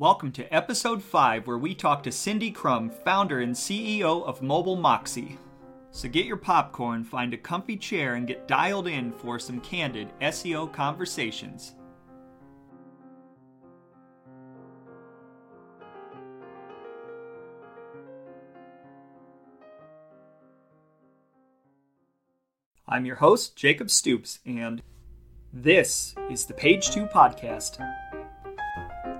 Welcome 0.00 0.32
to 0.32 0.54
episode 0.54 1.02
5, 1.02 1.46
where 1.46 1.58
we 1.58 1.74
talk 1.74 2.02
to 2.04 2.10
Cindy 2.10 2.50
Krum, 2.50 2.90
founder 3.04 3.40
and 3.40 3.54
CEO 3.54 4.24
of 4.24 4.40
Mobile 4.40 4.76
Moxie. 4.76 5.36
So 5.90 6.08
get 6.08 6.24
your 6.24 6.38
popcorn, 6.38 7.04
find 7.04 7.34
a 7.34 7.36
comfy 7.36 7.76
chair, 7.76 8.14
and 8.14 8.26
get 8.26 8.48
dialed 8.48 8.88
in 8.88 9.12
for 9.12 9.38
some 9.38 9.60
candid 9.60 10.08
SEO 10.22 10.72
conversations. 10.72 11.74
I'm 22.88 23.04
your 23.04 23.16
host, 23.16 23.54
Jacob 23.54 23.90
Stoops, 23.90 24.38
and 24.46 24.82
this 25.52 26.14
is 26.30 26.46
the 26.46 26.54
Page 26.54 26.88
2 26.88 27.04
Podcast. 27.04 27.86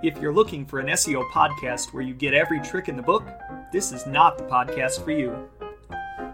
If 0.02 0.18
you're 0.18 0.32
looking 0.32 0.64
for 0.64 0.78
an 0.78 0.86
SEO 0.86 1.30
podcast 1.30 1.92
where 1.92 2.02
you 2.02 2.14
get 2.14 2.32
every 2.32 2.58
trick 2.60 2.88
in 2.88 2.96
the 2.96 3.02
book, 3.02 3.22
this 3.70 3.92
is 3.92 4.06
not 4.06 4.38
the 4.38 4.44
podcast 4.44 5.04
for 5.04 5.10
you. 5.10 5.46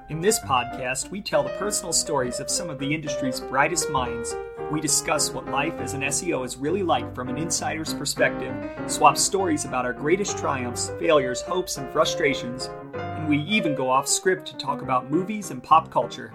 In 0.08 0.20
this 0.20 0.38
podcast, 0.38 1.10
we 1.10 1.20
tell 1.20 1.42
the 1.42 1.50
personal 1.58 1.92
stories 1.92 2.38
of 2.38 2.48
some 2.48 2.70
of 2.70 2.78
the 2.78 2.94
industry's 2.94 3.40
brightest 3.40 3.90
minds. 3.90 4.36
We 4.70 4.80
discuss 4.80 5.32
what 5.32 5.46
life 5.46 5.74
as 5.80 5.94
an 5.94 6.02
SEO 6.02 6.46
is 6.46 6.56
really 6.56 6.84
like 6.84 7.12
from 7.12 7.28
an 7.28 7.38
insider's 7.38 7.92
perspective, 7.92 8.54
swap 8.88 9.18
stories 9.18 9.64
about 9.64 9.84
our 9.84 9.92
greatest 9.92 10.38
triumphs, 10.38 10.92
failures, 11.00 11.42
hopes, 11.42 11.76
and 11.76 11.90
frustrations, 11.90 12.70
and 12.94 13.28
we 13.28 13.38
even 13.38 13.74
go 13.74 13.90
off 13.90 14.06
script 14.06 14.46
to 14.46 14.56
talk 14.58 14.80
about 14.80 15.10
movies 15.10 15.50
and 15.50 15.60
pop 15.60 15.90
culture. 15.90 16.32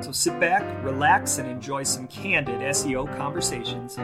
So 0.00 0.10
sit 0.10 0.40
back, 0.40 0.82
relax, 0.82 1.36
and 1.36 1.50
enjoy 1.50 1.82
some 1.82 2.08
candid 2.08 2.60
SEO 2.60 3.14
conversations. 3.18 3.98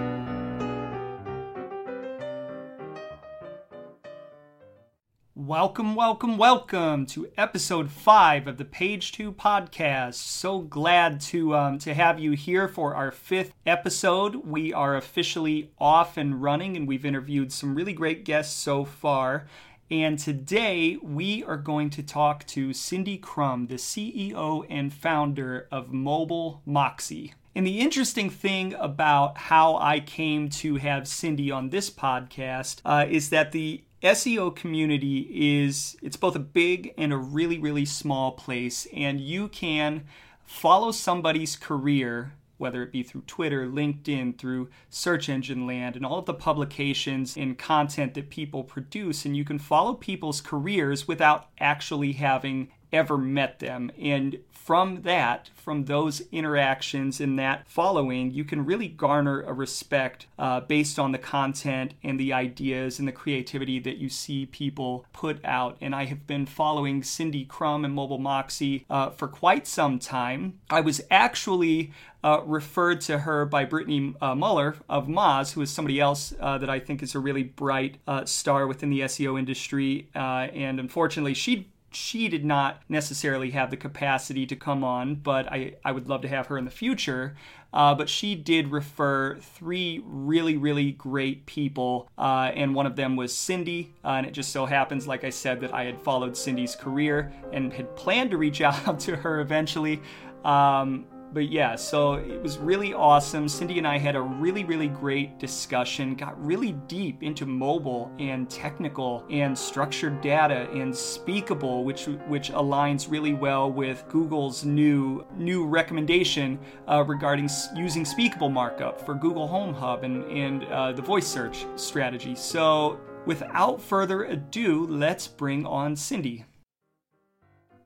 Welcome, 5.48 5.94
welcome, 5.94 6.36
welcome 6.36 7.06
to 7.06 7.30
episode 7.38 7.90
five 7.90 8.46
of 8.46 8.58
the 8.58 8.66
Page 8.66 9.12
Two 9.12 9.32
podcast. 9.32 10.16
So 10.16 10.58
glad 10.58 11.22
to 11.22 11.56
um, 11.56 11.78
to 11.78 11.94
have 11.94 12.20
you 12.20 12.32
here 12.32 12.68
for 12.68 12.94
our 12.94 13.10
fifth 13.10 13.54
episode. 13.64 14.46
We 14.46 14.74
are 14.74 14.94
officially 14.94 15.70
off 15.78 16.18
and 16.18 16.42
running, 16.42 16.76
and 16.76 16.86
we've 16.86 17.06
interviewed 17.06 17.50
some 17.50 17.74
really 17.74 17.94
great 17.94 18.26
guests 18.26 18.54
so 18.54 18.84
far. 18.84 19.46
And 19.90 20.18
today 20.18 20.98
we 21.00 21.42
are 21.44 21.56
going 21.56 21.88
to 21.90 22.02
talk 22.02 22.46
to 22.48 22.74
Cindy 22.74 23.18
Krum, 23.18 23.70
the 23.70 23.76
CEO 23.76 24.66
and 24.68 24.92
founder 24.92 25.66
of 25.72 25.94
Mobile 25.94 26.60
Moxie. 26.66 27.32
And 27.54 27.66
the 27.66 27.80
interesting 27.80 28.28
thing 28.28 28.74
about 28.74 29.38
how 29.38 29.78
I 29.78 30.00
came 30.00 30.50
to 30.50 30.76
have 30.76 31.08
Cindy 31.08 31.50
on 31.50 31.70
this 31.70 31.88
podcast 31.88 32.82
uh, 32.84 33.06
is 33.08 33.30
that 33.30 33.52
the 33.52 33.82
SEO 34.02 34.54
community 34.54 35.28
is 35.60 35.96
it's 36.02 36.16
both 36.16 36.36
a 36.36 36.40
big 36.40 36.94
and 36.96 37.12
a 37.12 37.16
really 37.16 37.58
really 37.58 37.84
small 37.84 38.32
place 38.32 38.86
and 38.94 39.20
you 39.20 39.48
can 39.48 40.04
follow 40.44 40.92
somebody's 40.92 41.56
career 41.56 42.32
whether 42.58 42.82
it 42.82 42.92
be 42.92 43.02
through 43.02 43.22
Twitter, 43.22 43.66
LinkedIn, 43.66 44.36
through 44.36 44.68
search 44.90 45.28
engine 45.28 45.66
land, 45.66 45.96
and 45.96 46.04
all 46.04 46.18
of 46.18 46.26
the 46.26 46.34
publications 46.34 47.36
and 47.36 47.56
content 47.56 48.14
that 48.14 48.30
people 48.30 48.64
produce. 48.64 49.24
And 49.24 49.36
you 49.36 49.44
can 49.44 49.58
follow 49.58 49.94
people's 49.94 50.40
careers 50.40 51.08
without 51.08 51.48
actually 51.58 52.12
having 52.12 52.68
ever 52.92 53.16
met 53.16 53.60
them. 53.60 53.90
And 53.98 54.38
from 54.68 55.00
that, 55.00 55.48
from 55.54 55.86
those 55.86 56.20
interactions 56.30 57.22
and 57.22 57.38
that 57.38 57.66
following, 57.66 58.30
you 58.30 58.44
can 58.44 58.66
really 58.66 58.86
garner 58.86 59.40
a 59.40 59.52
respect 59.54 60.26
uh, 60.38 60.60
based 60.60 60.98
on 60.98 61.10
the 61.10 61.16
content 61.16 61.94
and 62.04 62.20
the 62.20 62.34
ideas 62.34 62.98
and 62.98 63.08
the 63.08 63.12
creativity 63.12 63.78
that 63.78 63.96
you 63.96 64.10
see 64.10 64.44
people 64.44 65.06
put 65.14 65.42
out. 65.42 65.78
And 65.80 65.94
I 65.94 66.04
have 66.04 66.26
been 66.26 66.44
following 66.44 67.02
Cindy 67.02 67.46
Krum 67.46 67.82
and 67.82 67.94
Mobile 67.94 68.18
Moxie 68.18 68.84
uh, 68.90 69.08
for 69.08 69.26
quite 69.26 69.66
some 69.66 69.98
time. 69.98 70.60
I 70.68 70.82
was 70.82 71.00
actually 71.10 71.90
uh, 72.22 72.42
referred 72.44 73.00
to 73.00 73.20
her 73.20 73.46
by 73.46 73.64
Britney 73.64 74.14
uh, 74.20 74.34
Muller 74.34 74.76
of 74.86 75.06
Moz, 75.06 75.54
who 75.54 75.62
is 75.62 75.70
somebody 75.70 75.98
else 75.98 76.34
uh, 76.40 76.58
that 76.58 76.68
I 76.68 76.78
think 76.78 77.02
is 77.02 77.14
a 77.14 77.20
really 77.20 77.42
bright 77.42 77.96
uh, 78.06 78.26
star 78.26 78.66
within 78.66 78.90
the 78.90 79.00
SEO 79.00 79.38
industry. 79.38 80.10
Uh, 80.14 80.48
and 80.52 80.78
unfortunately, 80.78 81.32
she 81.32 81.68
she 81.90 82.28
did 82.28 82.44
not 82.44 82.82
necessarily 82.88 83.50
have 83.52 83.70
the 83.70 83.76
capacity 83.76 84.46
to 84.46 84.56
come 84.56 84.84
on, 84.84 85.16
but 85.16 85.50
I, 85.50 85.74
I 85.84 85.92
would 85.92 86.08
love 86.08 86.22
to 86.22 86.28
have 86.28 86.46
her 86.48 86.58
in 86.58 86.64
the 86.64 86.70
future. 86.70 87.36
Uh, 87.72 87.94
but 87.94 88.08
she 88.08 88.34
did 88.34 88.68
refer 88.68 89.36
three 89.36 90.02
really, 90.06 90.56
really 90.56 90.92
great 90.92 91.44
people, 91.44 92.08
uh, 92.16 92.50
and 92.54 92.74
one 92.74 92.86
of 92.86 92.96
them 92.96 93.14
was 93.14 93.34
Cindy. 93.34 93.92
Uh, 94.02 94.08
and 94.08 94.26
it 94.26 94.32
just 94.32 94.52
so 94.52 94.64
happens, 94.64 95.06
like 95.06 95.22
I 95.22 95.30
said, 95.30 95.60
that 95.60 95.74
I 95.74 95.84
had 95.84 96.00
followed 96.00 96.36
Cindy's 96.36 96.74
career 96.74 97.30
and 97.52 97.72
had 97.72 97.94
planned 97.94 98.30
to 98.30 98.38
reach 98.38 98.60
out 98.62 99.00
to 99.00 99.16
her 99.16 99.40
eventually. 99.40 100.00
Um, 100.44 101.06
but 101.32 101.50
yeah, 101.50 101.76
so 101.76 102.14
it 102.14 102.42
was 102.42 102.58
really 102.58 102.94
awesome. 102.94 103.48
Cindy 103.48 103.78
and 103.78 103.86
I 103.86 103.98
had 103.98 104.16
a 104.16 104.20
really, 104.20 104.64
really 104.64 104.88
great 104.88 105.38
discussion, 105.38 106.14
got 106.14 106.42
really 106.44 106.72
deep 106.72 107.22
into 107.22 107.44
mobile 107.44 108.10
and 108.18 108.48
technical 108.48 109.24
and 109.30 109.56
structured 109.56 110.20
data 110.20 110.68
and 110.72 110.94
speakable, 110.94 111.84
which 111.84 112.06
which 112.28 112.50
aligns 112.50 113.10
really 113.10 113.34
well 113.34 113.70
with 113.70 114.04
Google's 114.08 114.64
new 114.64 115.24
new 115.36 115.66
recommendation 115.66 116.58
uh, 116.86 117.04
regarding 117.06 117.48
using 117.76 118.04
speakable 118.04 118.48
markup 118.48 119.00
for 119.00 119.14
Google 119.14 119.46
Home 119.46 119.74
Hub 119.74 120.04
and, 120.04 120.24
and 120.30 120.64
uh, 120.64 120.92
the 120.92 121.02
voice 121.02 121.26
search 121.26 121.66
strategy. 121.76 122.34
So 122.34 122.98
without 123.26 123.80
further 123.80 124.24
ado, 124.24 124.86
let's 124.86 125.28
bring 125.28 125.66
on 125.66 125.94
Cindy. 125.94 126.44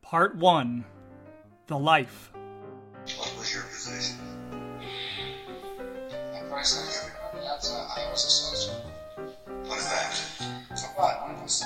Part 0.01 0.37
1 0.37 0.85
The 1.67 1.79
Life 1.79 2.32
what 3.11 3.37
was 3.37 3.53
your 3.53 3.65
position? 3.65 4.17
At 6.35 6.49
Price 6.49 6.79
like 6.79 7.13
everybody 7.13 7.47
else, 7.49 7.73
I 7.73 8.09
was 8.11 8.25
associate. 8.25 8.85
What 9.67 9.79
is 9.79 9.89
that? 9.91 10.13
So 10.77 10.87
what? 10.95 11.21
One 11.23 11.33
of 11.33 11.41
those 11.41 11.65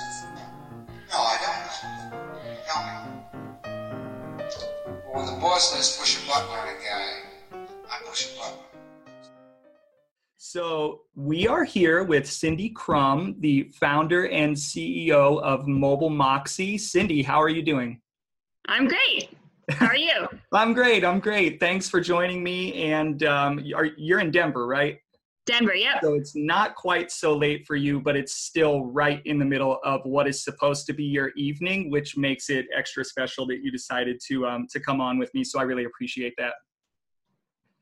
No, 1.11 1.17
I 1.17 1.37
don't 1.43 1.59
know. 1.61 2.53
Tell 2.67 2.81
me. 2.83 2.91
Well, 5.05 5.15
when 5.15 5.25
the 5.27 5.39
boss 5.39 5.73
says 5.73 5.97
push 5.99 6.23
a 6.23 6.27
button 6.27 6.49
on 6.49 6.67
a 6.67 6.71
guy, 6.83 7.07
I 7.89 8.01
push 8.07 8.33
a 8.33 8.37
button. 8.39 8.57
So, 10.37 11.01
we 11.13 11.47
are 11.47 11.63
here 11.63 12.03
with 12.03 12.25
Cindy 12.25 12.71
Krum, 12.73 13.39
the 13.41 13.69
founder 13.79 14.27
and 14.29 14.55
CEO 14.55 15.41
of 15.41 15.67
Mobile 15.67 16.09
Moxie. 16.09 16.77
Cindy, 16.77 17.21
how 17.21 17.39
are 17.41 17.49
you 17.49 17.61
doing? 17.61 18.01
I'm 18.67 18.87
great. 18.87 19.29
How 19.69 19.87
are 19.87 19.95
you? 19.95 20.27
I'm 20.53 20.73
great. 20.73 21.03
I'm 21.03 21.19
great. 21.19 21.59
Thanks 21.59 21.89
for 21.89 21.99
joining 21.99 22.43
me. 22.43 22.91
And 22.91 23.23
um, 23.23 23.59
you're 23.59 24.19
in 24.19 24.31
Denver, 24.31 24.67
right? 24.67 24.97
Denver, 25.45 25.75
yeah. 25.75 25.99
So 26.01 26.13
it's 26.13 26.35
not 26.35 26.75
quite 26.75 27.09
so 27.09 27.35
late 27.35 27.65
for 27.65 27.77
you, 27.77 28.01
but 28.01 28.17
it's 28.17 28.33
still 28.33 28.85
right 28.85 29.21
in 29.25 29.39
the 29.39 29.45
middle 29.45 29.79
of 29.83 30.01
what 30.03 30.27
is 30.27 30.43
supposed 30.43 30.85
to 30.87 30.93
be 30.93 31.05
your 31.05 31.31
evening, 31.37 31.89
which 31.89 32.17
makes 32.17 32.49
it 32.49 32.65
extra 32.77 33.03
special 33.05 33.47
that 33.47 33.63
you 33.63 33.71
decided 33.71 34.19
to 34.27 34.45
um, 34.45 34.67
to 34.71 34.79
come 34.79 34.99
on 34.99 35.17
with 35.17 35.33
me. 35.33 35.45
So 35.45 35.57
I 35.57 35.63
really 35.63 35.85
appreciate 35.85 36.33
that. 36.37 36.53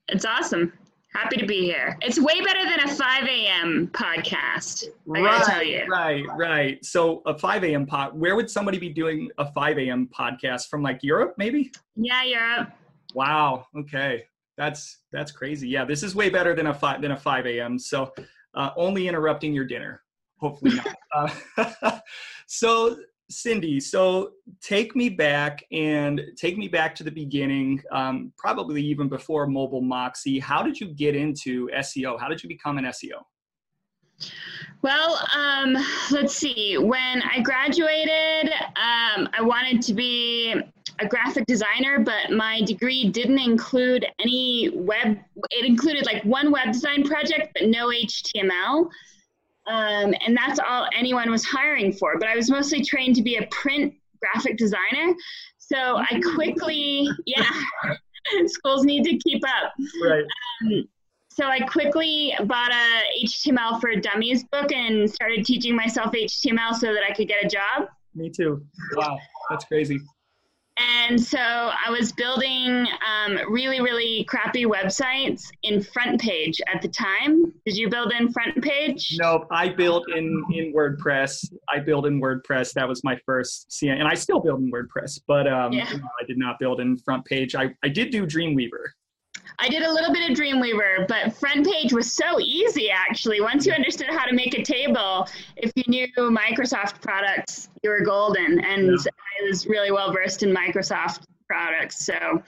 It's 0.07 0.25
awesome. 0.25 0.71
Happy 1.15 1.37
to 1.37 1.45
be 1.45 1.61
here. 1.61 1.97
It's 2.01 2.19
way 2.19 2.41
better 2.41 2.65
than 2.65 2.81
a 2.81 2.93
5 2.93 3.23
a.m. 3.23 3.89
podcast. 3.93 4.83
I 5.15 5.21
right, 5.21 5.43
tell 5.45 5.63
you. 5.63 5.85
Right, 5.89 6.25
right. 6.35 6.83
So 6.83 7.21
a 7.25 7.37
5 7.37 7.63
a.m. 7.63 7.85
pod. 7.85 8.19
Where 8.19 8.35
would 8.35 8.49
somebody 8.49 8.77
be 8.77 8.89
doing 8.89 9.29
a 9.37 9.49
5 9.49 9.79
a.m. 9.79 10.09
podcast 10.13 10.67
from? 10.67 10.83
Like 10.83 10.99
Europe, 11.03 11.35
maybe? 11.37 11.71
Yeah, 11.95 12.23
Europe. 12.25 12.69
Wow. 13.13 13.65
Okay, 13.77 14.25
that's 14.57 15.03
that's 15.13 15.31
crazy. 15.31 15.69
Yeah, 15.69 15.85
this 15.85 16.03
is 16.03 16.15
way 16.15 16.29
better 16.29 16.53
than 16.53 16.67
a 16.67 16.73
five 16.73 17.01
than 17.01 17.11
a 17.11 17.17
5 17.17 17.45
a.m. 17.45 17.79
So 17.79 18.11
uh, 18.53 18.71
only 18.75 19.07
interrupting 19.07 19.53
your 19.53 19.65
dinner. 19.65 20.01
Hopefully 20.39 20.75
not. 21.13 21.33
uh, 21.57 21.99
so 22.47 22.97
Cindy, 23.29 23.79
so 23.79 24.31
take 24.61 24.95
me 24.95 25.09
back 25.09 25.63
and 25.71 26.21
take 26.37 26.57
me 26.57 26.67
back 26.67 26.93
to 26.95 27.03
the 27.03 27.11
beginning, 27.11 27.81
um, 27.91 28.31
probably 28.37 28.83
even 28.83 29.09
before 29.09 29.47
Mobile 29.47 29.81
Moxie. 29.81 30.39
How 30.39 30.61
did 30.61 30.79
you 30.79 30.87
get 30.93 31.15
into 31.15 31.67
SEO? 31.69 32.19
How 32.19 32.27
did 32.27 32.43
you 32.43 32.49
become 32.49 32.77
an 32.77 32.85
SEO? 32.85 33.23
Well, 34.81 35.19
um, 35.35 35.75
let's 36.11 36.35
see. 36.35 36.77
When 36.77 37.23
I 37.23 37.41
graduated, 37.41 38.51
um, 38.75 39.27
I 39.33 39.41
wanted 39.41 39.81
to 39.83 39.93
be 39.93 40.53
a 40.99 41.07
graphic 41.07 41.45
designer, 41.47 41.99
but 41.99 42.31
my 42.31 42.61
degree 42.61 43.09
didn't 43.09 43.39
include 43.39 44.05
any 44.19 44.69
web. 44.73 45.17
It 45.49 45.65
included 45.65 46.05
like 46.05 46.23
one 46.23 46.51
web 46.51 46.71
design 46.71 47.03
project, 47.03 47.57
but 47.59 47.69
no 47.69 47.87
HTML. 47.87 48.89
Um, 49.67 50.13
and 50.25 50.37
that's 50.37 50.59
all 50.59 50.87
anyone 50.97 51.29
was 51.31 51.43
hiring 51.43 51.91
for. 51.93 52.19
But 52.19 52.29
I 52.29 52.35
was 52.35 52.49
mostly 52.49 52.83
trained 52.83 53.15
to 53.15 53.21
be 53.21 53.37
a 53.37 53.47
print 53.51 53.93
graphic 54.21 54.57
designer. 54.57 55.13
So 55.57 55.77
I 55.77 56.05
mm-hmm. 56.05 56.35
quickly, 56.35 57.09
yeah, 57.25 57.49
schools 58.45 58.85
need 58.85 59.03
to 59.03 59.17
keep 59.17 59.43
up. 59.45 59.73
Right. 60.03 60.23
Um, 60.63 60.87
so 61.29 61.47
I 61.47 61.59
quickly 61.59 62.33
bought 62.45 62.71
a 62.71 63.25
HTML 63.25 63.81
for 63.81 63.93
Dummies 63.95 64.45
book 64.45 64.71
and 64.71 65.09
started 65.09 65.45
teaching 65.45 65.75
myself 65.75 66.13
HTML 66.13 66.73
so 66.73 66.93
that 66.93 67.03
I 67.03 67.13
could 67.13 67.27
get 67.27 67.43
a 67.43 67.47
job. 67.49 67.89
Me 68.13 68.29
too. 68.29 68.65
Wow, 68.95 69.17
that's 69.49 69.65
crazy. 69.65 69.99
And 70.77 71.21
so 71.21 71.39
I 71.39 71.89
was 71.89 72.11
building 72.11 72.85
um, 73.05 73.39
really, 73.49 73.79
really 73.79 74.25
crappy 74.25 74.65
websites 74.65 75.49
in 75.63 75.81
Front 75.81 76.19
Page 76.19 76.59
at 76.73 76.81
the 76.81 76.89
time. 76.89 77.53
Did 77.65 77.77
you 77.77 77.89
build 77.89 78.11
in 78.11 78.31
Front 78.31 78.61
Page? 78.61 79.15
Nope, 79.19 79.47
I 79.51 79.69
built 79.69 80.03
in 80.13 80.43
in 80.53 80.73
WordPress. 80.73 81.49
I 81.69 81.79
built 81.79 82.05
in 82.05 82.21
WordPress. 82.21 82.73
That 82.73 82.87
was 82.87 83.03
my 83.03 83.17
first 83.25 83.69
CN, 83.69 83.99
and 83.99 84.07
I 84.07 84.15
still 84.15 84.41
build 84.41 84.59
in 84.59 84.71
WordPress, 84.71 85.21
but 85.27 85.47
um, 85.47 85.71
yeah. 85.71 85.89
I 85.89 86.25
did 86.25 86.37
not 86.37 86.59
build 86.59 86.81
in 86.81 86.97
Front 86.97 87.23
Page. 87.25 87.55
I, 87.55 87.73
I 87.83 87.87
did 87.87 88.11
do 88.11 88.25
Dreamweaver. 88.25 88.89
I 89.59 89.69
did 89.69 89.83
a 89.83 89.91
little 89.91 90.13
bit 90.13 90.29
of 90.29 90.37
Dreamweaver, 90.37 91.07
but 91.07 91.33
front 91.33 91.65
page 91.65 91.93
was 91.93 92.11
so 92.11 92.39
easy 92.39 92.89
actually. 92.89 93.41
Once 93.41 93.65
you 93.65 93.73
understood 93.73 94.09
how 94.09 94.25
to 94.25 94.33
make 94.33 94.57
a 94.57 94.63
table, 94.63 95.27
if 95.55 95.71
you 95.75 95.83
knew 95.87 96.07
Microsoft 96.17 97.01
products, 97.01 97.69
you 97.83 97.89
were 97.89 98.01
golden. 98.01 98.59
And 98.63 98.87
yeah. 98.87 99.11
I 99.39 99.49
was 99.49 99.67
really 99.67 99.91
well 99.91 100.11
versed 100.11 100.43
in 100.43 100.53
Microsoft 100.53 101.23
products. 101.47 102.05
So, 102.05 102.41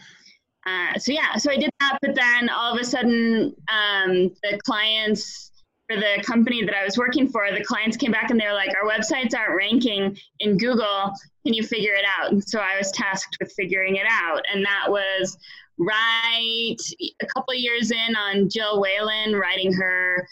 uh, 0.65 0.97
so 0.97 1.11
yeah, 1.11 1.35
so 1.37 1.51
I 1.51 1.57
did 1.57 1.69
that. 1.79 1.97
But 2.01 2.15
then 2.15 2.49
all 2.49 2.73
of 2.73 2.79
a 2.79 2.85
sudden, 2.85 3.55
um, 3.69 4.31
the 4.43 4.59
clients 4.65 5.51
for 5.89 5.95
the 5.95 6.21
company 6.25 6.65
that 6.65 6.75
I 6.75 6.83
was 6.83 6.97
working 6.97 7.29
for, 7.29 7.49
the 7.51 7.63
clients 7.63 7.95
came 7.95 8.11
back 8.11 8.29
and 8.29 8.39
they 8.39 8.45
were 8.45 8.53
like, 8.53 8.71
"Our 8.75 8.89
websites 8.89 9.33
aren't 9.33 9.55
ranking 9.55 10.17
in 10.39 10.57
Google. 10.57 11.13
Can 11.45 11.53
you 11.53 11.63
figure 11.63 11.93
it 11.93 12.03
out?" 12.19 12.31
And 12.31 12.43
so 12.43 12.59
I 12.59 12.77
was 12.77 12.91
tasked 12.91 13.37
with 13.39 13.53
figuring 13.53 13.95
it 13.95 14.07
out, 14.09 14.43
and 14.53 14.65
that 14.65 14.85
was 14.89 15.37
write 15.77 16.77
a 17.21 17.25
couple 17.27 17.53
years 17.53 17.91
in 17.91 18.15
on 18.15 18.49
Jill 18.49 18.81
Whalen 18.81 19.33
writing 19.33 19.71
her 19.73 20.27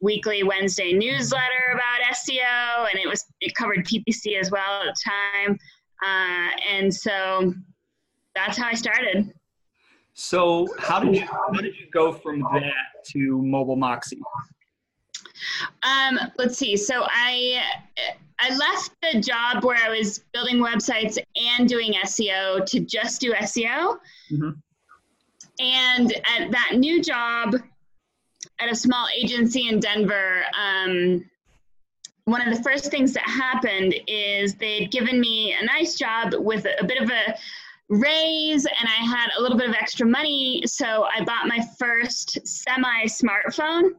weekly 0.00 0.42
Wednesday 0.42 0.92
newsletter 0.92 1.72
about 1.74 2.14
SEO, 2.14 2.90
and 2.90 2.98
it 2.98 3.08
was 3.08 3.24
it 3.40 3.54
covered 3.54 3.86
PPC 3.86 4.38
as 4.38 4.50
well 4.50 4.82
at 4.82 4.94
the 4.94 4.96
time, 5.04 5.58
uh, 6.02 6.50
and 6.70 6.94
so 6.94 7.54
that's 8.34 8.58
how 8.58 8.66
I 8.66 8.74
started. 8.74 9.32
So 10.14 10.68
how 10.78 11.00
did 11.00 11.14
you 11.14 11.26
how 11.26 11.52
did 11.52 11.78
you 11.78 11.90
go 11.92 12.12
from 12.12 12.40
that 12.40 13.04
to 13.12 13.42
Mobile 13.42 13.76
Moxie? 13.76 14.20
Um, 15.82 16.18
let's 16.38 16.56
see. 16.56 16.76
So 16.76 17.04
I 17.06 17.62
I 18.38 18.54
left 18.54 18.92
the 19.02 19.20
job 19.20 19.64
where 19.64 19.76
I 19.76 19.90
was 19.90 20.24
building 20.32 20.56
websites 20.56 21.18
and 21.36 21.68
doing 21.68 21.94
SEO 22.04 22.64
to 22.66 22.80
just 22.80 23.20
do 23.20 23.32
SEO. 23.32 23.98
Mm-hmm. 24.30 24.50
And 25.58 26.12
at 26.12 26.50
that 26.50 26.72
new 26.74 27.02
job 27.02 27.56
at 28.58 28.70
a 28.70 28.74
small 28.74 29.06
agency 29.16 29.68
in 29.68 29.80
Denver, 29.80 30.44
um, 30.58 31.24
one 32.24 32.46
of 32.46 32.54
the 32.54 32.62
first 32.62 32.90
things 32.90 33.12
that 33.14 33.22
happened 33.22 33.94
is 34.08 34.54
they'd 34.56 34.90
given 34.90 35.20
me 35.20 35.54
a 35.60 35.64
nice 35.64 35.94
job 35.94 36.34
with 36.36 36.66
a, 36.80 36.84
bit 36.84 37.00
of 37.00 37.08
a 37.08 37.36
raise 37.88 38.66
and 38.66 38.88
I 38.88 39.04
had 39.04 39.28
a 39.38 39.40
little 39.40 39.56
bit 39.56 39.68
of 39.68 39.74
extra 39.74 40.06
money. 40.06 40.62
So 40.66 41.04
I 41.04 41.22
bought 41.24 41.46
my 41.46 41.64
first 41.78 42.46
semi 42.46 43.04
smartphone. 43.04 43.90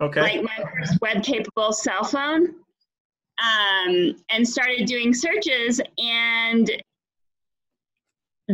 Okay. 0.00 0.20
Like 0.20 0.42
my 0.42 0.64
first 0.72 1.00
web 1.00 1.22
capable 1.22 1.72
cell 1.72 2.04
phone. 2.04 2.54
Um, 3.40 4.16
and 4.30 4.46
started 4.46 4.86
doing 4.86 5.14
searches 5.14 5.80
and 5.98 6.70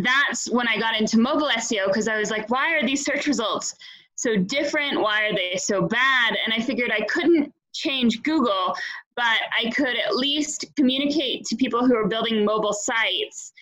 that's 0.04 0.50
when 0.50 0.68
I 0.68 0.78
got 0.78 0.98
into 0.98 1.18
mobile 1.18 1.50
SEO 1.56 1.86
because 1.86 2.08
I 2.08 2.18
was 2.18 2.30
like, 2.30 2.50
why 2.50 2.74
are 2.74 2.84
these 2.84 3.04
search 3.04 3.26
results 3.26 3.74
so 4.14 4.36
different? 4.36 5.00
Why 5.00 5.24
are 5.24 5.34
they 5.34 5.56
so 5.56 5.82
bad? 5.82 6.36
And 6.44 6.52
I 6.54 6.60
figured 6.60 6.90
I 6.90 7.04
couldn't 7.06 7.52
change 7.72 8.22
Google, 8.22 8.74
but 9.16 9.38
I 9.58 9.70
could 9.70 9.96
at 9.96 10.16
least 10.16 10.66
communicate 10.76 11.44
to 11.46 11.56
people 11.56 11.86
who 11.86 11.94
are 11.94 12.08
building 12.08 12.44
mobile 12.44 12.72
sites 12.72 13.52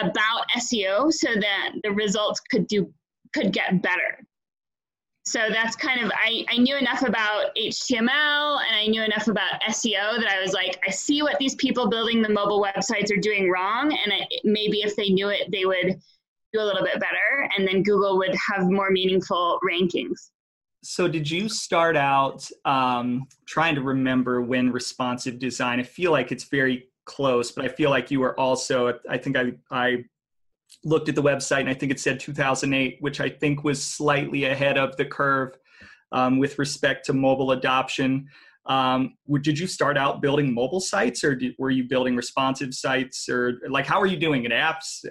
about 0.00 0.48
SEO 0.56 1.12
so 1.12 1.28
that 1.34 1.72
the 1.82 1.90
results 1.90 2.40
could 2.40 2.66
do 2.66 2.92
could 3.34 3.52
get 3.52 3.82
better 3.82 4.26
so 5.28 5.40
that's 5.50 5.76
kind 5.76 6.00
of 6.02 6.10
I, 6.14 6.44
I 6.50 6.56
knew 6.56 6.76
enough 6.76 7.02
about 7.02 7.54
html 7.56 8.60
and 8.66 8.76
i 8.76 8.86
knew 8.86 9.02
enough 9.02 9.28
about 9.28 9.60
seo 9.68 10.18
that 10.18 10.28
i 10.28 10.40
was 10.40 10.52
like 10.52 10.80
i 10.86 10.90
see 10.90 11.22
what 11.22 11.38
these 11.38 11.54
people 11.56 11.88
building 11.90 12.22
the 12.22 12.30
mobile 12.30 12.62
websites 12.62 13.12
are 13.12 13.20
doing 13.20 13.50
wrong. 13.50 13.92
And 13.92 14.12
I, 14.12 14.26
maybe 14.44 14.80
if 14.80 14.96
they 14.96 15.10
knew 15.10 15.28
it 15.28 15.50
they 15.52 15.66
would 15.66 16.00
do 16.54 16.60
a 16.60 16.64
little 16.64 16.82
bit 16.82 16.98
better. 16.98 17.50
And 17.56 17.68
then 17.68 17.82
google 17.82 18.16
would 18.18 18.34
have 18.50 18.70
more 18.70 18.90
meaningful 18.90 19.60
rankings. 19.68 20.30
So 20.82 21.08
did 21.08 21.30
you 21.30 21.48
start 21.48 21.96
out 21.96 22.48
um, 22.64 23.26
trying 23.46 23.74
to 23.74 23.82
remember 23.82 24.40
when 24.40 24.72
responsive 24.72 25.38
design 25.38 25.80
i 25.80 25.82
feel 25.82 26.12
like 26.12 26.32
it's 26.32 26.44
very 26.44 26.88
close 27.04 27.50
but 27.50 27.64
i 27.64 27.68
feel 27.68 27.88
like 27.88 28.10
you 28.10 28.20
were 28.20 28.38
also 28.38 28.98
i 29.08 29.16
think 29.16 29.34
i, 29.34 29.50
I 29.70 30.04
looked 30.84 31.08
at 31.08 31.14
the 31.14 31.22
website 31.22 31.60
and 31.60 31.68
I 31.68 31.74
think 31.74 31.92
it 31.92 32.00
said 32.00 32.20
2008, 32.20 32.98
which 33.00 33.20
I 33.20 33.28
think 33.28 33.64
was 33.64 33.82
slightly 33.82 34.44
ahead 34.44 34.78
of 34.78 34.96
the 34.96 35.04
curve 35.04 35.56
um, 36.12 36.38
with 36.38 36.58
respect 36.58 37.06
to 37.06 37.12
mobile 37.12 37.52
adoption. 37.52 38.28
Um, 38.66 39.14
did 39.40 39.58
you 39.58 39.66
start 39.66 39.96
out 39.96 40.20
building 40.20 40.52
mobile 40.52 40.80
sites 40.80 41.24
or 41.24 41.34
did, 41.34 41.54
were 41.58 41.70
you 41.70 41.88
building 41.88 42.16
responsive 42.16 42.74
sites 42.74 43.28
or 43.28 43.60
like 43.68 43.86
how 43.86 44.00
are 44.00 44.06
you 44.06 44.18
doing 44.18 44.44
it? 44.44 44.52
Apps? 44.52 45.04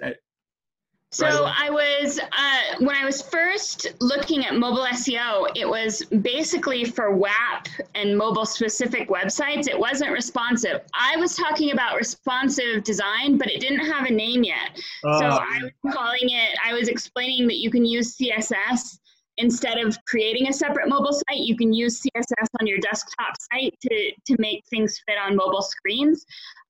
So 1.10 1.24
right 1.24 1.54
I 1.58 1.70
was 1.70 2.18
uh, 2.20 2.84
when 2.84 2.94
I 2.94 3.04
was 3.04 3.22
first 3.22 3.86
looking 4.00 4.44
at 4.44 4.54
mobile 4.54 4.84
SEO, 4.92 5.48
it 5.56 5.66
was 5.66 6.04
basically 6.20 6.84
for 6.84 7.14
WAP 7.14 7.66
and 7.94 8.16
mobile 8.16 8.44
specific 8.44 9.08
websites. 9.08 9.68
It 9.68 9.78
wasn't 9.78 10.10
responsive. 10.10 10.82
I 10.94 11.16
was 11.16 11.34
talking 11.34 11.72
about 11.72 11.96
responsive 11.96 12.84
design, 12.84 13.38
but 13.38 13.48
it 13.48 13.60
didn't 13.60 13.86
have 13.86 14.06
a 14.06 14.12
name 14.12 14.44
yet. 14.44 14.78
Uh, 15.02 15.18
so 15.18 15.26
ah. 15.30 15.46
I 15.50 15.62
was 15.62 15.94
calling 15.94 16.28
it. 16.28 16.58
I 16.62 16.74
was 16.74 16.88
explaining 16.88 17.46
that 17.48 17.56
you 17.56 17.70
can 17.70 17.86
use 17.86 18.14
CSS 18.16 18.98
instead 19.38 19.78
of 19.78 19.96
creating 20.06 20.48
a 20.48 20.52
separate 20.52 20.90
mobile 20.90 21.12
site. 21.12 21.38
You 21.38 21.56
can 21.56 21.72
use 21.72 22.02
CSS 22.02 22.46
on 22.60 22.66
your 22.66 22.78
desktop 22.80 23.34
site 23.50 23.74
to 23.80 24.12
to 24.26 24.36
make 24.38 24.62
things 24.68 25.00
fit 25.08 25.16
on 25.16 25.36
mobile 25.36 25.62
screens. 25.62 26.26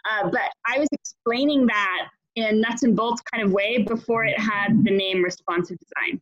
Uh, 0.08 0.30
but 0.30 0.52
I 0.64 0.78
was 0.78 0.88
explaining 0.92 1.66
that 1.66 2.08
in 2.38 2.44
a 2.44 2.52
nuts 2.52 2.82
and 2.82 2.96
bolts 2.96 3.20
kind 3.32 3.44
of 3.44 3.52
way 3.52 3.78
before 3.78 4.24
it 4.24 4.38
had 4.38 4.84
the 4.84 4.90
name 4.90 5.22
responsive 5.22 5.78
design. 5.78 6.20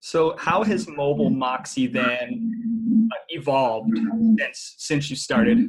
So, 0.00 0.36
how 0.36 0.64
has 0.64 0.88
mobile 0.88 1.30
Moxie 1.30 1.86
then 1.86 3.08
uh, 3.12 3.16
evolved 3.28 3.96
since 4.38 4.74
since 4.78 5.10
you 5.10 5.16
started? 5.16 5.68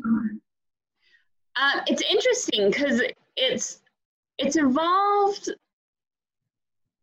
Uh, 1.55 1.81
it's 1.85 2.01
interesting 2.01 2.71
because 2.71 3.01
it's 3.35 3.81
it's 4.39 4.55
evolved 4.55 5.53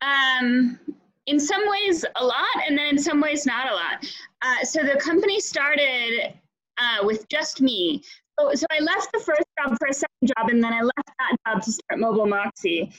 um, 0.03 0.79
in 1.27 1.39
some 1.39 1.63
ways 1.69 2.05
a 2.17 2.25
lot, 2.25 2.57
and 2.67 2.77
then 2.77 2.87
in 2.87 2.99
some 2.99 3.21
ways 3.21 3.47
not 3.47 3.71
a 3.71 3.75
lot. 3.75 4.05
Uh, 4.43 4.65
so 4.65 4.83
the 4.83 4.99
company 4.99 5.39
started 5.39 6.35
uh, 6.79 7.05
with 7.05 7.29
just 7.29 7.61
me. 7.61 8.03
So, 8.41 8.55
so 8.55 8.67
I 8.71 8.83
left 8.83 9.13
the 9.13 9.19
first 9.21 9.45
job 9.59 9.77
for 9.79 9.89
a 9.89 9.93
second 9.93 10.29
job, 10.37 10.49
and 10.49 10.63
then 10.63 10.73
I 10.73 10.81
left 10.81 11.11
that 11.19 11.37
job 11.47 11.63
to 11.63 11.73
start 11.73 12.01
Mobile 12.01 12.27
Moxie. 12.27 12.91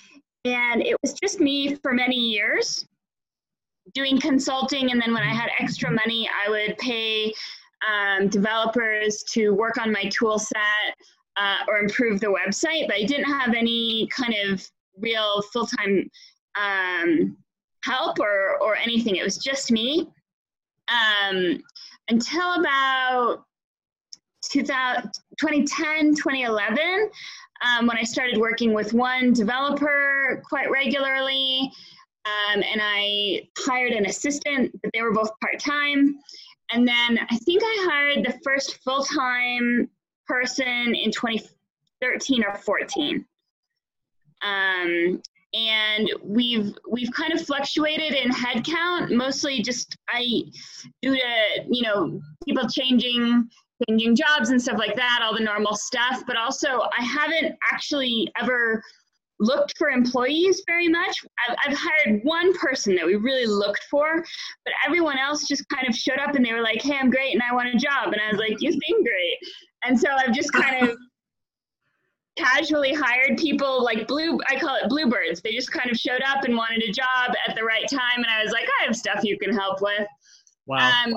And 0.45 0.81
it 0.81 0.95
was 1.01 1.13
just 1.13 1.39
me 1.39 1.75
for 1.75 1.93
many 1.93 2.15
years 2.15 2.85
doing 3.93 4.19
consulting. 4.19 4.91
And 4.91 5.01
then 5.01 5.13
when 5.13 5.23
I 5.23 5.33
had 5.33 5.49
extra 5.59 5.89
money, 5.91 6.29
I 6.45 6.49
would 6.49 6.77
pay 6.77 7.33
um, 7.87 8.27
developers 8.27 9.23
to 9.31 9.51
work 9.51 9.77
on 9.77 9.91
my 9.91 10.03
tool 10.05 10.37
set 10.37 10.95
uh, 11.37 11.57
or 11.67 11.79
improve 11.79 12.19
the 12.19 12.27
website. 12.27 12.87
But 12.87 12.97
I 12.97 13.03
didn't 13.03 13.31
have 13.31 13.53
any 13.55 14.07
kind 14.07 14.35
of 14.45 14.67
real 14.97 15.41
full 15.53 15.67
time 15.67 16.09
um, 16.59 17.37
help 17.83 18.19
or, 18.19 18.57
or 18.61 18.75
anything. 18.75 19.15
It 19.15 19.23
was 19.23 19.37
just 19.37 19.71
me. 19.71 20.07
Um, 20.87 21.61
until 22.09 22.59
about 22.59 23.45
2010, 24.49 26.15
2011, 26.15 27.09
um, 27.61 27.87
when 27.87 27.97
I 27.97 28.03
started 28.03 28.37
working 28.37 28.73
with 28.73 28.93
one 28.93 29.33
developer 29.33 30.41
quite 30.47 30.69
regularly. 30.69 31.71
Um, 32.25 32.61
and 32.61 32.79
I 32.83 33.47
hired 33.57 33.93
an 33.93 34.05
assistant, 34.05 34.71
but 34.81 34.91
they 34.93 35.01
were 35.01 35.13
both 35.13 35.31
part 35.39 35.59
time. 35.59 36.19
And 36.71 36.87
then 36.87 37.19
I 37.29 37.37
think 37.37 37.61
I 37.63 37.87
hired 37.89 38.25
the 38.25 38.39
first 38.43 38.77
full 38.83 39.03
time 39.03 39.89
person 40.27 40.95
in 40.95 41.11
2013 41.11 42.43
or 42.43 42.55
14. 42.55 43.25
Um, 44.43 45.21
and 45.53 46.09
we've 46.23 46.73
we've 46.89 47.11
kind 47.11 47.33
of 47.33 47.45
fluctuated 47.45 48.13
in 48.13 48.31
headcount, 48.31 49.11
mostly 49.11 49.61
just 49.61 49.97
I 50.07 50.43
due 51.01 51.15
to 51.15 51.65
you 51.69 51.81
know 51.81 52.21
people 52.45 52.67
changing 52.69 53.49
changing 53.87 54.15
jobs 54.15 54.49
and 54.49 54.61
stuff 54.61 54.77
like 54.77 54.95
that, 54.95 55.19
all 55.21 55.33
the 55.33 55.43
normal 55.43 55.75
stuff. 55.75 56.23
But 56.25 56.37
also, 56.37 56.81
I 56.97 57.03
haven't 57.03 57.55
actually 57.71 58.31
ever 58.39 58.81
looked 59.41 59.77
for 59.77 59.89
employees 59.89 60.63
very 60.67 60.87
much. 60.87 61.15
I've, 61.47 61.57
I've 61.65 61.77
hired 61.77 62.21
one 62.23 62.53
person 62.57 62.95
that 62.95 63.05
we 63.05 63.15
really 63.15 63.47
looked 63.47 63.83
for, 63.89 64.23
but 64.63 64.73
everyone 64.85 65.17
else 65.17 65.47
just 65.47 65.67
kind 65.69 65.87
of 65.87 65.95
showed 65.95 66.19
up 66.19 66.35
and 66.35 66.45
they 66.45 66.53
were 66.53 66.61
like, 66.61 66.81
"Hey, 66.81 66.97
I'm 66.97 67.09
great 67.09 67.33
and 67.33 67.41
I 67.41 67.53
want 67.53 67.67
a 67.69 67.77
job," 67.77 68.13
and 68.13 68.21
I 68.21 68.29
was 68.31 68.37
like, 68.37 68.61
"You 68.61 68.71
seem 68.71 69.03
great," 69.03 69.37
and 69.83 69.99
so 69.99 70.09
I've 70.09 70.33
just 70.33 70.53
kind 70.53 70.87
of 70.87 70.97
casually 72.37 72.93
hired 72.93 73.37
people 73.37 73.83
like 73.83 74.07
blue 74.07 74.39
i 74.47 74.57
call 74.57 74.75
it 74.75 74.87
bluebirds. 74.87 75.41
They 75.41 75.51
just 75.51 75.71
kind 75.71 75.91
of 75.91 75.97
showed 75.97 76.21
up 76.21 76.45
and 76.45 76.55
wanted 76.55 76.81
a 76.83 76.91
job 76.91 77.35
at 77.47 77.55
the 77.55 77.63
right 77.63 77.85
time. 77.89 78.17
And 78.17 78.27
i 78.27 78.43
was 78.43 78.53
like 78.53 78.67
i 78.79 78.85
have 78.85 78.95
stuff 78.95 79.21
you 79.23 79.37
can 79.37 79.53
help 79.53 79.81
with. 79.81 80.07
Wow. 80.67 80.91
Um, 81.05 81.15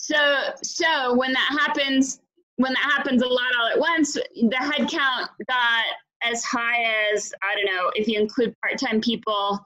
so 0.00 0.16
so 0.62 1.14
when 1.14 1.32
that 1.32 1.48
happens 1.60 2.20
when 2.56 2.72
that 2.72 2.82
happens 2.82 3.22
a 3.22 3.26
lot 3.26 3.46
all 3.58 3.68
at 3.68 3.78
once 3.78 4.14
the 4.14 4.56
headcount 4.58 5.28
got 5.48 5.84
as 6.22 6.44
high 6.44 6.84
as 7.12 7.32
i 7.42 7.54
don't 7.54 7.74
know 7.74 7.90
if 7.94 8.06
you 8.06 8.18
include 8.18 8.54
part-time 8.62 9.00
people 9.00 9.58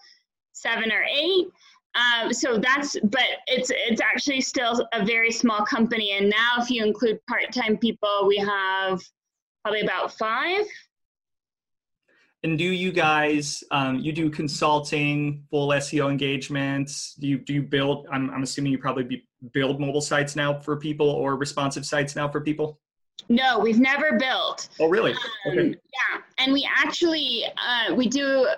seven 0.53 0.91
or 0.93 1.05
eight 1.05 1.47
um, 1.97 2.33
so 2.33 2.59
that's 2.59 2.97
but 3.05 3.23
it's 3.47 3.71
it's 3.73 4.01
actually 4.01 4.41
still 4.41 4.87
a 4.93 5.05
very 5.05 5.31
small 5.31 5.65
company 5.65 6.13
and 6.13 6.29
now 6.29 6.57
if 6.59 6.69
you 6.71 6.85
include 6.85 7.21
part-time 7.29 7.77
people 7.77 8.27
we 8.27 8.37
have 8.37 9.01
probably 9.65 9.81
about 9.81 10.13
five. 10.13 10.67
And 12.43 12.59
do 12.59 12.65
you 12.65 12.93
guys, 12.93 13.65
um, 13.71 13.99
you 13.99 14.13
do 14.13 14.29
consulting, 14.29 15.45
full 15.51 15.69
SEO 15.69 16.11
engagements? 16.11 17.15
Do 17.15 17.27
you 17.27 17.39
do 17.39 17.55
you 17.55 17.63
build? 17.63 18.07
I'm, 18.13 18.29
I'm 18.31 18.43
assuming 18.43 18.71
you 18.73 18.79
probably 18.79 19.05
be, 19.05 19.27
build 19.53 19.81
mobile 19.81 20.01
sites 20.01 20.37
now 20.37 20.59
for 20.59 20.77
people 20.77 21.09
or 21.09 21.37
responsive 21.37 21.85
sites 21.85 22.17
now 22.17 22.29
for 22.29 22.41
people. 22.41 22.79
No, 23.29 23.59
we've 23.59 23.79
never 23.79 24.19
built. 24.19 24.69
Oh, 24.81 24.89
really? 24.89 25.13
Um, 25.13 25.53
okay. 25.53 25.69
Yeah, 25.69 26.21
and 26.39 26.53
we 26.53 26.69
actually 26.77 27.45
uh, 27.57 27.95
we 27.95 28.09
do. 28.09 28.49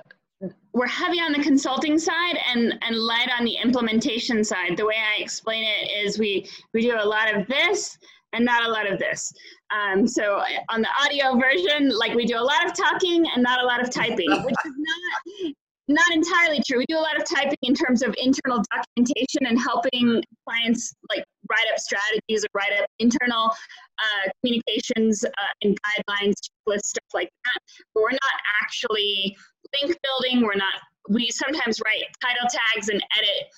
We're 0.72 0.86
heavy 0.86 1.20
on 1.20 1.32
the 1.32 1.42
consulting 1.42 1.98
side 1.98 2.38
and 2.52 2.74
and 2.82 2.96
light 2.96 3.30
on 3.38 3.44
the 3.44 3.56
implementation 3.56 4.44
side. 4.44 4.76
The 4.76 4.84
way 4.84 4.96
I 4.96 5.22
explain 5.22 5.64
it 5.64 5.90
is 5.90 6.18
we 6.18 6.48
we 6.74 6.82
do 6.82 6.96
a 6.98 7.04
lot 7.04 7.34
of 7.34 7.46
this 7.46 7.98
and 8.32 8.44
not 8.44 8.64
a 8.64 8.68
lot 8.68 8.90
of 8.90 8.98
this. 8.98 9.32
Um, 9.74 10.06
so 10.06 10.42
on 10.68 10.82
the 10.82 10.88
audio 11.02 11.38
version, 11.38 11.90
like 11.96 12.14
we 12.14 12.26
do 12.26 12.36
a 12.36 12.42
lot 12.42 12.66
of 12.66 12.74
talking 12.74 13.24
and 13.34 13.42
not 13.42 13.62
a 13.62 13.66
lot 13.66 13.82
of 13.82 13.90
typing, 13.90 14.30
which 14.30 14.56
is 14.64 14.72
not 14.76 15.54
not 15.88 16.10
entirely 16.12 16.60
true. 16.66 16.78
We 16.78 16.86
do 16.88 16.98
a 16.98 17.00
lot 17.00 17.16
of 17.16 17.24
typing 17.28 17.58
in 17.62 17.74
terms 17.74 18.02
of 18.02 18.14
internal 18.18 18.62
documentation 18.74 19.46
and 19.46 19.58
helping 19.58 20.22
clients 20.46 20.94
like 21.10 21.24
write 21.48 21.66
up 21.72 21.78
strategies 21.78 22.44
or 22.44 22.48
write 22.54 22.72
up 22.80 22.86
internal 22.98 23.50
uh, 23.98 24.30
communications 24.42 25.24
uh, 25.24 25.52
and 25.62 25.76
guidelines, 25.82 26.34
checklists, 26.34 26.86
stuff 26.86 27.08
like 27.14 27.30
that. 27.44 27.60
But 27.94 28.02
we're 28.02 28.10
not 28.10 28.40
actually 28.62 29.36
link 29.80 29.96
building. 30.02 30.44
We're 30.44 30.56
not. 30.56 30.74
We 31.08 31.30
sometimes 31.30 31.80
write 31.84 32.04
title 32.20 32.48
tags 32.48 32.88
and 32.88 33.00
edit 33.16 33.48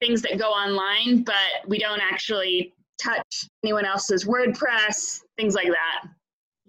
things 0.00 0.20
that 0.22 0.38
go 0.38 0.50
online, 0.50 1.22
but 1.22 1.66
we 1.66 1.78
don't 1.78 2.00
actually 2.00 2.74
touch 3.02 3.48
anyone 3.64 3.86
else's 3.86 4.24
WordPress, 4.24 5.20
things 5.38 5.54
like 5.54 5.68
that. 5.68 6.10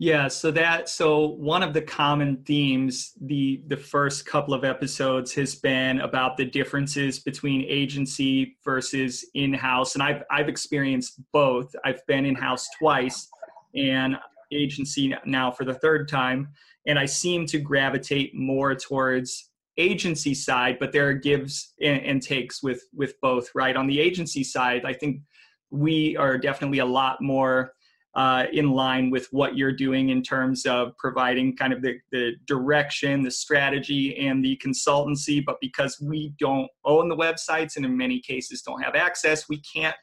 Yeah, 0.04 0.28
so 0.28 0.52
that 0.52 0.90
so 0.90 1.28
one 1.28 1.64
of 1.64 1.72
the 1.74 1.82
common 1.82 2.44
themes 2.44 3.14
the 3.22 3.64
the 3.68 3.78
first 3.78 4.26
couple 4.26 4.54
of 4.54 4.66
episodes 4.66 5.34
has 5.36 5.56
been 5.56 6.02
about 6.02 6.36
the 6.36 6.44
differences 6.44 7.20
between 7.20 7.64
agency 7.70 8.58
versus 8.66 9.26
in-house 9.34 9.96
and 9.96 10.04
I've 10.04 10.24
I've 10.30 10.50
experienced 10.50 11.22
both. 11.32 11.74
I've 11.86 12.06
been 12.06 12.26
in-house 12.26 12.68
twice 12.78 13.30
and 13.76 14.18
agency 14.52 15.16
now 15.26 15.52
for 15.52 15.64
the 15.64 15.76
third 15.76 16.10
time 16.10 16.50
and 16.86 17.00
I 17.00 17.06
seem 17.06 17.46
to 17.46 17.58
gravitate 17.58 18.36
more 18.36 18.76
towards 18.76 19.52
agency 19.78 20.34
side 20.34 20.80
but 20.82 20.92
there 20.92 21.08
are 21.08 21.14
gives 21.14 21.76
and, 21.82 22.04
and 22.04 22.22
takes 22.22 22.62
with 22.62 22.84
with 22.94 23.14
both, 23.22 23.48
right? 23.56 23.78
On 23.78 23.88
the 23.88 24.02
agency 24.02 24.44
side, 24.44 24.84
I 24.84 24.92
think 24.92 25.22
we 25.70 26.18
are 26.18 26.38
definitely 26.38 26.80
a 26.80 26.86
lot 26.86 27.22
more 27.22 27.74
uh, 28.16 28.46
in 28.54 28.72
line 28.72 29.10
with 29.10 29.28
what 29.32 29.58
you're 29.58 29.72
doing 29.72 30.10
in 30.10 30.22
terms 30.22 30.66
of 30.66 30.96
providing 30.98 31.56
kind 31.56 31.74
of 31.74 31.82
the, 31.82 31.98
the 32.12 32.34
direction, 32.46 33.24
the 33.24 33.32
strategy, 33.32 34.16
and 34.18 34.46
the 34.46 34.60
consultancy. 34.64 35.44
But 35.44 35.58
because 35.62 36.00
we 36.00 36.34
don't 36.40 36.70
own 36.86 37.10
the 37.10 37.16
websites 37.16 37.76
and 37.76 37.86
in 37.86 37.98
many 37.98 38.20
cases 38.20 38.62
don't 38.62 38.84
have 38.84 38.96
access, 38.96 39.50
we 39.50 39.62
can't 39.62 39.96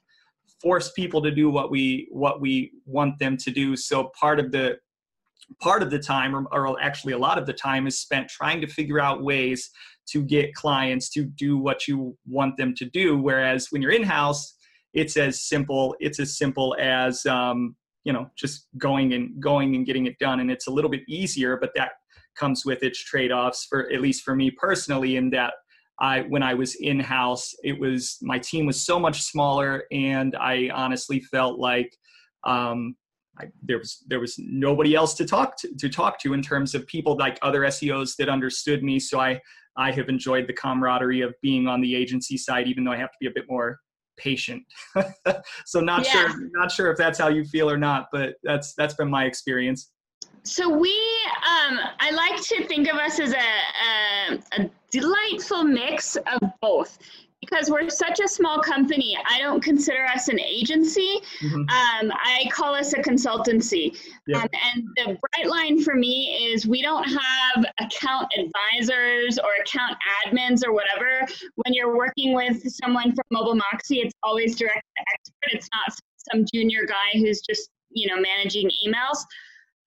force 0.60 0.90
people 0.92 1.22
to 1.22 1.30
do 1.30 1.48
what 1.50 1.70
we 1.70 2.08
what 2.10 2.40
we 2.40 2.72
want 2.84 3.18
them 3.18 3.36
to 3.36 3.50
do. 3.50 3.76
So 3.76 4.10
part 4.18 4.40
of 4.40 4.50
the 4.50 4.78
part 5.60 5.82
of 5.82 5.90
the 5.90 5.98
time, 5.98 6.34
or, 6.34 6.46
or 6.52 6.80
actually 6.82 7.12
a 7.12 7.18
lot 7.18 7.38
of 7.38 7.46
the 7.46 7.52
time, 7.52 7.86
is 7.86 8.00
spent 8.00 8.28
trying 8.28 8.60
to 8.60 8.66
figure 8.66 9.00
out 9.00 9.22
ways 9.22 9.70
to 10.08 10.22
get 10.24 10.54
clients 10.54 11.08
to 11.10 11.24
do 11.24 11.56
what 11.56 11.86
you 11.86 12.16
want 12.26 12.56
them 12.56 12.74
to 12.74 12.84
do. 12.86 13.16
Whereas 13.16 13.68
when 13.70 13.82
you're 13.82 13.92
in 13.92 14.02
house, 14.02 14.56
it's 14.92 15.16
as 15.16 15.42
simple 15.42 15.94
it's 16.00 16.18
as 16.18 16.36
simple 16.36 16.76
as 16.80 17.24
um, 17.26 17.76
you 18.04 18.12
know 18.12 18.30
just 18.36 18.66
going 18.78 19.12
and 19.12 19.40
going 19.42 19.74
and 19.74 19.86
getting 19.86 20.06
it 20.06 20.18
done 20.18 20.40
and 20.40 20.50
it's 20.50 20.66
a 20.66 20.70
little 20.70 20.90
bit 20.90 21.02
easier 21.08 21.56
but 21.56 21.70
that 21.74 21.92
comes 22.36 22.64
with 22.64 22.82
its 22.82 23.02
trade-offs 23.02 23.66
for 23.68 23.90
at 23.92 24.00
least 24.00 24.22
for 24.22 24.34
me 24.34 24.50
personally 24.50 25.16
in 25.16 25.30
that 25.30 25.54
I 26.00 26.22
when 26.22 26.42
I 26.42 26.54
was 26.54 26.76
in 26.76 26.98
house 26.98 27.54
it 27.62 27.78
was 27.78 28.18
my 28.22 28.38
team 28.38 28.66
was 28.66 28.80
so 28.80 28.98
much 28.98 29.22
smaller 29.22 29.84
and 29.92 30.34
I 30.36 30.70
honestly 30.72 31.20
felt 31.20 31.58
like 31.58 31.94
um, 32.44 32.96
I, 33.38 33.46
there 33.62 33.78
was 33.78 34.02
there 34.06 34.20
was 34.20 34.36
nobody 34.38 34.94
else 34.94 35.14
to 35.14 35.26
talk 35.26 35.56
to, 35.58 35.74
to 35.76 35.88
talk 35.88 36.18
to 36.20 36.32
in 36.32 36.42
terms 36.42 36.74
of 36.74 36.86
people 36.86 37.16
like 37.16 37.38
other 37.42 37.60
SEOs 37.62 38.16
that 38.16 38.28
understood 38.28 38.82
me 38.82 38.98
so 38.98 39.20
I 39.20 39.40
I 39.76 39.92
have 39.92 40.08
enjoyed 40.08 40.46
the 40.46 40.52
camaraderie 40.54 41.20
of 41.20 41.34
being 41.42 41.68
on 41.68 41.80
the 41.80 41.94
agency 41.94 42.38
side 42.38 42.66
even 42.66 42.84
though 42.84 42.92
I 42.92 42.96
have 42.96 43.10
to 43.10 43.16
be 43.20 43.26
a 43.26 43.32
bit 43.34 43.44
more 43.48 43.78
patient. 44.20 44.62
so 45.66 45.80
not 45.80 46.04
yeah. 46.04 46.12
sure 46.12 46.50
not 46.52 46.70
sure 46.70 46.90
if 46.90 46.98
that's 46.98 47.18
how 47.18 47.28
you 47.28 47.44
feel 47.44 47.70
or 47.70 47.78
not, 47.78 48.08
but 48.12 48.34
that's 48.42 48.74
that's 48.74 48.94
been 48.94 49.10
my 49.10 49.24
experience. 49.24 49.90
So 50.42 50.68
we, 50.68 50.90
um, 50.90 51.78
I 51.98 52.10
like 52.12 52.40
to 52.42 52.64
think 52.66 52.88
of 52.88 52.96
us 52.96 53.20
as 53.20 53.34
a, 53.34 53.36
a, 53.36 54.62
a 54.62 54.70
delightful 54.90 55.64
mix 55.64 56.16
of 56.16 56.40
both 56.62 56.98
because 57.50 57.70
we're 57.70 57.88
such 57.88 58.20
a 58.20 58.28
small 58.28 58.60
company, 58.60 59.16
I 59.28 59.38
don't 59.38 59.62
consider 59.62 60.04
us 60.06 60.28
an 60.28 60.38
agency. 60.40 61.20
Mm-hmm. 61.42 61.60
Um, 61.60 62.12
I 62.22 62.48
call 62.52 62.74
us 62.74 62.92
a 62.92 62.98
consultancy. 62.98 63.96
Yep. 64.26 64.42
Um, 64.42 64.48
and 64.74 64.84
the 64.96 65.18
bright 65.20 65.48
line 65.48 65.82
for 65.82 65.94
me 65.94 66.50
is 66.52 66.66
we 66.66 66.82
don't 66.82 67.04
have 67.04 67.64
account 67.80 68.32
advisors 68.38 69.38
or 69.38 69.50
account 69.60 69.96
admins 70.26 70.64
or 70.64 70.72
whatever. 70.72 71.26
When 71.56 71.74
you're 71.74 71.96
working 71.96 72.34
with 72.34 72.62
someone 72.72 73.14
from 73.14 73.24
Mobile 73.30 73.56
Moxie, 73.56 74.00
it's 74.00 74.14
always 74.22 74.56
direct 74.56 74.82
to 74.96 75.04
expert. 75.14 75.56
It's 75.56 75.68
not 75.72 75.98
some 76.32 76.44
junior 76.54 76.84
guy 76.86 77.18
who's 77.18 77.40
just 77.40 77.70
you 77.90 78.06
know 78.08 78.20
managing 78.20 78.70
emails, 78.86 79.18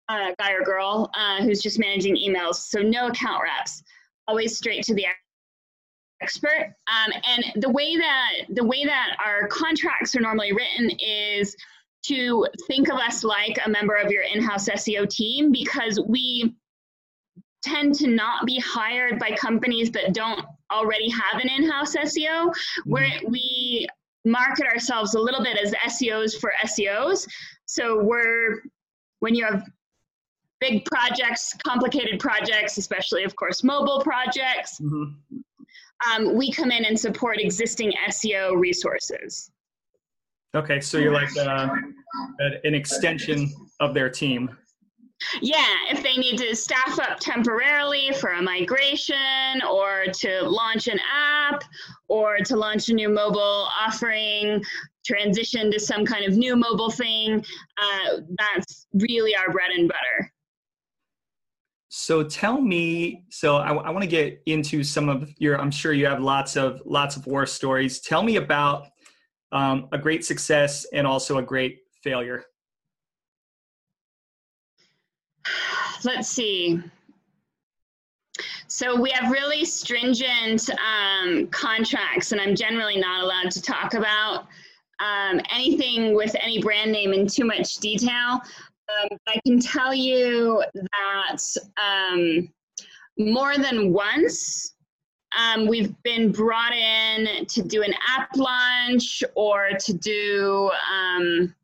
uh, 0.09 0.31
guy 0.37 0.51
or 0.51 0.63
girl 0.63 1.09
uh, 1.15 1.41
who's 1.43 1.61
just 1.61 1.79
managing 1.79 2.17
emails. 2.17 2.55
So 2.55 2.81
no 2.81 3.07
account 3.07 3.41
reps. 3.43 3.83
Always 4.27 4.57
straight 4.57 4.83
to 4.85 4.93
the 4.93 5.05
expert. 6.23 6.73
Um, 6.87 7.11
and 7.27 7.61
the 7.61 7.69
way 7.69 7.97
that 7.97 8.31
the 8.49 8.63
way 8.63 8.85
that 8.85 9.17
our 9.23 9.47
contracts 9.47 10.15
are 10.15 10.21
normally 10.21 10.53
written 10.53 10.89
is 10.99 11.55
to 12.03 12.47
think 12.67 12.89
of 12.89 12.97
us 12.97 13.23
like 13.23 13.59
a 13.65 13.69
member 13.69 13.95
of 13.95 14.11
your 14.11 14.23
in-house 14.23 14.67
SEO 14.69 15.09
team 15.09 15.51
because 15.51 15.99
we 16.07 16.55
tend 17.63 17.95
to 17.95 18.07
not 18.07 18.45
be 18.45 18.59
hired 18.59 19.17
by 19.19 19.31
companies 19.31 19.89
that 19.91 20.13
don't 20.13 20.45
already 20.71 21.09
have 21.09 21.41
an 21.41 21.49
in-house 21.49 21.95
SEO, 21.95 22.53
where 22.85 23.09
mm-hmm. 23.09 23.31
we 23.31 23.87
market 24.25 24.65
ourselves 24.65 25.15
a 25.15 25.19
little 25.19 25.43
bit 25.43 25.57
as 25.57 25.73
SEOs 25.87 26.37
for 26.39 26.51
SEOs. 26.65 27.27
So 27.65 28.03
we're 28.03 28.63
when 29.19 29.33
you 29.33 29.45
have 29.45 29.63
big 30.59 30.83
projects, 30.85 31.55
complicated 31.65 32.19
projects, 32.19 32.77
especially 32.77 33.23
of 33.23 33.35
course 33.35 33.63
mobile 33.63 34.01
projects, 34.01 34.79
mm-hmm 34.81 35.39
um, 36.11 36.35
we 36.35 36.51
come 36.51 36.71
in 36.71 36.85
and 36.85 36.99
support 36.99 37.39
existing 37.39 37.93
SEO 38.09 38.59
resources. 38.59 39.51
Okay, 40.55 40.79
so 40.79 40.97
you're 40.99 41.13
like 41.13 41.35
uh, 41.37 41.69
an 42.63 42.75
extension 42.75 43.51
of 43.79 43.93
their 43.93 44.09
team. 44.09 44.55
Yeah, 45.41 45.65
if 45.89 46.03
they 46.03 46.15
need 46.17 46.37
to 46.39 46.55
staff 46.55 46.99
up 46.99 47.19
temporarily 47.19 48.11
for 48.19 48.31
a 48.31 48.41
migration 48.41 49.61
or 49.69 50.05
to 50.13 50.41
launch 50.43 50.87
an 50.87 50.99
app 51.11 51.63
or 52.07 52.37
to 52.39 52.55
launch 52.55 52.89
a 52.89 52.93
new 52.93 53.09
mobile 53.09 53.67
offering, 53.79 54.63
transition 55.05 55.71
to 55.71 55.79
some 55.79 56.05
kind 56.05 56.25
of 56.25 56.37
new 56.37 56.55
mobile 56.55 56.91
thing, 56.91 57.43
uh, 57.77 58.17
that's 58.37 58.87
really 58.93 59.35
our 59.35 59.51
bread 59.51 59.71
and 59.71 59.87
butter. 59.87 60.32
So 61.95 62.23
tell 62.23 62.59
me, 62.59 63.23
so 63.29 63.57
I, 63.57 63.71
I 63.71 63.91
want 63.91 64.01
to 64.01 64.09
get 64.09 64.41
into 64.47 64.83
some 64.83 65.09
of 65.09 65.31
your. 65.37 65.61
I'm 65.61 65.69
sure 65.69 65.93
you 65.93 66.07
have 66.07 66.23
lots 66.23 66.57
of 66.57 66.81
lots 66.85 67.17
of 67.17 67.27
war 67.27 67.45
stories. 67.45 67.99
Tell 67.99 68.23
me 68.23 68.37
about 68.37 68.87
um, 69.51 69.89
a 69.91 69.99
great 69.99 70.25
success 70.25 70.87
and 70.91 71.05
also 71.05 71.37
a 71.37 71.43
great 71.43 71.81
failure. 72.03 72.45
Let's 76.03 76.29
see. 76.29 76.81
So 78.65 78.99
we 78.99 79.11
have 79.11 79.31
really 79.31 79.63
stringent 79.63 80.71
um, 80.71 81.45
contracts, 81.49 82.31
and 82.31 82.41
I'm 82.41 82.55
generally 82.55 82.97
not 82.97 83.23
allowed 83.23 83.51
to 83.51 83.61
talk 83.61 83.93
about 83.93 84.47
um, 84.99 85.39
anything 85.53 86.15
with 86.15 86.35
any 86.41 86.59
brand 86.59 86.91
name 86.91 87.13
in 87.13 87.27
too 87.27 87.45
much 87.45 87.75
detail. 87.75 88.41
Um, 88.89 89.17
I 89.27 89.39
can 89.45 89.59
tell 89.59 89.93
you 89.93 90.63
that 90.73 91.41
um, 91.81 92.49
more 93.17 93.57
than 93.57 93.93
once, 93.93 94.75
um, 95.37 95.67
we've 95.67 95.93
been 96.03 96.31
brought 96.31 96.73
in 96.73 97.45
to 97.47 97.63
do 97.63 97.81
an 97.81 97.93
app 98.07 98.29
launch 98.35 99.23
or 99.35 99.69
to 99.79 99.93
do 99.93 100.71
um, 100.91 101.55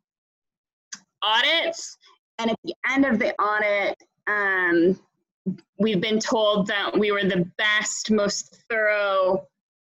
audits. 1.21 1.97
And 2.39 2.51
at 2.51 2.57
the 2.63 2.73
end 2.89 3.05
of 3.05 3.19
the 3.19 3.35
audit, 3.35 3.97
um, 4.27 4.99
we've 5.77 6.01
been 6.01 6.19
told 6.19 6.67
that 6.67 6.97
we 6.97 7.11
were 7.11 7.23
the 7.23 7.49
best, 7.57 8.11
most 8.11 8.63
thorough 8.69 9.45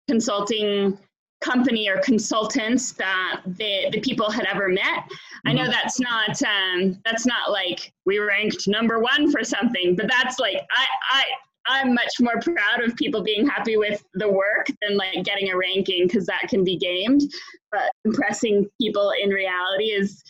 consulting 0.09 0.99
company 1.41 1.89
or 1.89 1.99
consultants 2.01 2.93
that 2.93 3.43
the, 3.47 3.89
the 3.93 4.01
people 4.01 4.31
had 4.31 4.45
ever 4.47 4.69
met. 4.69 5.05
I 5.47 5.53
know 5.53 5.63
mm-hmm. 5.63 5.71
that's 5.71 6.01
not 6.01 6.43
um, 6.43 7.01
that's 7.05 7.27
not 7.27 7.51
like 7.51 7.93
we 8.07 8.19
ranked 8.19 8.67
number 8.67 8.99
one 8.99 9.31
for 9.31 9.45
something, 9.45 9.95
but 9.97 10.09
that's 10.09 10.39
like 10.39 10.57
I 10.57 10.87
I 11.13 11.25
I'm 11.69 11.95
much 11.95 12.15
more 12.21 12.41
proud 12.41 12.83
of 12.83 12.97
people 12.97 13.23
being 13.23 13.47
happy 13.47 13.77
with 13.77 14.03
the 14.15 14.29
work 14.29 14.67
than 14.81 14.97
like 14.97 15.23
getting 15.25 15.51
a 15.51 15.57
ranking 15.57 16.07
because 16.07 16.27
that 16.27 16.47
can 16.49 16.65
be 16.65 16.77
gamed. 16.77 17.23
But 17.71 17.91
impressing 18.05 18.69
people 18.81 19.13
in 19.23 19.31
reality 19.31 19.85
is 19.85 20.23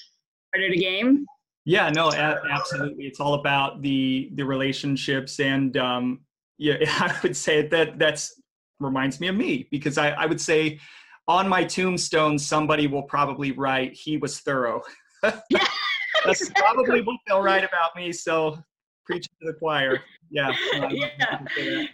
harder 0.52 0.70
to 0.70 0.76
game. 0.78 1.24
Yeah, 1.64 1.90
no, 1.90 2.12
absolutely. 2.12 3.04
It's 3.04 3.20
all 3.20 3.34
about 3.34 3.82
the 3.82 4.30
the 4.34 4.44
relationships, 4.44 5.38
and 5.38 5.76
um, 5.76 6.20
yeah, 6.58 6.76
I 6.80 7.14
would 7.22 7.36
say 7.36 7.66
that 7.68 7.98
that's 7.98 8.37
reminds 8.80 9.20
me 9.20 9.28
of 9.28 9.36
me 9.36 9.68
because 9.70 9.98
I, 9.98 10.10
I 10.10 10.26
would 10.26 10.40
say 10.40 10.78
on 11.26 11.48
my 11.48 11.64
tombstone 11.64 12.38
somebody 12.38 12.86
will 12.86 13.02
probably 13.02 13.52
write 13.52 13.92
he 13.92 14.16
was 14.16 14.40
thorough. 14.40 14.82
that's 15.22 16.50
probably 16.56 17.02
what 17.02 17.16
they'll 17.26 17.42
write 17.42 17.64
about 17.64 17.94
me. 17.96 18.12
So 18.12 18.58
preach 19.04 19.24
to 19.24 19.46
the 19.46 19.54
choir. 19.54 20.00
Yeah. 20.30 20.52
Um, 20.74 20.90
yeah. 20.90 21.86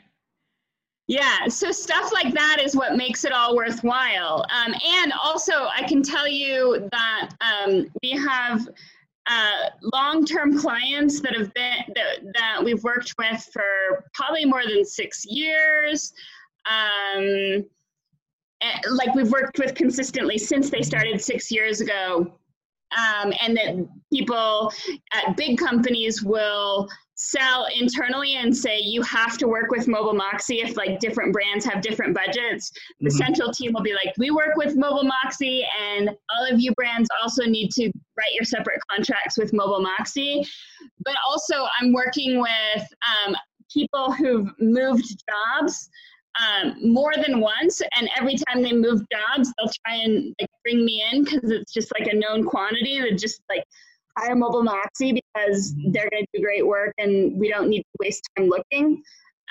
Yeah, 1.06 1.48
so 1.48 1.70
stuff 1.70 2.12
like 2.14 2.32
that 2.32 2.60
is 2.62 2.74
what 2.74 2.96
makes 2.96 3.24
it 3.26 3.32
all 3.32 3.54
worthwhile. 3.54 4.46
Um, 4.50 4.74
and 5.02 5.12
also, 5.12 5.52
I 5.76 5.82
can 5.86 6.02
tell 6.02 6.26
you 6.26 6.88
that 6.92 7.30
um, 7.42 7.86
we 8.02 8.12
have 8.12 8.66
uh, 9.26 9.70
long-term 9.92 10.58
clients 10.58 11.20
that 11.20 11.36
have 11.36 11.52
been 11.52 11.76
that, 11.94 12.32
that, 12.34 12.64
we've 12.64 12.82
worked 12.82 13.14
with 13.18 13.48
for 13.52 14.04
probably 14.14 14.46
more 14.46 14.64
than 14.64 14.84
six 14.84 15.26
years. 15.26 16.14
Um, 16.70 17.64
like 18.90 19.14
we've 19.14 19.30
worked 19.30 19.58
with 19.58 19.74
consistently 19.74 20.38
since 20.38 20.70
they 20.70 20.82
started 20.82 21.20
six 21.20 21.50
years 21.50 21.80
ago. 21.80 22.38
Um, 22.96 23.32
and 23.40 23.56
that 23.56 23.88
people 24.12 24.72
at 25.12 25.36
big 25.36 25.58
companies 25.58 26.22
will 26.22 26.88
sell 27.16 27.66
internally 27.78 28.34
and 28.34 28.56
say 28.56 28.78
you 28.78 29.00
have 29.02 29.38
to 29.38 29.46
work 29.46 29.70
with 29.70 29.86
mobile 29.86 30.14
moxie 30.14 30.60
if 30.60 30.76
like 30.76 30.98
different 30.98 31.32
brands 31.32 31.64
have 31.64 31.80
different 31.80 32.12
budgets 32.12 32.72
the 33.00 33.08
mm-hmm. 33.08 33.16
central 33.16 33.52
team 33.52 33.72
will 33.72 33.82
be 33.82 33.94
like 33.94 34.12
we 34.18 34.32
work 34.32 34.56
with 34.56 34.76
mobile 34.76 35.04
moxie 35.04 35.64
and 35.80 36.08
all 36.08 36.52
of 36.52 36.60
you 36.60 36.72
brands 36.74 37.08
also 37.22 37.44
need 37.44 37.70
to 37.70 37.84
write 38.18 38.34
your 38.34 38.42
separate 38.42 38.80
contracts 38.90 39.38
with 39.38 39.52
mobile 39.52 39.80
moxie 39.80 40.44
but 41.04 41.14
also 41.28 41.66
i'm 41.80 41.92
working 41.92 42.40
with 42.40 42.82
um, 43.26 43.36
people 43.72 44.12
who've 44.12 44.50
moved 44.58 45.22
jobs 45.30 45.88
um, 46.40 46.92
more 46.92 47.12
than 47.16 47.40
once 47.40 47.80
and 47.96 48.08
every 48.16 48.34
time 48.34 48.62
they 48.62 48.72
move 48.72 49.02
jobs 49.12 49.52
they'll 49.56 49.70
try 49.86 49.96
and 49.96 50.34
like, 50.40 50.50
bring 50.64 50.84
me 50.84 51.04
in 51.12 51.24
because 51.24 51.50
it's 51.50 51.72
just 51.72 51.92
like 51.98 52.08
a 52.12 52.16
known 52.16 52.44
quantity 52.44 53.00
to 53.00 53.14
just 53.14 53.40
like 53.48 53.64
hire 54.16 54.34
Mobile 54.34 54.62
Moxie 54.62 55.12
because 55.12 55.72
mm-hmm. 55.72 55.92
they're 55.92 56.08
going 56.10 56.24
to 56.24 56.38
do 56.38 56.42
great 56.42 56.66
work 56.66 56.94
and 56.98 57.38
we 57.38 57.48
don't 57.48 57.68
need 57.68 57.82
to 57.82 57.88
waste 58.00 58.28
time 58.36 58.48
looking. 58.48 59.02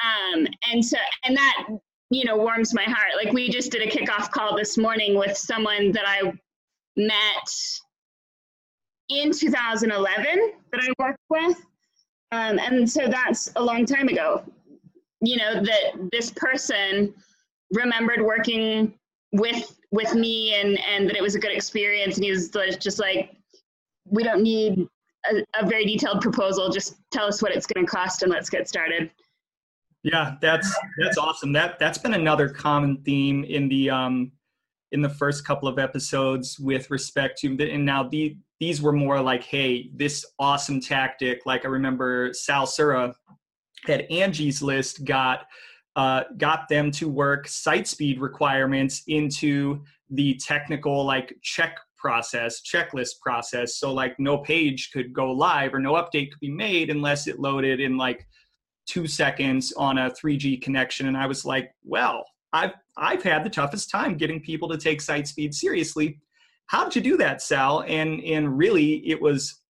Um, 0.04 0.48
and 0.72 0.84
so, 0.84 0.98
and 1.24 1.36
that, 1.38 1.68
you 2.10 2.26
know, 2.26 2.38
warms 2.38 2.74
my 2.74 2.84
heart. 2.84 3.12
Like 3.24 3.34
we 3.34 3.50
just 3.50 3.72
did 3.72 3.82
a 3.82 3.90
kickoff 3.90 4.32
call 4.32 4.56
this 4.56 4.78
morning 4.78 5.18
with 5.18 5.38
someone 5.38 5.92
that 5.92 6.06
I 6.08 6.34
met 6.96 7.50
in 9.10 9.32
2011 9.32 10.54
that 10.72 10.82
I 10.82 10.94
worked 11.00 11.20
with. 11.30 11.58
Um, 12.32 12.58
and 12.60 12.90
so 12.90 13.08
that's 13.08 13.52
a 13.56 13.64
long 13.64 13.86
time 13.86 14.08
ago. 14.08 14.44
You 15.24 15.38
know, 15.38 15.64
that 15.64 16.10
this 16.12 16.32
person 16.32 17.14
remembered 17.72 18.22
working 18.22 18.94
with 19.32 19.76
with 19.92 20.14
me 20.14 20.54
and 20.56 20.80
and 20.80 21.10
that 21.10 21.16
it 21.16 21.22
was 21.22 21.36
a 21.36 21.40
good 21.40 21.52
experience 21.52 22.16
and 22.16 22.24
he 22.24 22.32
was 22.32 22.50
just 22.80 23.00
like 23.00 23.36
we 24.06 24.24
don't 24.24 24.44
need 24.44 24.88
a, 25.32 25.44
a 25.60 25.66
very 25.66 25.86
detailed 25.86 26.22
proposal. 26.22 26.70
Just 26.70 26.96
tell 27.12 27.26
us 27.26 27.42
what 27.42 27.52
it's 27.52 27.66
going 27.66 27.86
to 27.86 27.90
cost 27.90 28.24
and 28.24 28.32
let's 28.32 28.50
get 28.50 28.68
started. 28.68 29.10
Yeah, 30.04 30.36
that's 30.42 30.74
that's 31.02 31.18
awesome. 31.18 31.54
That 31.54 31.80
that's 31.80 31.98
been 31.98 32.14
another 32.14 32.50
common 32.50 33.02
theme 33.04 33.44
in 33.46 33.70
the 33.70 33.90
um 33.90 34.32
in 34.92 35.02
the 35.02 35.10
first 35.10 35.46
couple 35.46 35.68
of 35.68 35.80
episodes 35.80 36.60
with 36.60 36.92
respect 36.92 37.40
to 37.40 37.72
and 37.72 37.86
now 37.86 38.04
the 38.04 38.38
these 38.60 38.82
were 38.82 38.94
more 38.94 39.22
like, 39.22 39.44
hey, 39.44 39.90
this 39.94 40.26
awesome 40.40 40.80
tactic. 40.80 41.46
Like 41.46 41.66
I 41.66 41.70
remember 41.70 42.32
Sal 42.34 42.66
Sura 42.66 43.14
at 43.90 44.10
Angie's 44.12 44.62
List 44.62 45.06
got 45.06 45.46
uh, 45.96 46.24
got 46.38 46.68
them 46.70 46.90
to 46.90 47.08
work 47.08 47.48
site 47.48 47.88
speed 47.88 48.20
requirements 48.20 49.04
into 49.08 49.84
the 50.10 50.34
technical 50.36 51.06
like 51.06 51.36
check 51.44 51.78
process, 51.98 52.62
checklist 52.62 53.20
process. 53.22 53.78
So 53.78 53.94
like 53.94 54.20
no 54.20 54.40
page 54.40 54.92
could 54.92 55.14
go 55.14 55.32
live 55.32 55.74
or 55.74 55.80
no 55.80 55.94
update 55.94 56.32
could 56.32 56.40
be 56.42 56.52
made 56.52 56.90
unless 56.90 57.28
it 57.28 57.40
loaded 57.40 57.80
in 57.80 57.96
like 57.96 58.28
two 58.88 59.08
seconds 59.08 59.72
on 59.74 59.98
a 59.98 60.10
3G 60.12 60.62
connection. 60.62 61.08
And 61.08 61.16
I 61.16 61.28
was 61.28 61.46
like, 61.46 61.72
well, 61.84 62.26
I've 62.52 62.74
I've 62.98 63.24
had 63.24 63.44
the 63.44 63.50
toughest 63.50 63.90
time 63.90 64.18
getting 64.18 64.42
people 64.42 64.70
to 64.70 64.78
take 64.78 65.02
site 65.02 65.28
speed 65.28 65.56
seriously. 65.56 66.20
How 66.68 66.84
did 66.84 66.96
you 66.96 67.02
do 67.02 67.18
that, 67.18 67.42
Sal? 67.42 67.84
And 67.88 68.22
and 68.24 68.58
really, 68.58 69.08
it 69.10 69.20
was 69.20 69.63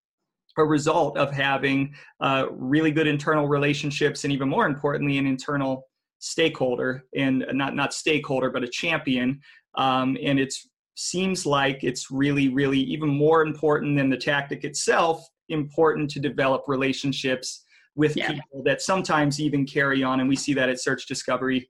a 0.58 0.64
result 0.64 1.18
of 1.18 1.32
having 1.32 1.94
uh, 2.20 2.46
really 2.52 2.92
good 2.92 3.08
internal 3.08 3.48
relationships, 3.48 4.24
and 4.24 4.34
even 4.34 4.50
more 4.50 4.66
importantly, 4.66 5.18
an 5.18 5.26
internal 5.26 5.84
stakeholder, 6.20 7.04
and 7.16 7.46
not 7.52 7.76
not 7.76 7.94
stakeholder, 7.94 8.50
but 8.50 8.64
a 8.64 8.68
champion. 8.68 9.40
Um, 9.76 10.18
and 10.24 10.40
it 10.40 10.54
seems 10.96 11.46
like 11.46 11.84
it's 11.84 12.12
really, 12.12 12.50
really 12.50 12.80
even 12.80 13.10
more 13.10 13.42
important 13.42 13.98
than 13.98 14.10
the 14.10 14.18
tactic 14.18 14.64
itself, 14.64 15.26
important 15.50 16.10
to 16.12 16.20
develop 16.20 16.64
relationships 16.68 17.66
with 17.96 18.16
yeah. 18.16 18.32
people 18.32 18.64
that 18.64 18.82
sometimes 18.82 19.40
even 19.40 19.66
carry 19.66 20.04
on. 20.04 20.20
And 20.20 20.30
we 20.30 20.36
see 20.36 20.54
that 20.54 20.70
at 20.70 20.80
Search 20.80 21.08
Discovery 21.08 21.70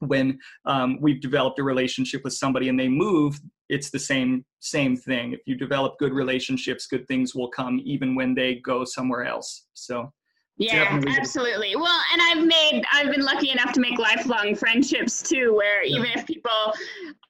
when 0.00 0.38
um, 0.66 0.98
we've 1.00 1.20
developed 1.20 1.58
a 1.58 1.62
relationship 1.62 2.22
with 2.24 2.34
somebody 2.34 2.68
and 2.68 2.78
they 2.78 2.88
move 2.88 3.40
it's 3.68 3.90
the 3.90 3.98
same 3.98 4.44
same 4.60 4.96
thing 4.96 5.32
if 5.32 5.40
you 5.46 5.56
develop 5.56 5.98
good 5.98 6.12
relationships 6.12 6.86
good 6.86 7.06
things 7.08 7.34
will 7.34 7.48
come 7.48 7.80
even 7.84 8.14
when 8.14 8.34
they 8.34 8.56
go 8.56 8.84
somewhere 8.84 9.24
else 9.24 9.66
so 9.72 10.12
yeah, 10.58 11.02
absolutely. 11.18 11.76
Well, 11.76 12.00
and 12.12 12.22
I've 12.22 12.46
made, 12.46 12.82
I've 12.90 13.10
been 13.10 13.24
lucky 13.24 13.50
enough 13.50 13.72
to 13.74 13.80
make 13.80 13.98
lifelong 13.98 14.54
friendships 14.54 15.22
too, 15.22 15.54
where 15.54 15.84
yeah. 15.84 15.98
even 15.98 16.10
if 16.12 16.26
people 16.26 16.72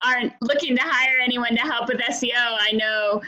aren't 0.05 0.33
looking 0.43 0.77
to 0.77 0.83
hire 0.83 1.19
anyone 1.19 1.57
to 1.57 1.63
help 1.63 1.89
with 1.89 1.99
SEO, 1.99 2.31
I 2.37 2.71
know 2.73 3.21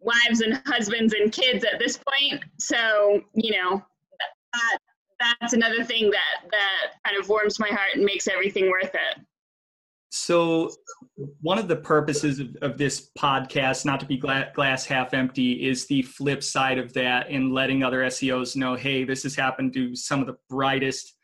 wives 0.00 0.40
and 0.40 0.60
husbands 0.66 1.14
and 1.14 1.30
kids 1.32 1.64
at 1.64 1.78
this 1.78 1.98
point. 1.98 2.42
So, 2.58 3.22
you 3.34 3.52
know, 3.52 3.84
that, 4.52 4.78
that's 5.20 5.52
another 5.52 5.84
thing 5.84 6.10
that, 6.10 6.50
that 6.50 6.92
kind 7.06 7.20
of 7.20 7.28
warms 7.28 7.58
my 7.58 7.68
heart 7.68 7.94
and 7.94 8.04
makes 8.04 8.28
everything 8.28 8.70
worth 8.70 8.94
it. 8.94 9.24
So, 10.10 10.70
one 11.40 11.58
of 11.58 11.66
the 11.66 11.74
purposes 11.74 12.38
of, 12.38 12.56
of 12.62 12.78
this 12.78 13.10
podcast, 13.18 13.84
not 13.84 13.98
to 13.98 14.06
be 14.06 14.16
gla- 14.16 14.52
glass 14.54 14.86
half 14.86 15.12
empty, 15.12 15.68
is 15.68 15.86
the 15.86 16.02
flip 16.02 16.44
side 16.44 16.78
of 16.78 16.92
that 16.92 17.28
and 17.30 17.52
letting 17.52 17.82
other 17.82 18.02
SEOs 18.02 18.54
know 18.54 18.76
hey, 18.76 19.02
this 19.02 19.24
has 19.24 19.34
happened 19.34 19.72
to 19.74 19.96
some 19.96 20.20
of 20.20 20.28
the 20.28 20.36
brightest 20.48 21.16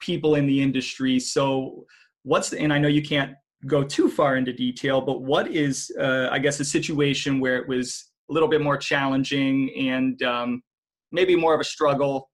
people 0.00 0.34
in 0.34 0.46
the 0.46 0.60
industry. 0.60 1.18
So, 1.18 1.86
what's 2.24 2.50
the, 2.50 2.60
and 2.60 2.74
I 2.74 2.78
know 2.78 2.88
you 2.88 3.02
can't 3.02 3.32
go 3.66 3.82
too 3.82 4.10
far 4.10 4.36
into 4.36 4.52
detail, 4.52 5.00
but 5.00 5.22
what 5.22 5.48
is, 5.48 5.90
uh, 5.98 6.28
I 6.30 6.38
guess, 6.38 6.60
a 6.60 6.64
situation 6.64 7.40
where 7.40 7.56
it 7.56 7.66
was 7.66 8.10
a 8.28 8.34
little 8.34 8.48
bit 8.48 8.60
more 8.60 8.76
challenging 8.76 9.72
and 9.78 10.22
um, 10.22 10.62
maybe 11.10 11.36
more 11.36 11.54
of 11.54 11.60
a 11.60 11.64
struggle, 11.64 12.28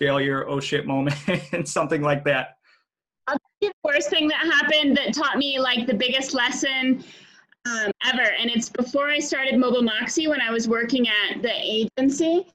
failure, 0.00 0.48
oh 0.48 0.58
shit 0.58 0.86
moment, 0.86 1.16
and 1.52 1.68
something 1.68 2.02
like 2.02 2.24
that? 2.24 2.56
the 3.60 3.70
worst 3.84 4.08
thing 4.08 4.26
that 4.26 4.38
happened 4.38 4.96
that 4.96 5.12
taught 5.12 5.36
me 5.36 5.60
like 5.60 5.86
the 5.86 5.92
biggest 5.92 6.32
lesson 6.32 7.04
um, 7.66 7.92
ever. 8.06 8.22
And 8.22 8.50
it's 8.50 8.70
before 8.70 9.08
I 9.10 9.18
started 9.18 9.58
Mobile 9.58 9.82
Moxie 9.82 10.28
when 10.28 10.40
I 10.40 10.50
was 10.50 10.66
working 10.66 11.06
at 11.06 11.42
the 11.42 11.52
agency. 11.52 12.46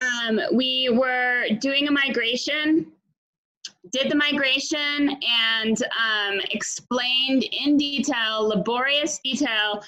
Um, 0.00 0.40
we 0.52 0.90
were 0.92 1.48
doing 1.60 1.88
a 1.88 1.90
migration 1.90 2.92
did 3.92 4.10
the 4.10 4.14
migration 4.14 5.16
and 5.60 5.82
um, 5.82 6.40
explained 6.50 7.44
in 7.44 7.76
detail, 7.76 8.48
laborious 8.48 9.20
detail, 9.22 9.82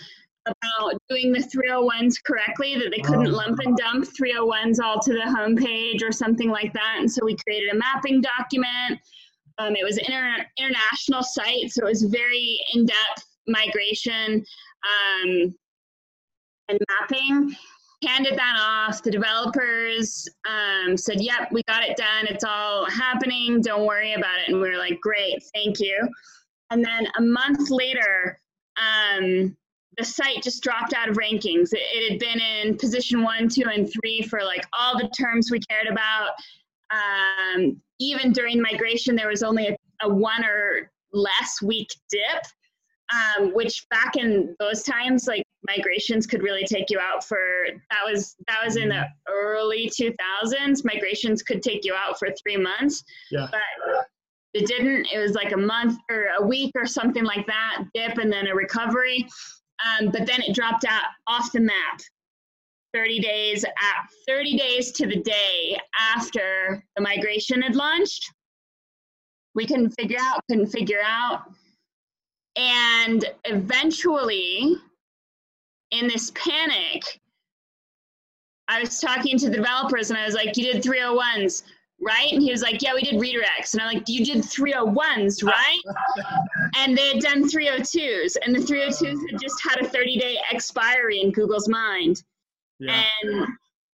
about 0.47 0.95
doing 1.09 1.33
the 1.33 1.41
301s 1.41 2.23
correctly, 2.25 2.77
that 2.77 2.91
they 2.91 3.03
couldn't 3.03 3.27
Oh. 3.29 3.31
lump 3.37 3.59
and 3.65 3.77
dump 3.77 4.05
301s 4.19 4.79
all 4.81 5.01
to 5.01 5.13
the 5.13 5.21
homepage 5.21 6.03
or 6.03 6.13
something 6.13 6.51
like 6.51 6.73
that. 6.73 6.97
And 6.99 7.11
so 7.11 7.25
we 7.25 7.37
created 7.37 7.71
a 7.73 7.77
mapping 7.77 8.21
document. 8.21 9.01
Um, 9.59 9.75
it 9.75 9.85
was 9.85 9.97
an 9.99 10.05
inter- 10.07 10.47
international 10.59 11.23
site, 11.23 11.71
so 11.71 11.87
it 11.87 11.91
was 11.91 12.03
very 12.05 12.61
in 12.75 12.87
depth 12.87 13.25
migration 13.49 14.45
um, 14.85 15.55
and 16.69 16.79
mapping. 17.01 17.55
Handed 18.05 18.37
that 18.39 18.57
off. 18.61 19.03
The 19.03 19.11
developers 19.11 20.29
um, 20.49 20.97
said, 20.99 21.21
Yep, 21.21 21.51
we 21.51 21.63
got 21.67 21.83
it 21.83 21.97
done. 21.97 22.27
It's 22.27 22.45
all 22.45 22.85
happening. 22.91 23.63
Don't 23.63 23.87
worry 23.87 24.13
about 24.13 24.39
it. 24.41 24.49
And 24.49 24.61
we 24.61 24.69
were 24.69 24.77
like, 24.77 25.01
Great, 25.01 25.43
thank 25.55 25.81
you. 25.81 26.07
And 26.71 26.85
then 26.85 27.07
a 27.17 27.23
month 27.23 27.71
later, 27.71 28.39
um, 28.77 29.57
the 29.99 30.05
site 30.05 30.43
just 30.43 30.63
dropped 30.63 30.93
out 30.93 31.09
of 31.09 31.17
rankings. 31.17 31.73
It, 31.73 31.81
it 31.81 32.11
had 32.11 32.19
been 32.21 32.41
in 32.41 32.77
position 32.77 33.23
one, 33.23 33.49
two, 33.49 33.65
and 33.73 33.91
three 33.91 34.23
for 34.23 34.43
like 34.43 34.67
all 34.79 34.99
the 34.99 35.09
terms 35.09 35.51
we 35.51 35.61
cared 35.61 35.87
about. 35.87 36.31
Um, 36.91 37.81
even 37.99 38.33
during 38.33 38.61
migration, 38.61 39.17
there 39.17 39.29
was 39.29 39.43
only 39.43 39.69
a, 39.69 39.77
a 40.03 40.09
one 40.09 40.45
or 40.45 40.91
less 41.13 41.63
week 41.63 41.89
dip, 42.11 42.45
um, 43.13 43.55
which 43.55 43.87
back 43.91 44.17
in 44.17 44.55
those 44.59 44.83
times, 44.83 45.27
like 45.27 45.45
migrations 45.67 46.27
could 46.27 46.43
really 46.43 46.65
take 46.65 46.91
you 46.91 47.01
out 47.01 47.25
for 47.25 47.39
that 47.91 48.01
was 48.05 48.37
that 48.47 48.59
was 48.65 48.77
in 48.77 48.89
the 48.91 49.05
early 49.29 49.91
2000s. 49.91 50.85
Migrations 50.85 51.43
could 51.43 51.63
take 51.63 51.85
you 51.85 51.95
out 51.95 52.19
for 52.19 52.29
three 52.43 52.57
months. 52.57 53.03
Yeah. 53.31 53.49
But 53.51 53.61
it 54.55 54.67
didn't. 54.67 55.07
It 55.13 55.19
was 55.19 55.33
like 55.33 55.53
a 55.53 55.57
month 55.57 55.99
or 56.11 56.29
a 56.39 56.45
week 56.45 56.73
or 56.75 56.87
something 56.87 57.25
like 57.25 57.47
that 57.47 57.85
dip, 57.95 58.19
and 58.19 58.33
then 58.33 58.47
a 58.47 58.55
recovery. 58.55 59.27
Um, 59.85 60.11
but 60.11 60.27
then 60.27 60.41
it 60.43 60.55
dropped 60.55 60.85
out 60.85 61.05
off 61.27 61.53
the 61.53 61.61
map. 61.61 62.01
30 62.95 63.21
days 63.21 63.63
at 63.65 64.09
30 64.27 64.57
days 64.57 64.91
to 64.93 65.07
the 65.07 65.21
day 65.21 65.79
after 66.01 66.83
the 66.97 67.03
migration 67.03 67.61
had 67.61 67.77
launched. 67.77 68.25
We 69.55 69.67
couldn't 69.67 69.91
figure 69.91 70.17
out 70.19 70.41
couldn't 70.49 70.69
figure 70.69 71.03
out. 71.05 71.43
And 72.57 73.23
eventually 73.45 74.79
in 75.91 76.09
this 76.09 76.33
panic 76.35 77.03
i 78.69 78.81
was 78.81 79.01
talking 79.01 79.39
to 79.39 79.49
the 79.49 79.57
developers 79.57 80.11
and 80.11 80.19
i 80.19 80.25
was 80.25 80.35
like 80.35 80.57
you 80.57 80.73
did 80.73 80.83
301s 80.83 81.63
right? 82.01 82.33
And 82.33 82.43
he 82.43 82.51
was 82.51 82.63
like 82.63 82.83
yeah 82.83 82.95
we 82.95 83.03
did 83.03 83.15
redirects 83.15 83.73
and 83.73 83.83
i'm 83.83 83.95
like 83.95 84.09
you 84.09 84.25
did 84.25 84.39
301s 84.43 85.45
right? 85.45 85.81
And 86.79 86.97
they 86.97 87.09
had 87.09 87.21
done 87.21 87.49
302s 87.49 88.37
and 88.45 88.55
the 88.55 88.61
302s 88.61 89.31
had 89.31 89.41
just 89.41 89.61
had 89.63 89.81
a 89.81 89.89
30 89.89 90.19
day 90.19 90.39
expiry 90.53 91.21
in 91.21 91.33
google's 91.33 91.69
mind. 91.69 92.23
Yeah. 92.79 93.03
and 93.23 93.47